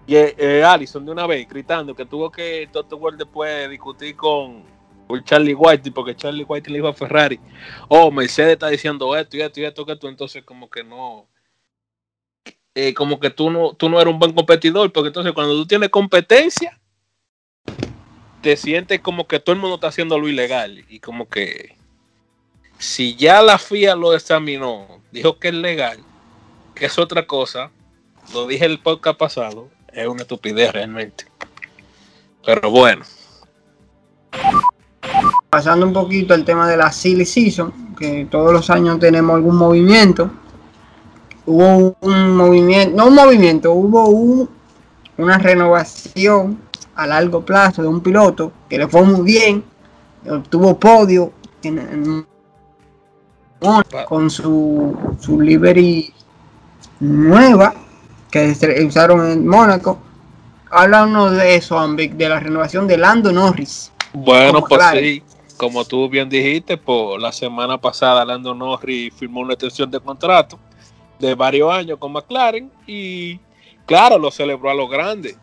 y 0.08 0.16
eh, 0.16 0.36
eh, 0.38 0.64
Allison 0.64 1.06
de 1.06 1.12
una 1.12 1.26
vez 1.26 1.48
gritando 1.48 1.96
que 1.96 2.06
tuvo 2.06 2.32
que 2.32 2.70
Toto 2.72 2.98
World 2.98 3.20
después 3.20 3.70
discutir 3.70 4.16
con, 4.16 4.64
por 5.08 5.24
Charlie 5.24 5.56
White, 5.56 5.92
porque 5.92 6.16
Charlie 6.16 6.46
White 6.48 6.70
le 6.70 6.78
dijo 6.78 6.88
a 6.88 6.94
Ferrari, 6.94 7.40
oh, 7.88 8.12
Mercedes 8.12 8.54
está 8.54 8.68
diciendo 8.68 9.16
esto 9.16 9.38
y 9.38 9.42
esto 9.42 9.60
y 9.60 9.66
esto, 9.66 9.86
que 9.86 9.96
tú, 9.96 10.08
entonces 10.08 10.44
como 10.44 10.70
que 10.70 10.84
no, 10.84 11.26
eh, 12.76 12.94
como 12.94 13.20
que 13.20 13.30
tú 13.30 13.50
no, 13.50 13.74
tú 13.74 13.90
no 13.90 14.00
eres 14.00 14.14
un 14.14 14.20
buen 14.20 14.34
competidor, 14.34 14.92
porque 14.92 15.08
entonces 15.08 15.34
cuando 15.34 15.54
tú 15.54 15.66
tienes 15.66 15.90
competencia, 15.90 16.78
te 18.42 18.58
sientes 18.58 19.00
como 19.00 19.26
que 19.28 19.40
todo 19.40 19.56
el 19.56 19.62
mundo 19.62 19.76
está 19.76 19.88
haciendo 19.88 20.20
lo 20.20 20.28
ilegal 20.28 20.86
y 20.88 21.00
como 21.00 21.28
que 21.28 21.76
si 22.78 23.16
ya 23.16 23.42
la 23.42 23.58
FIA 23.58 23.96
lo 23.96 24.14
examinó, 24.14 25.02
dijo 25.12 25.40
que 25.40 25.48
es 25.48 25.54
legal, 25.54 26.00
que 26.76 26.86
es 26.86 27.00
otra 27.00 27.26
cosa, 27.26 27.72
lo 28.34 28.46
dije 28.46 28.66
el 28.66 28.80
podcast 28.80 29.18
pasado, 29.18 29.70
es 29.94 30.08
una 30.08 30.24
estupidez 30.24 30.74
realmente. 30.74 31.26
Pero 32.46 32.70
bueno. 32.70 33.06
Pasando 35.50 35.86
un 35.86 35.94
poquito 35.94 36.34
al 36.34 36.44
tema 36.44 36.68
de 36.68 36.78
la 36.78 36.92
silly 36.92 37.26
season, 37.26 37.96
que 37.96 38.28
todos 38.30 38.52
los 38.52 38.70
años 38.70 39.00
tenemos 39.00 39.36
algún 39.36 39.56
movimiento. 39.56 40.30
Hubo 41.48 41.96
un 42.02 42.36
movimiento, 42.36 42.98
no 42.98 43.08
un 43.08 43.16
movimiento, 43.16 43.72
hubo 43.74 44.08
un, 44.08 44.50
una 45.18 45.38
renovación 45.38 46.60
a 46.96 47.06
largo 47.06 47.46
plazo 47.46 47.82
de 47.82 47.88
un 47.88 48.02
piloto 48.02 48.52
que 48.68 48.78
le 48.80 48.88
fue 48.88 49.04
muy 49.04 49.22
bien, 49.22 49.64
obtuvo 50.28 50.80
podio 50.80 51.32
en, 51.62 51.78
en 51.80 52.28
con 54.08 54.30
su, 54.30 54.98
su 55.20 55.40
livery 55.40 56.14
nueva 57.00 57.74
que 58.32 58.54
usaron 58.86 59.32
en 59.32 59.48
Mónaco. 59.48 60.00
Háblanos 60.70 61.32
de 61.32 61.56
eso, 61.56 61.80
Ambic, 61.80 62.14
de 62.14 62.30
la 62.30 62.40
renovación 62.40 62.88
de 62.88 62.98
Lando 62.98 63.32
Norris. 63.32 63.92
Bueno, 64.14 64.64
pues 64.66 64.82
sí, 65.00 65.24
como 65.58 65.86
tú 65.86 66.10
bien 66.10 66.28
dijiste, 66.28 66.78
por 66.78 67.20
la 67.20 67.32
semana 67.32 67.80
pasada 67.80 68.26
Lando 68.26 68.54
Norris 68.54 69.14
firmó 69.14 69.42
una 69.42 69.54
extensión 69.54 69.90
de 69.90 70.00
contrato 70.00 70.60
de 71.26 71.36
varios 71.36 71.72
años 71.72 71.98
con 72.00 72.12
McLaren 72.12 72.72
y 72.88 73.40
claro, 73.86 74.18
lo 74.18 74.32
celebró 74.32 74.70
a 74.70 74.74
lo 74.74 74.88
grande. 74.88 75.36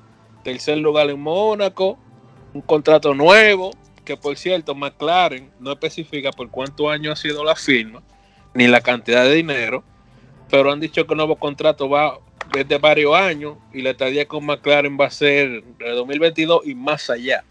Tercer 0.45 0.79
lugar 0.79 1.11
en 1.11 1.21
Mónaco, 1.21 1.99
un 2.53 2.63
contrato 2.63 3.15
nuevo, 3.15 3.71
que 4.05 4.17
por 4.17 4.37
cierto 4.37 4.75
McLaren 4.75 5.51
no 5.61 5.73
especifica 5.73 6.31
por 6.33 6.51
cuántos 6.51 6.91
años 6.91 7.19
ha 7.19 7.23
sido 7.23 7.45
la 7.45 7.55
firma, 7.55 8.03
ni 8.55 8.67
la 8.67 8.81
cantidad 8.81 9.25
de 9.25 9.35
dinero, 9.35 9.85
pero 10.51 10.73
han 10.73 10.81
dicho 10.81 11.07
que 11.07 11.15
el 11.15 11.19
nuevo 11.19 11.37
contrato 11.37 11.89
va 11.89 12.19
desde 12.53 12.79
varios 12.79 13.15
años 13.15 13.57
y 13.73 13.83
la 13.83 13.91
estadía 13.91 14.27
con 14.27 14.45
McLaren 14.45 14.99
va 15.01 15.07
a 15.07 15.11
ser 15.11 15.63
de 15.63 15.91
2022 15.91 16.67
y 16.67 16.75
más 16.75 17.09
allá. 17.09 17.45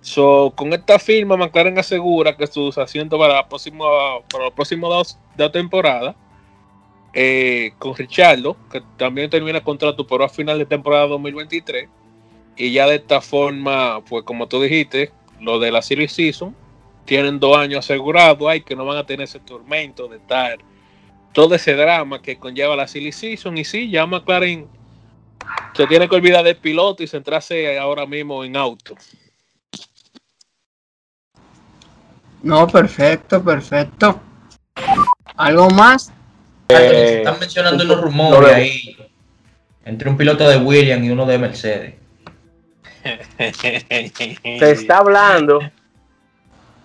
So, 0.00 0.52
con 0.54 0.72
esta 0.72 1.00
firma, 1.00 1.36
McLaren 1.36 1.78
asegura 1.78 2.36
que 2.36 2.46
sus 2.46 2.78
asientos 2.78 3.18
para, 3.18 3.40
los 3.40 4.52
próximos 4.54 4.88
dos, 4.88 5.18
dos 5.36 5.50
temporadas, 5.50 6.14
eh, 7.18 7.72
con 7.78 7.96
Richardo, 7.96 8.58
que 8.70 8.82
también 8.98 9.30
termina 9.30 9.62
contrato 9.62 10.06
por 10.06 10.22
a 10.22 10.28
final 10.28 10.58
de 10.58 10.66
temporada 10.66 11.06
2023, 11.06 11.88
y 12.58 12.72
ya 12.72 12.86
de 12.86 12.96
esta 12.96 13.22
forma, 13.22 14.04
pues 14.04 14.22
como 14.24 14.46
tú 14.46 14.60
dijiste, 14.60 15.12
lo 15.40 15.58
de 15.58 15.72
la 15.72 15.80
Series 15.80 16.12
Season, 16.12 16.54
tienen 17.06 17.40
dos 17.40 17.56
años 17.56 17.78
asegurados, 17.86 18.46
hay 18.48 18.60
que 18.60 18.76
no 18.76 18.84
van 18.84 18.98
a 18.98 19.06
tener 19.06 19.24
ese 19.24 19.40
tormento 19.40 20.08
de 20.08 20.18
estar 20.18 20.58
todo 21.32 21.54
ese 21.54 21.74
drama 21.74 22.20
que 22.20 22.38
conlleva 22.38 22.76
la 22.76 22.88
Silly 22.88 23.12
Season. 23.12 23.56
Y 23.58 23.64
sí, 23.64 23.90
ya 23.90 24.06
McLaren 24.06 24.66
se 25.74 25.86
tiene 25.86 26.08
que 26.08 26.16
olvidar 26.16 26.42
del 26.44 26.56
piloto 26.56 27.02
y 27.02 27.06
centrarse 27.06 27.78
ahora 27.78 28.06
mismo 28.06 28.42
en 28.42 28.56
auto. 28.56 28.94
No, 32.42 32.66
perfecto, 32.66 33.42
perfecto. 33.42 34.20
¿Algo 35.36 35.68
más? 35.70 36.12
Eh, 36.68 37.18
están 37.18 37.38
mencionando 37.38 37.84
unos 37.84 38.00
rumores 38.00 38.52
ahí 38.52 38.96
entre 39.84 40.10
un 40.10 40.16
piloto 40.16 40.48
de 40.48 40.56
Williams 40.56 41.04
y 41.04 41.10
uno 41.10 41.26
de 41.26 41.38
Mercedes. 41.38 41.94
Se 44.42 44.70
está 44.70 44.98
hablando. 44.98 45.60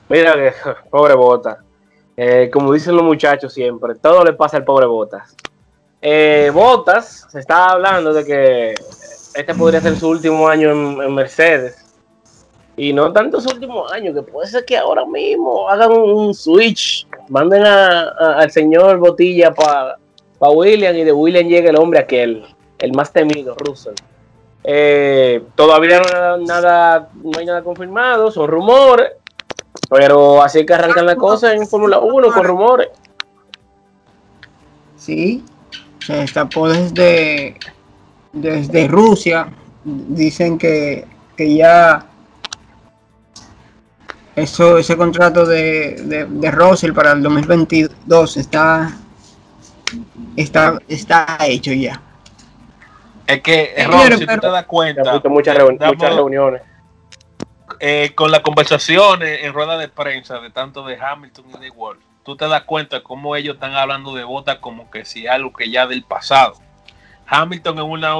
Mira 0.07 0.33
que 0.33 0.53
pobre 0.89 1.15
Bota. 1.15 1.63
Eh, 2.17 2.49
como 2.51 2.73
dicen 2.73 2.95
los 2.95 3.03
muchachos 3.03 3.53
siempre, 3.53 3.95
todo 3.95 4.23
le 4.23 4.33
pasa 4.33 4.57
al 4.57 4.63
pobre 4.63 4.85
Botas. 4.85 5.35
Eh, 6.01 6.51
Botas, 6.53 7.27
se 7.31 7.39
está 7.39 7.69
hablando 7.69 8.13
de 8.13 8.25
que 8.25 8.75
este 9.33 9.55
podría 9.55 9.81
ser 9.81 9.95
su 9.97 10.09
último 10.09 10.47
año 10.47 10.71
en, 10.71 11.15
Mercedes. 11.15 11.95
Y 12.75 12.93
no 12.93 13.13
tanto 13.13 13.39
su 13.39 13.49
último 13.49 13.87
año, 13.89 14.13
que 14.13 14.23
puede 14.23 14.47
ser 14.49 14.65
que 14.65 14.77
ahora 14.77 15.05
mismo 15.05 15.69
hagan 15.69 15.91
un, 15.91 16.33
switch, 16.33 17.07
manden 17.31 17.63
al 17.63 18.51
señor 18.51 18.97
Botilla 18.97 19.53
para 19.53 19.97
William 20.51 20.95
y 20.95 21.03
de 21.03 21.13
William 21.13 21.47
llegue 21.47 21.69
el 21.69 21.77
hombre 21.77 21.99
aquel, 21.99 22.45
el 22.77 22.91
más 22.93 23.11
temido, 23.11 23.55
Russell. 23.55 23.95
Eh, 24.63 25.41
todavía 25.55 26.01
no, 26.01 26.37
nada, 26.37 27.09
no 27.23 27.39
hay 27.39 27.45
nada 27.45 27.63
confirmado, 27.63 28.29
son 28.29 28.49
rumores. 28.49 29.13
Pero 29.89 30.41
así 30.41 30.65
que 30.65 30.73
arrancan 30.73 31.05
la 31.05 31.15
cosa 31.15 31.53
en 31.53 31.65
Fórmula 31.65 31.99
1 31.99 32.31
con 32.31 32.43
rumores. 32.43 32.89
Sí, 34.97 35.43
se 36.05 36.13
destapó 36.13 36.67
desde, 36.69 37.55
desde 38.33 38.87
Rusia. 38.87 39.47
Dicen 39.83 40.57
que, 40.57 41.05
que 41.35 41.55
ya 41.55 42.10
eso, 44.41 44.77
ese 44.77 44.97
contrato 44.97 45.45
de, 45.45 45.95
de, 46.03 46.25
de 46.25 46.51
Russell 46.51 46.93
para 46.93 47.11
el 47.13 47.23
2022 47.23 48.37
está, 48.37 48.91
está, 50.35 50.79
está 50.87 51.37
hecho 51.47 51.71
ya. 51.73 52.01
Es 53.27 53.41
que, 53.41 53.73
error, 53.75 54.13
si 54.17 54.25
tú 54.25 54.37
te 54.39 54.47
das 54.47 54.65
cuenta, 54.65 55.19
muchas, 55.29 55.57
muchas 55.69 56.15
reuniones. 56.15 56.61
Eh, 57.79 58.11
con 58.13 58.29
las 58.29 58.41
conversaciones 58.41 59.43
en 59.43 59.53
rueda 59.53 59.77
de 59.77 59.87
prensa 59.87 60.39
de 60.39 60.49
tanto 60.49 60.85
de 60.85 60.97
Hamilton 60.99 61.45
y 61.55 61.59
de 61.59 61.69
Wolf, 61.71 61.99
tú 62.23 62.35
te 62.35 62.47
das 62.47 62.63
cuenta 62.63 63.01
cómo 63.01 63.35
ellos 63.35 63.55
están 63.55 63.73
hablando 63.73 64.13
de 64.13 64.23
Bota 64.23 64.59
como 64.59 64.91
que 64.91 65.05
si 65.05 65.27
algo 65.27 65.53
que 65.53 65.71
ya 65.71 65.87
del 65.87 66.03
pasado. 66.03 66.55
Hamilton 67.25 67.79
en 67.79 67.85
una, 67.85 68.15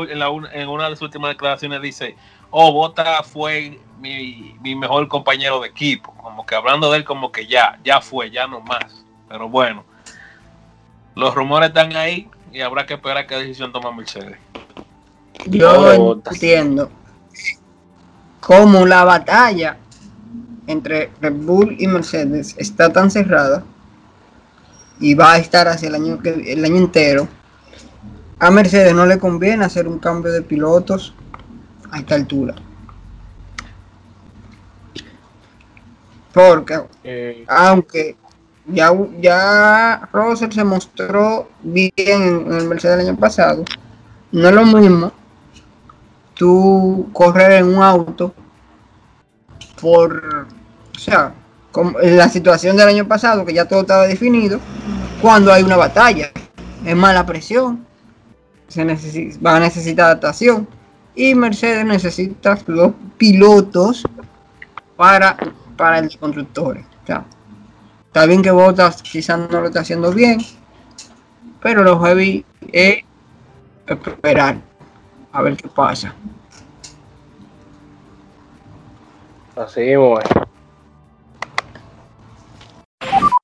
en, 0.53 0.69
una 0.69 0.89
de 0.89 0.95
sus 0.95 1.03
últimas 1.03 1.32
declaraciones 1.32 1.82
dice, 1.82 2.15
oh, 2.52 2.72
Bota 2.72 3.24
fue 3.24 3.80
mi, 3.99 4.56
mi, 4.62 4.76
mejor 4.76 5.08
compañero 5.08 5.62
de 5.62 5.70
equipo, 5.70 6.14
como 6.22 6.45
que 6.45 6.56
hablando 6.56 6.91
de 6.91 6.99
él 6.99 7.04
como 7.04 7.32
que 7.32 7.47
ya, 7.47 7.80
ya 7.84 8.02
fue, 8.02 8.30
ya 8.30 8.47
no 8.47 8.62
más. 8.62 9.04
Pero 9.28 9.49
bueno, 9.49 9.84
los 11.16 11.34
rumores 11.34 11.70
están 11.70 11.95
ahí 11.95 12.30
y 12.52 12.62
habrá 12.62 12.86
que 12.86 12.95
esperar 12.95 13.26
qué 13.26 13.36
decisión 13.36 13.72
toma 13.72 13.91
Mercedes. 13.91 14.38
Yo 15.47 16.22
entiendo 16.30 16.91
como 18.39 18.86
la 18.86 19.04
batalla 19.04 19.78
entre 20.68 21.12
Red 21.22 21.34
Bull 21.34 21.76
y 21.80 21.88
Mercedes 21.88 22.56
está 22.58 22.91
tan 22.91 23.10
cerrada 23.10 23.64
y 24.99 25.14
va 25.16 25.34
a 25.34 25.38
estar 25.38 25.68
hacia 25.68 25.88
el 25.89 25.95
año, 25.95 26.20
el 26.24 26.64
año 26.64 26.78
entero, 26.78 27.28
a 28.39 28.52
Mercedes 28.52 28.93
no 28.93 29.06
le 29.06 29.20
conviene 29.20 29.66
hacer 29.66 29.88
un 29.88 29.99
cambio 29.99 30.32
de 30.32 30.41
pilotos 30.41 31.14
a 31.92 32.00
esta 32.00 32.16
altura. 32.16 32.56
Porque, 36.34 36.82
eh. 37.04 37.46
aunque 37.48 38.16
ya, 38.66 38.92
ya 39.20 40.10
Russell 40.14 40.52
se 40.52 40.64
mostró 40.64 41.50
bien 41.62 41.92
en 41.98 42.54
el 42.54 42.68
Mercedes 42.68 43.00
el 43.00 43.10
año 43.10 43.20
pasado, 43.20 43.66
no 44.32 44.48
es 44.48 44.56
lo 44.56 44.66
mismo 44.66 45.12
tú 46.36 47.10
correr 47.12 47.52
en 47.52 47.76
un 47.76 47.84
auto 47.84 48.34
por, 49.80 50.48
o 50.96 51.00
sea, 51.00 51.34
en 52.02 52.18
la 52.18 52.30
situación 52.30 52.78
del 52.78 52.88
año 52.88 53.08
pasado, 53.08 53.46
que 53.46 53.54
ya 53.54 53.68
todo 53.68 53.82
estaba 53.82 54.08
definido, 54.08 54.60
cuando 55.22 55.52
hay 55.52 55.64
una 55.64 55.76
batalla, 55.76 56.32
es 56.86 56.96
mala 56.96 57.26
presión, 57.26 57.86
se 58.68 58.86
va 59.46 59.58
a 59.58 59.60
necesitar 59.60 60.06
adaptación 60.06 60.68
y 61.16 61.36
Mercedes 61.36 61.86
necesita 61.86 62.57
los 62.68 62.93
pilotos 63.18 64.03
para, 64.95 65.38
para 65.76 65.99
el 65.99 66.18
constructor. 66.18 66.78
O 67.03 67.05
sea, 67.05 67.26
está 68.07 68.26
bien 68.26 68.41
que 68.41 68.51
Bottas 68.51 69.01
quizás 69.01 69.39
no 69.49 69.62
lo 69.62 69.68
está 69.68 69.82
haciendo 69.82 70.12
bien, 70.12 70.39
pero 71.62 71.84
lo 71.84 71.99
heavy 72.01 72.45
es 72.72 73.03
esperar 73.88 74.57
a 75.34 75.41
ver 75.41 75.57
qué 75.57 75.68
pasa. 75.68 76.14
Así 79.55 79.82
es. 79.82 79.99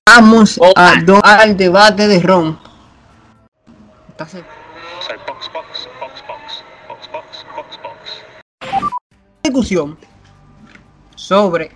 Vamos 0.06 0.60
a 0.76 0.94
al 1.24 1.58
debate 1.58 2.08
de 2.08 2.20
Ron. 2.20 2.58
Discusión 9.48 9.98
sobre 11.16 11.72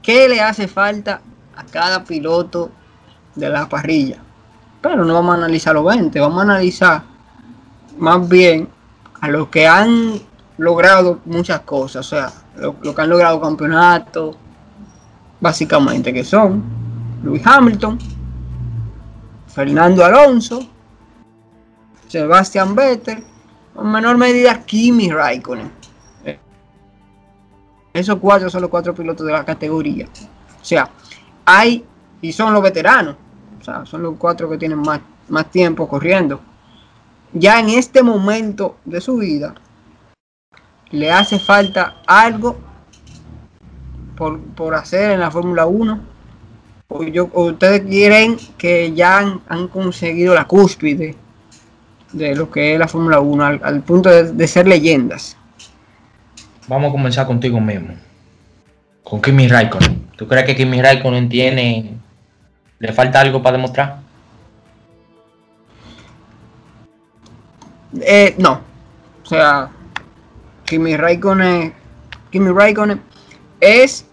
qué 0.00 0.26
le 0.26 0.40
hace 0.40 0.66
falta 0.66 1.20
a 1.54 1.64
cada 1.64 2.02
piloto 2.02 2.70
de 3.34 3.48
la 3.50 3.68
parrilla. 3.68 4.18
Pero 4.80 5.04
no 5.04 5.12
vamos 5.12 5.34
a 5.34 5.38
analizar 5.38 5.74
los 5.74 5.84
20, 5.84 6.18
vamos 6.18 6.38
a 6.38 6.42
analizar 6.42 7.02
más 7.98 8.26
bien 8.26 8.68
a 9.20 9.28
los 9.28 9.48
que 9.48 9.66
han 9.66 10.18
logrado 10.56 11.20
muchas 11.26 11.60
cosas, 11.60 12.06
o 12.06 12.08
sea, 12.08 12.32
lo 12.56 12.94
que 12.94 13.02
han 13.02 13.10
logrado 13.10 13.38
campeonatos, 13.40 14.36
básicamente, 15.40 16.12
que 16.12 16.24
son 16.24 16.62
Lewis 17.22 17.42
Hamilton, 17.44 17.98
Fernando 19.46 20.04
Alonso, 20.04 20.60
Sebastian 22.06 22.74
Vettel, 22.74 23.24
en 23.78 23.92
menor 23.92 24.16
medida 24.16 24.64
Kimi 24.64 25.10
Raikkonen. 25.10 25.77
Esos 27.98 28.18
cuatro 28.20 28.48
son 28.48 28.62
los 28.62 28.70
cuatro 28.70 28.94
pilotos 28.94 29.26
de 29.26 29.32
la 29.32 29.44
categoría. 29.44 30.06
O 30.60 30.64
sea, 30.64 30.88
hay, 31.44 31.84
y 32.22 32.32
son 32.32 32.52
los 32.52 32.62
veteranos, 32.62 33.16
o 33.60 33.64
sea, 33.64 33.84
son 33.86 34.02
los 34.02 34.14
cuatro 34.16 34.48
que 34.48 34.56
tienen 34.56 34.78
más, 34.78 35.00
más 35.28 35.50
tiempo 35.50 35.88
corriendo. 35.88 36.40
Ya 37.32 37.58
en 37.58 37.70
este 37.70 38.04
momento 38.04 38.76
de 38.84 39.00
su 39.00 39.16
vida, 39.16 39.54
le 40.90 41.10
hace 41.10 41.40
falta 41.40 42.02
algo 42.06 42.56
por, 44.16 44.38
por 44.40 44.76
hacer 44.76 45.10
en 45.10 45.20
la 45.20 45.30
Fórmula 45.30 45.66
1. 45.66 46.00
O, 46.90 47.02
yo, 47.02 47.28
o 47.34 47.46
ustedes 47.46 47.80
quieren 47.82 48.36
que 48.56 48.92
ya 48.92 49.40
han, 49.48 49.68
conseguido 49.68 50.34
la 50.34 50.46
cúspide 50.46 51.16
de 52.12 52.36
lo 52.36 52.48
que 52.50 52.74
es 52.74 52.78
la 52.78 52.88
Fórmula 52.88 53.18
1 53.18 53.44
al, 53.44 53.82
punto 53.82 54.08
de 54.08 54.46
ser 54.46 54.68
leyendas. 54.68 55.37
Vamos 56.68 56.90
a 56.90 56.92
comenzar 56.92 57.26
contigo 57.26 57.58
mismo. 57.60 57.94
Con 59.02 59.22
Kimi 59.22 59.48
Raikkonen. 59.48 60.10
¿Tú 60.16 60.28
crees 60.28 60.44
que 60.44 60.54
Kimi 60.54 60.82
Raikkonen 60.82 61.28
tiene. 61.28 61.98
le 62.78 62.92
falta 62.92 63.20
algo 63.20 63.42
para 63.42 63.56
demostrar? 63.56 64.00
Eh, 68.02 68.34
no. 68.38 68.60
O 69.22 69.26
sea, 69.26 69.70
Kimi 70.64 70.96
Raikkonen. 70.96 71.72
Kimi 72.30 72.50
Raikkonen 72.50 73.00
es 73.60 74.06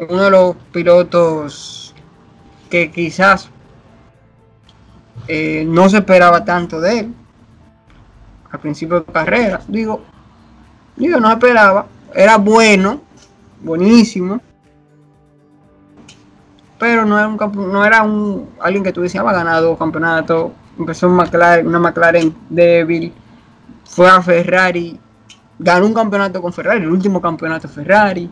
uno 0.00 0.24
de 0.24 0.30
los 0.30 0.56
pilotos 0.72 1.94
que 2.68 2.90
quizás 2.90 3.48
eh, 5.28 5.64
no 5.66 5.88
se 5.88 5.98
esperaba 5.98 6.44
tanto 6.44 6.80
de 6.80 6.98
él 6.98 7.14
al 8.50 8.60
principio 8.60 9.00
de 9.00 9.12
carrera. 9.12 9.60
Digo, 9.68 10.02
yo 10.96 11.20
no 11.20 11.30
esperaba, 11.30 11.86
era 12.14 12.36
bueno, 12.36 13.00
buenísimo, 13.60 14.40
pero 16.78 17.04
no 17.04 17.18
era 17.18 17.28
un, 17.28 17.72
no 17.72 17.84
era 17.84 18.02
un 18.02 18.48
alguien 18.60 18.82
que 18.82 18.92
tú 18.92 19.02
decías, 19.02 19.24
ha 19.24 19.32
ganado 19.32 19.76
campeonato, 19.76 20.52
empezó 20.78 21.06
en 21.06 21.12
McLaren, 21.12 21.66
una 21.66 21.78
McLaren 21.78 22.34
débil, 22.48 23.12
fue 23.84 24.08
a 24.08 24.22
Ferrari, 24.22 24.98
ganó 25.58 25.86
un 25.86 25.94
campeonato 25.94 26.40
con 26.40 26.52
Ferrari, 26.52 26.80
el 26.80 26.90
último 26.90 27.20
campeonato 27.20 27.68
Ferrari, 27.68 28.30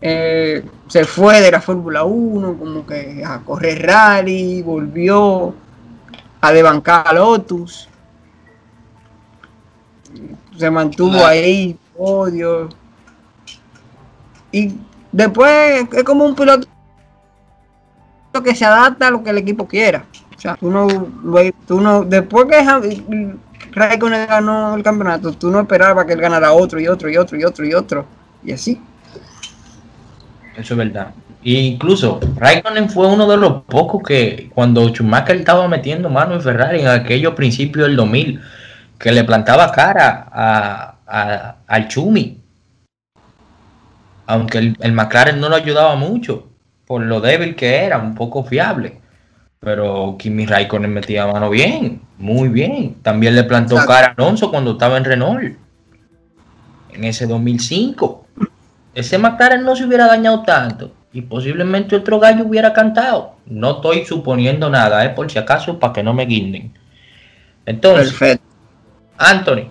eh, 0.00 0.64
se 0.88 1.04
fue 1.04 1.40
de 1.40 1.50
la 1.50 1.60
Fórmula 1.60 2.04
1, 2.04 2.58
como 2.58 2.86
que 2.86 3.22
a 3.24 3.40
correr 3.40 3.86
rally, 3.86 4.62
volvió 4.62 5.54
a 6.40 6.52
debancar 6.52 7.06
a 7.06 7.12
Lotus 7.12 7.90
se 10.56 10.70
mantuvo 10.70 11.12
claro. 11.12 11.26
ahí, 11.26 11.76
podio. 11.96 12.68
Y 14.52 14.74
después 15.12 15.86
es 15.92 16.04
como 16.04 16.24
un 16.24 16.34
piloto 16.34 16.66
que 18.44 18.54
se 18.54 18.64
adapta 18.64 19.08
a 19.08 19.10
lo 19.10 19.22
que 19.22 19.30
el 19.30 19.38
equipo 19.38 19.66
quiera. 19.66 20.04
O 20.36 20.40
sea, 20.40 20.56
tú 20.56 20.70
no, 20.70 20.86
tú 21.66 21.80
no 21.80 22.04
después 22.04 22.46
que 22.46 23.36
Raikkonen 23.72 24.26
ganó 24.26 24.74
el 24.74 24.82
campeonato, 24.82 25.32
tú 25.32 25.50
no 25.50 25.60
esperabas 25.60 26.06
que 26.06 26.14
él 26.14 26.20
ganara 26.20 26.52
otro 26.52 26.80
y 26.80 26.88
otro 26.88 27.10
y 27.10 27.16
otro 27.16 27.38
y 27.38 27.44
otro 27.44 27.66
y 27.66 27.74
otro. 27.74 28.06
Y 28.42 28.52
así. 28.52 28.80
Eso 30.56 30.74
es 30.74 30.78
verdad. 30.78 31.12
E 31.42 31.52
incluso 31.52 32.20
Raikkonen 32.36 32.90
fue 32.90 33.06
uno 33.06 33.26
de 33.26 33.36
los 33.36 33.62
pocos 33.64 34.02
que 34.02 34.50
cuando 34.54 34.88
Schumacher 34.88 35.36
estaba 35.36 35.68
metiendo 35.68 36.10
mano 36.10 36.34
en 36.34 36.42
Ferrari 36.42 36.80
en 36.80 36.88
aquellos 36.88 37.34
principios 37.34 37.86
del 37.86 37.96
2000 37.96 38.40
que 39.00 39.12
le 39.12 39.24
plantaba 39.24 39.72
cara 39.72 40.28
a, 40.30 40.94
a, 41.06 41.56
al 41.66 41.88
Chumi. 41.88 42.38
Aunque 44.26 44.58
el, 44.58 44.76
el, 44.78 44.92
McLaren 44.92 45.40
no 45.40 45.48
lo 45.48 45.56
ayudaba 45.56 45.96
mucho, 45.96 46.50
por 46.86 47.02
lo 47.02 47.20
débil 47.20 47.56
que 47.56 47.84
era, 47.84 47.98
un 47.98 48.14
poco 48.14 48.44
fiable. 48.44 49.00
Pero 49.58 50.16
Kimi 50.18 50.44
Raikkonen 50.46 50.92
metía 50.92 51.26
mano 51.26 51.48
bien, 51.48 52.02
muy 52.18 52.48
bien. 52.50 52.96
También 53.02 53.34
le 53.34 53.44
plantó 53.44 53.76
Exacto. 53.76 53.92
cara 53.92 54.06
a 54.08 54.10
Alonso 54.22 54.50
cuando 54.50 54.72
estaba 54.72 54.98
en 54.98 55.04
Renault. 55.04 55.56
En 56.92 57.04
ese 57.04 57.26
2005. 57.26 58.26
Ese 58.94 59.16
McLaren 59.18 59.64
no 59.64 59.74
se 59.76 59.84
hubiera 59.84 60.06
dañado 60.06 60.42
tanto. 60.42 60.92
Y 61.12 61.22
posiblemente 61.22 61.96
otro 61.96 62.20
gallo 62.20 62.44
hubiera 62.44 62.72
cantado. 62.74 63.36
No 63.46 63.76
estoy 63.76 64.04
suponiendo 64.04 64.68
nada, 64.68 65.04
¿eh? 65.04 65.10
por 65.10 65.30
si 65.30 65.38
acaso, 65.38 65.78
para 65.78 65.94
que 65.94 66.02
no 66.02 66.12
me 66.12 66.26
guinden. 66.26 66.74
Entonces, 67.64 68.10
Perfecto. 68.10 68.49
Anthony, 69.20 69.68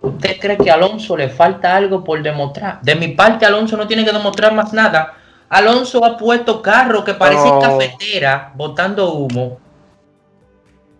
¿usted 0.00 0.36
cree 0.40 0.58
que 0.58 0.68
a 0.68 0.74
Alonso 0.74 1.16
le 1.16 1.28
falta 1.28 1.76
algo 1.76 2.02
por 2.02 2.20
demostrar? 2.20 2.80
De 2.82 2.96
mi 2.96 3.08
parte, 3.08 3.46
Alonso 3.46 3.76
no 3.76 3.86
tiene 3.86 4.04
que 4.04 4.12
demostrar 4.12 4.52
más 4.52 4.72
nada. 4.72 5.14
Alonso 5.48 6.04
ha 6.04 6.16
puesto 6.16 6.60
carros 6.60 7.04
que 7.04 7.14
parecen 7.14 7.52
oh. 7.52 7.60
cafetera 7.60 8.52
botando 8.56 9.12
humo, 9.12 9.58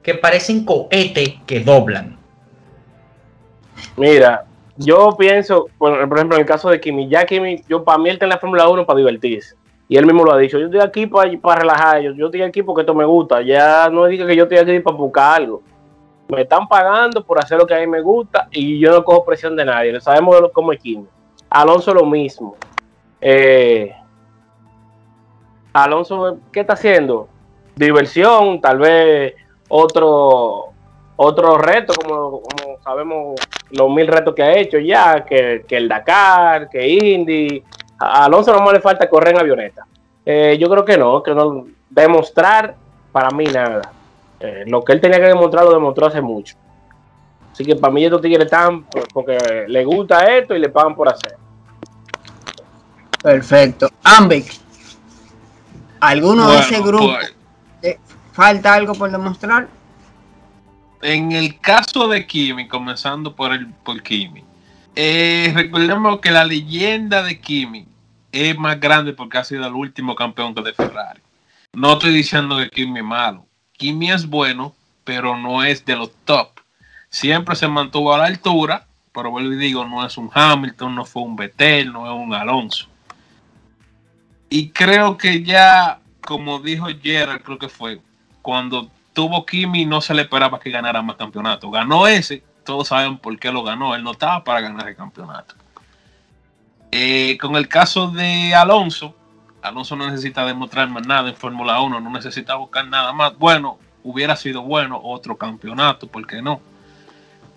que 0.05 0.15
parecen 0.15 0.65
cohetes 0.65 1.35
que 1.45 1.61
doblan. 1.61 2.17
Mira, 3.97 4.45
yo 4.77 5.17
pienso, 5.19 5.67
bueno, 5.77 6.09
por 6.09 6.19
ejemplo, 6.19 6.37
en 6.37 6.43
el 6.43 6.47
caso 6.47 6.71
de 6.71 6.81
Kimi, 6.81 7.09
ya 7.09 7.27
Kimi, 7.27 7.65
yo 7.69 7.83
para 7.83 7.99
mí 7.99 8.09
él 8.09 8.15
está 8.15 8.27
en 8.27 8.31
la 8.31 8.39
Fórmula 8.39 8.69
1 8.69 8.87
para 8.87 8.99
divertirse. 8.99 9.57
Y 9.89 9.97
él 9.97 10.07
mismo 10.07 10.23
lo 10.23 10.33
ha 10.33 10.39
dicho, 10.39 10.61
yo 10.61 10.67
estoy 10.67 10.81
aquí 10.81 11.09
para, 11.09 11.29
para 11.39 11.63
relajar, 11.63 12.01
yo, 12.03 12.13
yo 12.13 12.27
estoy 12.27 12.43
aquí 12.43 12.63
porque 12.63 12.83
esto 12.83 12.95
me 12.95 13.05
gusta, 13.05 13.43
ya 13.43 13.91
no 13.91 14.07
diga 14.07 14.27
que 14.29 14.37
yo 14.37 14.45
estoy 14.45 14.59
aquí 14.59 14.79
para 14.79 14.97
buscar 14.97 15.43
algo 15.43 15.63
me 16.29 16.43
están 16.43 16.67
pagando 16.69 17.25
por 17.25 17.39
hacer 17.39 17.59
lo 17.59 17.67
que 17.67 17.75
a 17.75 17.81
mí 17.81 17.87
me 17.87 18.01
gusta 18.01 18.49
y 18.51 18.79
yo 18.79 18.91
no 18.91 19.05
cojo 19.05 19.25
presión 19.25 19.57
de 19.57 19.65
nadie. 19.65 20.01
Sabemos 20.01 20.51
cómo 20.53 20.73
es 20.73 20.81
Kimi. 20.81 21.07
Alonso 21.51 21.95
lo 21.95 22.05
mismo. 22.05 22.57
Eh, 23.21 23.95
Alonso, 25.73 26.39
¿qué 26.53 26.61
está 26.61 26.75
haciendo? 26.75 27.29
Diversión, 27.77 28.61
tal 28.61 28.79
vez 28.79 29.35
otro 29.69 30.75
otro 31.17 31.59
reto, 31.59 31.93
como, 31.95 32.43
como 32.43 32.79
sabemos 32.83 33.41
los 33.71 33.91
mil 33.91 34.07
retos 34.07 34.35
que 34.35 34.43
ha 34.43 34.57
hecho 34.57 34.79
ya, 34.79 35.25
que, 35.25 35.65
que 35.67 35.77
el 35.77 35.89
Dakar, 35.89 36.69
que 36.69 36.87
Indy. 36.87 37.63
Alonso 37.99 38.53
no 38.53 38.73
le 38.73 38.81
falta 38.81 39.09
correr 39.09 39.35
en 39.35 39.41
avioneta. 39.41 39.87
Eh, 40.27 40.57
yo 40.59 40.69
creo 40.69 40.85
que 40.85 40.99
no, 40.99 41.23
que 41.23 41.35
no 41.35 41.67
demostrar 41.89 42.75
para 43.13 43.31
mí 43.31 43.45
nada. 43.45 43.93
Eh, 44.41 44.65
lo 44.67 44.83
que 44.83 44.93
él 44.93 45.01
tenía 45.01 45.19
que 45.19 45.27
demostrar 45.27 45.65
lo 45.65 45.73
demostró 45.73 46.07
hace 46.07 46.21
mucho. 46.21 46.57
Así 47.53 47.65
que 47.65 47.77
para 47.77 47.93
mí 47.93 48.05
estos 48.05 48.21
tigres 48.21 48.47
están 48.47 48.85
porque 49.13 49.39
le 49.69 49.85
gusta 49.85 50.25
esto 50.37 50.57
y 50.57 50.59
le 50.59 50.69
pagan 50.69 50.95
por 50.95 51.09
hacer. 51.09 51.37
Perfecto. 53.23 53.89
Ambic, 54.03 54.53
¿alguno 56.01 56.45
bueno, 56.45 56.59
de 56.59 56.59
ese 56.59 56.83
grupo 56.83 57.15
pues, 57.81 57.97
falta 58.33 58.75
algo 58.75 58.95
por 58.95 59.11
demostrar? 59.11 59.69
En 61.01 61.33
el 61.33 61.61
caso 61.61 62.09
de 62.09 62.27
Kimi, 62.27 62.67
comenzando 62.67 63.35
por 63.37 63.53
el 63.53 63.69
por 63.69 64.03
Kimi, 64.03 64.45
eh, 64.97 65.53
recordemos 65.55 66.21
que 66.21 66.31
la 66.31 66.45
leyenda 66.45 67.23
de 67.23 67.41
Kimi 67.41 67.87
es 68.33 68.59
más 68.59 68.81
grande 68.81 69.13
porque 69.13 69.39
ha 69.39 69.45
sido 69.45 69.67
el 69.67 69.75
último 69.75 70.15
campeón 70.15 70.55
de 70.55 70.73
Ferrari. 70.73 71.21
No 71.73 71.93
estoy 71.93 72.13
diciendo 72.13 72.57
que 72.59 72.69
Kimi 72.69 72.99
es 72.99 73.05
malo, 73.05 73.47
Kimi 73.85 74.11
es 74.11 74.31
bueno, 74.31 74.75
pero 75.05 75.37
no 75.37 75.63
es 75.63 75.85
de 75.85 75.95
los 75.95 76.11
top. 76.25 76.49
Siempre 77.11 77.55
se 77.55 77.69
mantuvo 77.69 78.15
a 78.15 78.19
la 78.19 78.25
altura, 78.25 78.87
pero 79.13 79.31
vuelvo 79.31 79.53
y 79.53 79.57
digo, 79.57 79.85
no 79.85 80.07
es 80.07 80.17
un 80.17 80.31
Hamilton, 80.33 80.95
no 80.95 81.05
fue 81.05 81.21
un 81.23 81.37
Vettel, 81.37 81.93
no 81.93 82.07
es 82.07 82.19
un 82.19 82.33
Alonso. 82.33 82.87
Y 84.49 84.71
creo 84.71 85.19
que 85.19 85.43
ya, 85.43 85.99
como 86.23 86.61
dijo 86.61 86.87
Gerard, 87.03 87.43
creo 87.43 87.59
que 87.59 87.69
fue, 87.69 88.01
cuando 88.41 88.91
tuvo 89.13 89.45
Kimi 89.45 89.85
no 89.85 90.01
se 90.01 90.15
le 90.15 90.23
esperaba 90.23 90.59
que 90.59 90.71
ganara 90.71 91.03
más 91.03 91.17
campeonato. 91.17 91.71
Ganó 91.71 92.07
ese, 92.07 92.43
todos 92.65 92.89
saben 92.89 93.19
por 93.19 93.39
qué 93.39 93.53
lo 93.53 93.63
ganó, 93.63 93.95
él 93.95 94.03
no 94.03 94.13
estaba 94.13 94.43
para 94.45 94.63
ganar 94.63 94.89
el 94.89 94.97
campeonato. 94.97 95.57
Eh, 96.91 97.37
con 97.39 97.55
el 97.57 97.69
caso 97.69 98.09
de 98.09 98.55
Alonso, 98.55 99.15
Alonso 99.65 99.97
no 99.97 100.11
necesita 100.11 100.45
demostrar 100.45 100.91
más 100.91 101.07
nada 101.07 101.31
en 101.31 101.37
Fórmula 101.37 101.81
1, 101.81 101.99
no 101.99 102.11
necesita 102.11 102.55
buscar 102.55 102.87
nada 102.87 103.15
más. 103.15 103.37
Bueno, 103.39 103.79
hubiera 104.03 104.37
sido 104.37 104.61
bueno 104.61 105.01
otro 105.03 105.39
campeonato, 105.39 106.07
¿por 106.07 106.27
qué 106.27 106.43
no? 106.43 106.61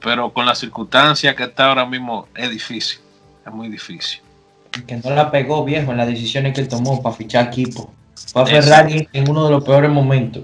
Pero 0.01 0.32
con 0.32 0.45
la 0.45 0.55
circunstancia 0.55 1.36
que 1.36 1.43
está 1.43 1.68
ahora 1.68 1.86
mismo 1.86 2.30
es 2.34 2.49
difícil, 2.49 2.99
es 3.45 3.53
muy 3.53 3.68
difícil. 3.68 4.22
Que 4.88 4.95
no 4.95 5.10
la 5.10 5.30
pegó 5.30 5.66
viejo 5.66 5.91
en 5.91 5.97
las 5.97 6.08
decisiones 6.08 6.53
que 6.53 6.62
él 6.62 6.70
tomó 6.70 7.01
para 7.01 7.14
fichar 7.14 7.47
equipo. 7.47 7.93
Fue 8.32 8.43
a. 8.43 8.45
Ferrari 8.45 9.10
en 9.12 9.30
uno 9.30 9.43
de 9.43 9.51
los 9.51 9.64
peores 9.66 9.91
momentos. 9.91 10.43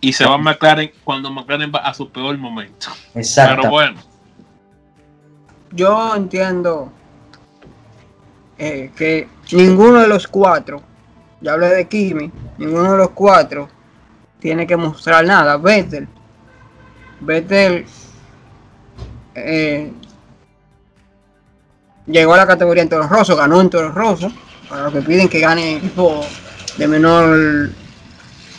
Y 0.00 0.14
se 0.14 0.24
va 0.24 0.36
a 0.36 0.38
McLaren 0.38 0.92
cuando 1.04 1.30
McLaren 1.30 1.70
va 1.74 1.80
a 1.80 1.92
su 1.92 2.08
peor 2.08 2.38
momento. 2.38 2.88
Exacto. 3.14 3.56
Pero 3.56 3.70
bueno, 3.70 4.00
Yo 5.72 6.16
entiendo 6.16 6.90
eh, 8.62 8.90
que 8.94 9.26
ninguno 9.52 10.00
de 10.00 10.06
los 10.06 10.28
cuatro, 10.28 10.82
ya 11.40 11.54
hablé 11.54 11.68
de 11.68 11.88
Kimi, 11.88 12.30
ninguno 12.58 12.92
de 12.92 12.98
los 12.98 13.10
cuatro 13.10 13.70
tiene 14.38 14.66
que 14.66 14.76
mostrar 14.76 15.24
nada. 15.24 15.56
Vettel, 15.56 16.06
Vettel 17.20 17.86
eh, 19.34 19.90
llegó 22.04 22.34
a 22.34 22.36
la 22.36 22.46
categoría 22.46 22.82
en 22.82 22.90
Toro 22.90 23.08
Rosso, 23.08 23.34
ganó 23.34 23.62
en 23.62 23.70
Toro 23.70 23.92
Rosso, 23.92 24.30
para 24.68 24.82
los 24.82 24.92
que 24.92 25.00
piden 25.00 25.30
que 25.30 25.40
gane 25.40 25.76
equipo 25.76 26.20
de 26.76 26.86
menor 26.86 27.70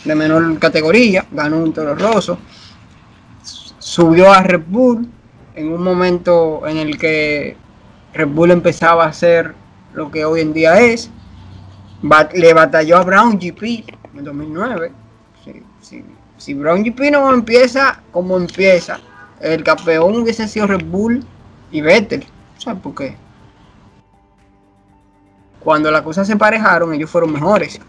de 0.04 0.14
menor 0.16 0.58
categoría, 0.58 1.26
ganó 1.30 1.64
en 1.64 1.72
Toro 1.72 1.94
Rosso, 1.94 2.38
subió 3.78 4.32
a 4.32 4.42
Red 4.42 4.62
Bull 4.66 5.08
en 5.54 5.72
un 5.72 5.84
momento 5.84 6.66
en 6.66 6.78
el 6.78 6.98
que 6.98 7.56
Red 8.12 8.26
Bull 8.26 8.50
empezaba 8.50 9.04
a 9.04 9.12
ser 9.12 9.61
lo 9.94 10.10
que 10.10 10.24
hoy 10.24 10.40
en 10.40 10.52
día 10.52 10.80
es, 10.80 11.10
Ba- 12.02 12.28
le 12.34 12.52
batalló 12.54 12.96
a 12.98 13.04
Brown 13.04 13.38
GP 13.38 13.84
en 14.16 14.24
2009. 14.24 14.92
Si, 16.38 16.54
Brown 16.54 16.82
GP 16.82 17.10
no 17.12 17.32
empieza 17.32 18.02
como 18.10 18.36
empieza, 18.36 18.98
el 19.40 19.62
campeón 19.62 20.16
hubiese 20.22 20.48
sido 20.48 20.66
Red 20.66 20.84
Bull 20.84 21.24
y 21.70 21.80
Vettel. 21.80 22.24
¿Sabes 22.58 22.80
por 22.80 22.94
qué? 22.94 23.16
Cuando 25.60 25.90
las 25.90 26.02
cosas 26.02 26.26
se 26.26 26.32
emparejaron, 26.32 26.92
ellos 26.92 27.10
fueron 27.10 27.32
mejores. 27.32 27.80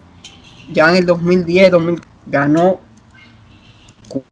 Ya 0.72 0.90
en 0.90 0.98
el 0.98 1.06
2010, 1.06 1.72
2000, 1.72 2.02
ganó 2.28 2.80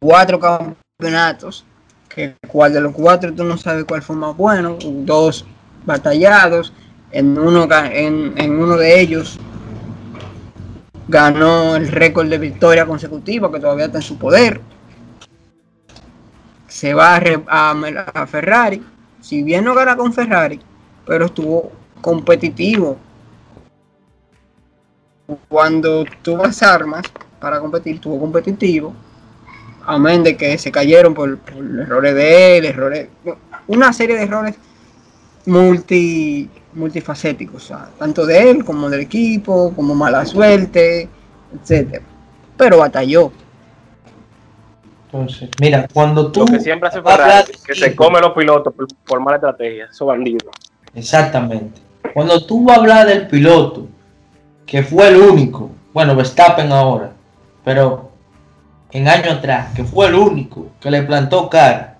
cuatro 0.00 0.38
campeonatos. 0.38 1.64
Que 2.08 2.36
cuál 2.46 2.72
de 2.74 2.80
los 2.80 2.92
cuatro 2.92 3.32
tú 3.34 3.42
no 3.42 3.56
sabes 3.56 3.84
cuál 3.84 4.02
fue 4.02 4.14
más 4.16 4.36
bueno. 4.36 4.76
Dos 4.80 5.44
batallados. 5.84 6.72
En 7.12 7.38
uno, 7.38 7.68
en, 7.70 8.32
en 8.36 8.58
uno 8.58 8.76
de 8.76 9.00
ellos 9.00 9.38
ganó 11.08 11.76
el 11.76 11.88
récord 11.88 12.28
de 12.28 12.38
victoria 12.38 12.86
consecutiva 12.86 13.52
que 13.52 13.60
todavía 13.60 13.86
está 13.86 13.98
en 13.98 14.02
su 14.02 14.18
poder. 14.18 14.60
Se 16.68 16.94
va 16.94 17.16
a, 17.16 17.70
a 18.14 18.26
Ferrari. 18.26 18.82
Si 19.20 19.42
bien 19.42 19.64
no 19.64 19.74
gana 19.74 19.96
con 19.96 20.12
Ferrari, 20.12 20.58
pero 21.06 21.26
estuvo 21.26 21.70
competitivo. 22.00 22.98
Cuando 25.48 26.04
tuvo 26.22 26.44
las 26.44 26.62
armas 26.62 27.02
para 27.38 27.60
competir, 27.60 27.96
estuvo 27.96 28.18
competitivo. 28.18 28.94
Amén 29.84 30.22
de 30.22 30.36
que 30.36 30.56
se 30.58 30.72
cayeron 30.72 31.12
por, 31.12 31.38
por 31.38 31.62
errores 31.80 32.14
de 32.14 32.58
él, 32.58 32.64
errores, 32.64 33.08
una 33.66 33.92
serie 33.92 34.16
de 34.16 34.22
errores 34.22 34.56
multi, 35.46 36.48
multifacéticos, 36.74 37.64
o 37.64 37.66
sea, 37.66 37.88
tanto 37.98 38.24
de 38.26 38.50
él 38.50 38.64
como 38.64 38.88
del 38.88 39.00
equipo, 39.00 39.72
como 39.74 39.94
mala 39.94 40.24
suerte, 40.24 41.08
etcétera. 41.54 42.04
Pero 42.56 42.78
batalló. 42.78 43.32
Entonces, 45.06 45.50
mira, 45.60 45.86
cuando 45.92 46.32
tú 46.32 46.40
Lo 46.40 46.46
que 46.46 46.60
siempre 46.60 46.88
hace 46.88 47.02
Ferrari, 47.02 47.52
que 47.66 47.74
se 47.74 47.94
come 47.94 48.20
los 48.20 48.32
pilotos 48.32 48.72
por, 48.72 48.86
por 49.06 49.20
mala 49.20 49.36
estrategia, 49.36 49.88
esos 49.90 50.06
bandidos. 50.06 50.50
Exactamente. 50.94 51.80
Cuando 52.14 52.44
tú 52.46 52.64
vas 52.64 52.78
a 52.78 52.80
hablar 52.80 53.06
del 53.06 53.26
piloto, 53.26 53.88
que 54.64 54.82
fue 54.82 55.08
el 55.08 55.16
único, 55.16 55.70
bueno, 55.92 56.16
Verstappen 56.16 56.72
ahora, 56.72 57.12
pero 57.64 58.10
en 58.90 59.08
años 59.08 59.34
atrás, 59.34 59.74
que 59.74 59.84
fue 59.84 60.06
el 60.06 60.14
único 60.14 60.68
que 60.80 60.90
le 60.90 61.02
plantó 61.02 61.48
cara 61.48 61.98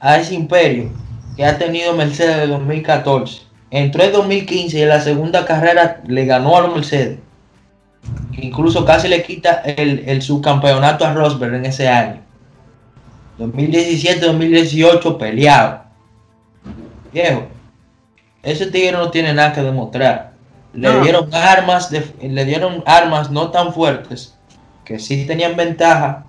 a 0.00 0.18
ese 0.18 0.34
imperio 0.34 0.90
que 1.36 1.44
ha 1.44 1.58
tenido 1.58 1.94
Mercedes 1.94 2.36
de 2.36 2.46
2014. 2.48 3.43
Entró 3.76 4.04
en 4.04 4.12
2015 4.12 4.78
y 4.78 4.82
en 4.82 4.88
la 4.88 5.00
segunda 5.00 5.44
carrera 5.44 6.00
le 6.06 6.24
ganó 6.26 6.56
a 6.56 6.60
los 6.60 6.74
Mercedes. 6.76 7.18
Incluso 8.32 8.84
casi 8.84 9.08
le 9.08 9.24
quita 9.24 9.62
el, 9.66 10.04
el 10.06 10.22
subcampeonato 10.22 11.04
a 11.04 11.12
Rosberg 11.12 11.54
en 11.54 11.66
ese 11.66 11.88
año. 11.88 12.20
2017-2018 13.38 15.18
peleado. 15.18 15.80
Viejo, 17.12 17.46
ese 18.44 18.66
tigre 18.66 18.92
no 18.92 19.10
tiene 19.10 19.32
nada 19.34 19.52
que 19.52 19.62
demostrar. 19.62 20.32
Le 20.72 20.92
No. 20.92 21.00
dieron 21.02 21.34
armas, 21.34 21.90
de- 21.90 22.12
le 22.22 22.44
dieron 22.44 22.82
armas 22.86 23.30
no 23.30 23.50
tan 23.50 23.72
fuertes, 23.72 24.36
que 24.84 24.98
sí 24.98 25.24
tenían 25.26 25.56
ventaja 25.56 26.24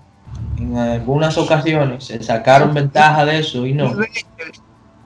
en 0.58 0.78
algunas 0.78 1.38
ocasiones, 1.38 2.06
se 2.06 2.22
sacaron 2.24 2.74
ventaja 2.74 3.26
de 3.26 3.39
eso 3.39 3.66
y 3.66 3.74
no. 3.74 3.93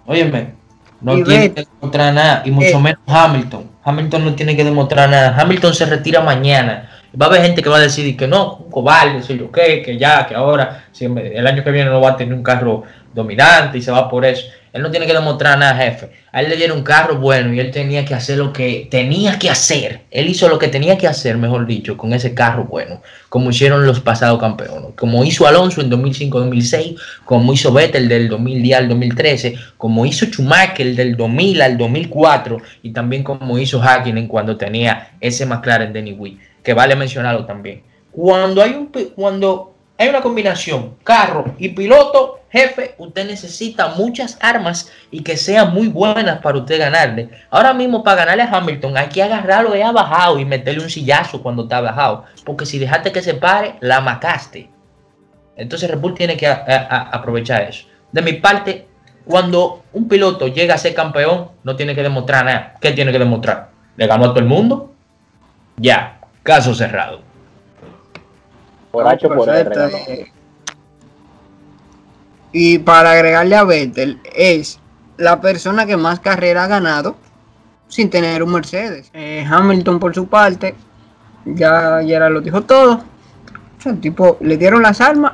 Óyeme, 0.06 0.54
no 1.02 1.18
Y 1.18 1.24
tiene 1.24 1.54
que 1.54 1.66
demostrar 1.66 2.14
nada, 2.14 2.42
y 2.46 2.52
mucho 2.52 2.78
Eh. 2.78 2.80
menos 2.80 3.00
Hamilton. 3.08 3.70
Hamilton 3.84 4.26
no 4.26 4.36
tiene 4.36 4.56
que 4.56 4.64
demostrar 4.64 5.10
nada. 5.10 5.36
Hamilton 5.40 5.74
se 5.74 5.86
retira 5.86 6.22
mañana. 6.22 6.90
Va 7.20 7.26
a 7.26 7.30
haber 7.30 7.42
gente 7.42 7.64
que 7.64 7.70
va 7.70 7.78
a 7.78 7.82
decir 7.82 8.16
que 8.16 8.28
no, 8.28 8.66
cobarde, 8.70 9.24
soy 9.24 9.40
yo 9.40 9.52
qué, 9.52 9.82
que 9.82 9.98
ya, 9.98 10.28
que 10.28 10.36
ahora, 10.36 10.86
si 10.92 11.06
el 11.06 11.48
año 11.48 11.64
que 11.64 11.72
viene 11.72 11.90
no 11.90 12.00
va 12.02 12.12
a 12.12 12.18
tener 12.18 12.34
un 12.36 12.44
carro 12.44 12.84
dominante 13.14 13.80
y 13.80 13.82
se 13.82 13.92
va 13.92 14.08
por 14.10 14.26
eso. 14.26 14.46
Él 14.72 14.82
no 14.82 14.92
tiene 14.92 15.08
que 15.08 15.14
demostrar 15.14 15.58
nada, 15.58 15.76
jefe. 15.76 16.12
A 16.32 16.42
él 16.42 16.50
le 16.50 16.56
dieron 16.56 16.78
un 16.78 16.84
carro 16.84 17.18
bueno 17.18 17.54
y 17.54 17.60
él 17.60 17.72
tenía 17.72 18.06
que 18.06 18.14
hacer 18.14 18.38
lo 18.38 18.54
que 18.54 18.88
tenía 18.92 19.40
que 19.40 19.50
hacer. 19.50 20.02
Él 20.12 20.30
hizo 20.30 20.48
lo 20.48 20.60
que 20.60 20.68
tenía 20.68 20.98
que 20.98 21.08
hacer, 21.08 21.38
mejor 21.38 21.66
dicho, 21.66 21.98
con 21.98 22.14
ese 22.14 22.34
carro 22.36 22.66
bueno, 22.66 23.02
como 23.30 23.50
hicieron 23.50 23.86
los 23.86 24.00
pasados 24.00 24.40
campeones. 24.40 24.92
Como 24.96 25.24
hizo 25.24 25.48
Alonso 25.48 25.82
en 25.82 25.90
2005-2006, 25.90 27.00
como 27.26 27.54
hizo 27.54 27.74
Vettel 27.74 28.08
del 28.08 28.30
2010 28.30 28.78
al 28.78 28.90
2013, 28.90 29.56
como 29.78 30.06
hizo 30.06 30.26
Schumacher 30.28 30.96
del 30.96 31.18
2000 31.18 31.62
al 31.62 31.78
2004 31.78 32.58
y 32.84 32.92
también 32.92 33.24
como 33.24 33.58
hizo 33.58 33.82
Hakkinen 33.82 34.28
cuando 34.28 34.56
tenía 34.56 35.14
ese 35.20 35.46
McLaren 35.46 35.94
de 35.94 36.04
Newey, 36.04 36.38
que 36.64 36.74
vale 36.74 36.96
mencionarlo 36.96 37.46
también. 37.46 37.82
Cuando 38.12 38.62
hay 38.62 38.72
un 38.72 38.92
cuando 39.16 39.79
hay 40.00 40.08
una 40.08 40.22
combinación 40.22 40.96
carro 41.04 41.44
y 41.58 41.68
piloto, 41.70 42.40
jefe, 42.50 42.96
usted 42.98 43.28
necesita 43.28 43.90
muchas 43.90 44.38
armas 44.40 44.90
y 45.12 45.24
que 45.24 45.36
sean 45.36 45.74
muy 45.74 45.90
buenas 45.90 46.40
para 46.40 46.58
usted 46.58 46.80
ganarle. 46.80 47.30
Ahora 47.50 47.74
mismo 47.74 48.02
para 48.02 48.24
ganarle 48.24 48.44
a 48.44 48.58
Hamilton 48.58 48.98
hay 48.98 49.10
que 49.10 49.22
agarrarlo 49.22 49.76
ya 49.76 49.92
bajado 49.92 50.40
y 50.40 50.46
meterle 50.46 50.82
un 50.82 50.90
sillazo 50.90 51.44
cuando 51.44 51.64
está 51.64 51.82
bajado, 51.82 52.24
porque 52.46 52.66
si 52.66 52.80
dejaste 52.80 53.12
que 53.12 53.22
se 53.22 53.34
pare, 53.34 53.76
la 53.82 54.00
macaste. 54.00 54.70
Entonces 55.58 55.92
Red 55.92 56.00
Bull 56.00 56.14
tiene 56.14 56.38
que 56.38 56.48
aprovechar 56.48 57.64
eso. 57.64 57.86
De 58.14 58.22
mi 58.22 58.34
parte, 58.34 58.88
cuando 59.26 59.84
un 59.92 60.08
piloto 60.08 60.48
llega 60.48 60.76
a 60.76 60.78
ser 60.78 60.94
campeón, 60.94 61.50
no 61.66 61.76
tiene 61.76 61.94
que 61.94 62.04
demostrar 62.04 62.46
nada. 62.46 62.76
¿Qué 62.80 62.94
tiene 62.94 63.12
que 63.12 63.20
demostrar? 63.20 63.72
¿Le 63.98 64.08
ganó 64.08 64.24
a 64.24 64.30
todo 64.30 64.40
el 64.40 64.46
mundo? 64.46 64.94
Ya, 65.76 66.22
caso 66.42 66.74
cerrado. 66.74 67.29
Por 68.92 69.08
H 69.08 69.28
o 69.28 69.36
por 69.36 69.50
R. 69.50 69.70
Perfecto, 69.70 70.12
eh. 70.12 70.32
Y 72.52 72.80
para 72.80 73.12
agregarle 73.12 73.56
a 73.56 73.64
Vettel, 73.64 74.20
es 74.34 74.80
la 75.18 75.40
persona 75.40 75.86
que 75.86 75.98
más 75.98 76.20
carrera 76.20 76.64
ha 76.64 76.68
ganado 76.68 77.16
sin 77.88 78.10
tener 78.10 78.42
un 78.42 78.52
Mercedes. 78.54 79.10
Eh, 79.14 79.46
Hamilton, 79.48 80.00
por 80.00 80.16
su 80.16 80.28
parte, 80.28 80.76
ya, 81.46 82.02
ya 82.02 82.30
lo 82.30 82.42
dijo 82.42 82.62
todo. 82.62 83.04
O 83.78 83.82
sea, 83.82 83.92
el 83.92 84.00
tipo, 84.00 84.38
le 84.42 84.58
dieron 84.58 84.82
las 84.82 85.00
armas 85.02 85.34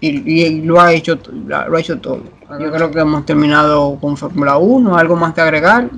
y, 0.00 0.08
y 0.30 0.60
lo, 0.62 0.80
ha 0.80 0.92
hecho, 0.92 1.18
lo 1.32 1.76
ha 1.76 1.80
hecho 1.80 1.98
todo. 1.98 2.22
Yo 2.58 2.72
creo 2.72 2.90
que 2.90 3.00
hemos 3.00 3.26
terminado 3.26 3.98
con 4.00 4.16
Fórmula 4.16 4.56
1. 4.56 4.96
¿Algo 4.96 5.16
más 5.16 5.34
que 5.34 5.40
agregar? 5.40 5.88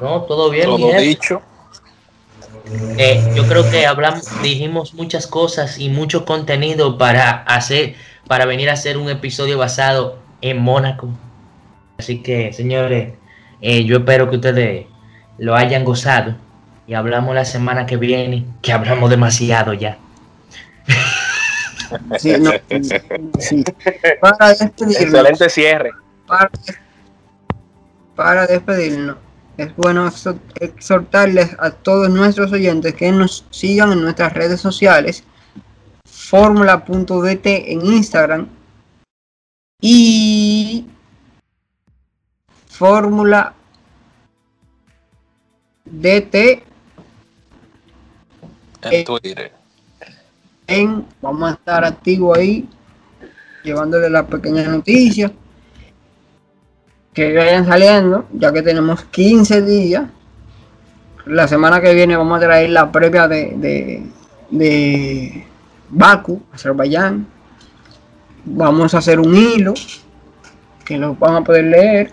No, 0.00 0.22
todo 0.22 0.50
bien. 0.50 0.66
todo 0.66 0.92
dicho. 0.98 1.42
Eh, 2.98 3.22
yo 3.34 3.46
creo 3.46 3.68
que 3.70 3.86
hablamos, 3.86 4.24
dijimos 4.42 4.94
muchas 4.94 5.26
cosas 5.26 5.78
y 5.78 5.88
mucho 5.88 6.24
contenido 6.24 6.98
para 6.98 7.42
hacer, 7.44 7.94
para 8.26 8.44
venir 8.44 8.68
a 8.70 8.74
hacer 8.74 8.98
un 8.98 9.08
episodio 9.08 9.58
basado 9.58 10.18
en 10.40 10.58
Mónaco. 10.60 11.08
Así 11.98 12.22
que, 12.22 12.52
señores, 12.52 13.14
eh, 13.60 13.84
yo 13.84 13.98
espero 13.98 14.28
que 14.30 14.36
ustedes 14.36 14.86
lo 15.38 15.56
hayan 15.56 15.84
gozado 15.84 16.34
y 16.86 16.94
hablamos 16.94 17.34
la 17.34 17.44
semana 17.44 17.86
que 17.86 17.96
viene, 17.96 18.44
que 18.62 18.72
hablamos 18.72 19.10
demasiado 19.10 19.72
ya. 19.72 19.98
Sí, 22.18 22.34
no, 22.38 22.50
sí. 23.38 23.64
Para 24.20 24.48
despedirnos, 24.50 25.00
Excelente 25.00 25.48
cierre. 25.48 25.90
para, 26.26 26.50
para 28.14 28.46
despedirnos, 28.46 29.16
es 29.58 29.74
bueno 29.76 30.06
exhor- 30.06 30.38
exhortarles 30.60 31.54
a 31.58 31.70
todos 31.72 32.08
nuestros 32.08 32.52
oyentes 32.52 32.94
que 32.94 33.10
nos 33.12 33.44
sigan 33.50 33.92
en 33.92 34.02
nuestras 34.02 34.32
redes 34.32 34.60
sociales, 34.60 35.24
fórmula.dt 36.06 37.46
en 37.46 37.84
Instagram 37.84 38.48
y 39.82 40.86
fórmula 42.68 43.52
DT 45.84 46.62
En 48.82 49.04
Twitter. 49.04 49.52
en, 50.68 51.04
vamos 51.20 51.50
a 51.50 51.54
estar 51.54 51.84
activos 51.84 52.38
ahí, 52.38 52.68
llevándole 53.64 54.08
las 54.08 54.26
pequeñas 54.26 54.68
noticias 54.68 55.32
que 57.18 57.34
vayan 57.36 57.66
saliendo, 57.66 58.26
ya 58.32 58.52
que 58.52 58.62
tenemos 58.62 59.02
15 59.04 59.62
días. 59.62 60.04
La 61.26 61.48
semana 61.48 61.80
que 61.80 61.92
viene 61.92 62.16
vamos 62.16 62.36
a 62.38 62.40
traer 62.46 62.70
la 62.70 62.92
previa 62.92 63.26
de, 63.26 63.54
de, 63.56 64.02
de 64.50 65.44
Baku, 65.88 66.40
Azerbaiyán. 66.52 67.26
Vamos 68.44 68.94
a 68.94 68.98
hacer 68.98 69.18
un 69.18 69.34
hilo 69.34 69.74
que 70.84 70.96
lo 70.96 71.16
van 71.16 71.36
a 71.36 71.44
poder 71.44 71.64
leer. 71.64 72.12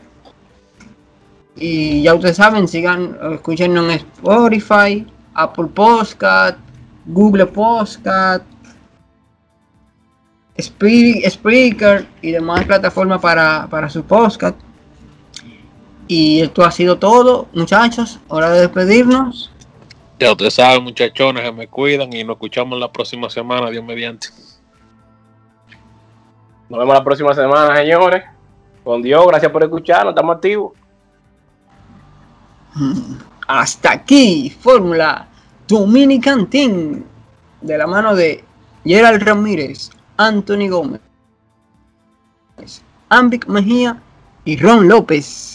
Y 1.56 2.02
ya 2.02 2.16
ustedes 2.16 2.38
saben, 2.38 2.68
sigan, 2.68 3.16
escúchenos 3.34 3.86
en 3.86 3.92
Spotify, 3.92 5.06
Apple 5.36 5.68
Podcast, 5.68 6.58
Google 7.06 7.46
Podcast, 7.46 8.44
Spre- 10.58 11.30
Spreaker 11.30 12.08
y 12.24 12.32
demás 12.32 12.66
plataformas 12.66 13.22
para, 13.22 13.68
para 13.70 13.88
su 13.88 14.04
podcast. 14.04 14.58
Y 16.08 16.42
esto 16.42 16.64
ha 16.64 16.72
sido 16.72 16.98
todo, 16.98 17.48
muchachos. 17.54 18.20
Hora 18.28 18.52
de 18.52 18.62
despedirnos. 18.62 19.52
Ya 20.20 20.32
ustedes 20.32 20.54
saben, 20.54 20.84
muchachones, 20.84 21.44
que 21.44 21.52
me 21.52 21.68
cuidan 21.68 22.14
y 22.14 22.24
nos 22.24 22.36
escuchamos 22.36 22.80
la 22.80 22.92
próxima 22.92 23.30
semana, 23.30 23.70
Dios 23.70 23.84
mediante. 23.84 24.28
Nos 26.70 26.80
vemos 26.80 26.94
la 26.94 27.04
próxima 27.04 27.34
semana, 27.34 27.76
señores. 27.76 28.24
Con 28.84 29.02
Dios, 29.02 29.26
gracias 29.28 29.52
por 29.52 29.64
escucharnos, 29.64 30.14
estamos 30.14 30.36
activos. 30.36 30.74
Hasta 33.48 33.92
aquí, 33.92 34.56
Fórmula 34.60 35.28
Dominican 35.68 36.48
Team. 36.50 37.04
De 37.62 37.78
la 37.78 37.88
mano 37.88 38.16
de 38.16 38.44
Gerald 38.84 39.24
Ramírez, 39.24 39.90
Anthony 40.18 40.70
Gómez, 40.70 41.02
Ambic 43.10 43.48
Mejía 43.48 44.00
y 44.44 44.58
Ron 44.58 44.88
López. 44.88 45.55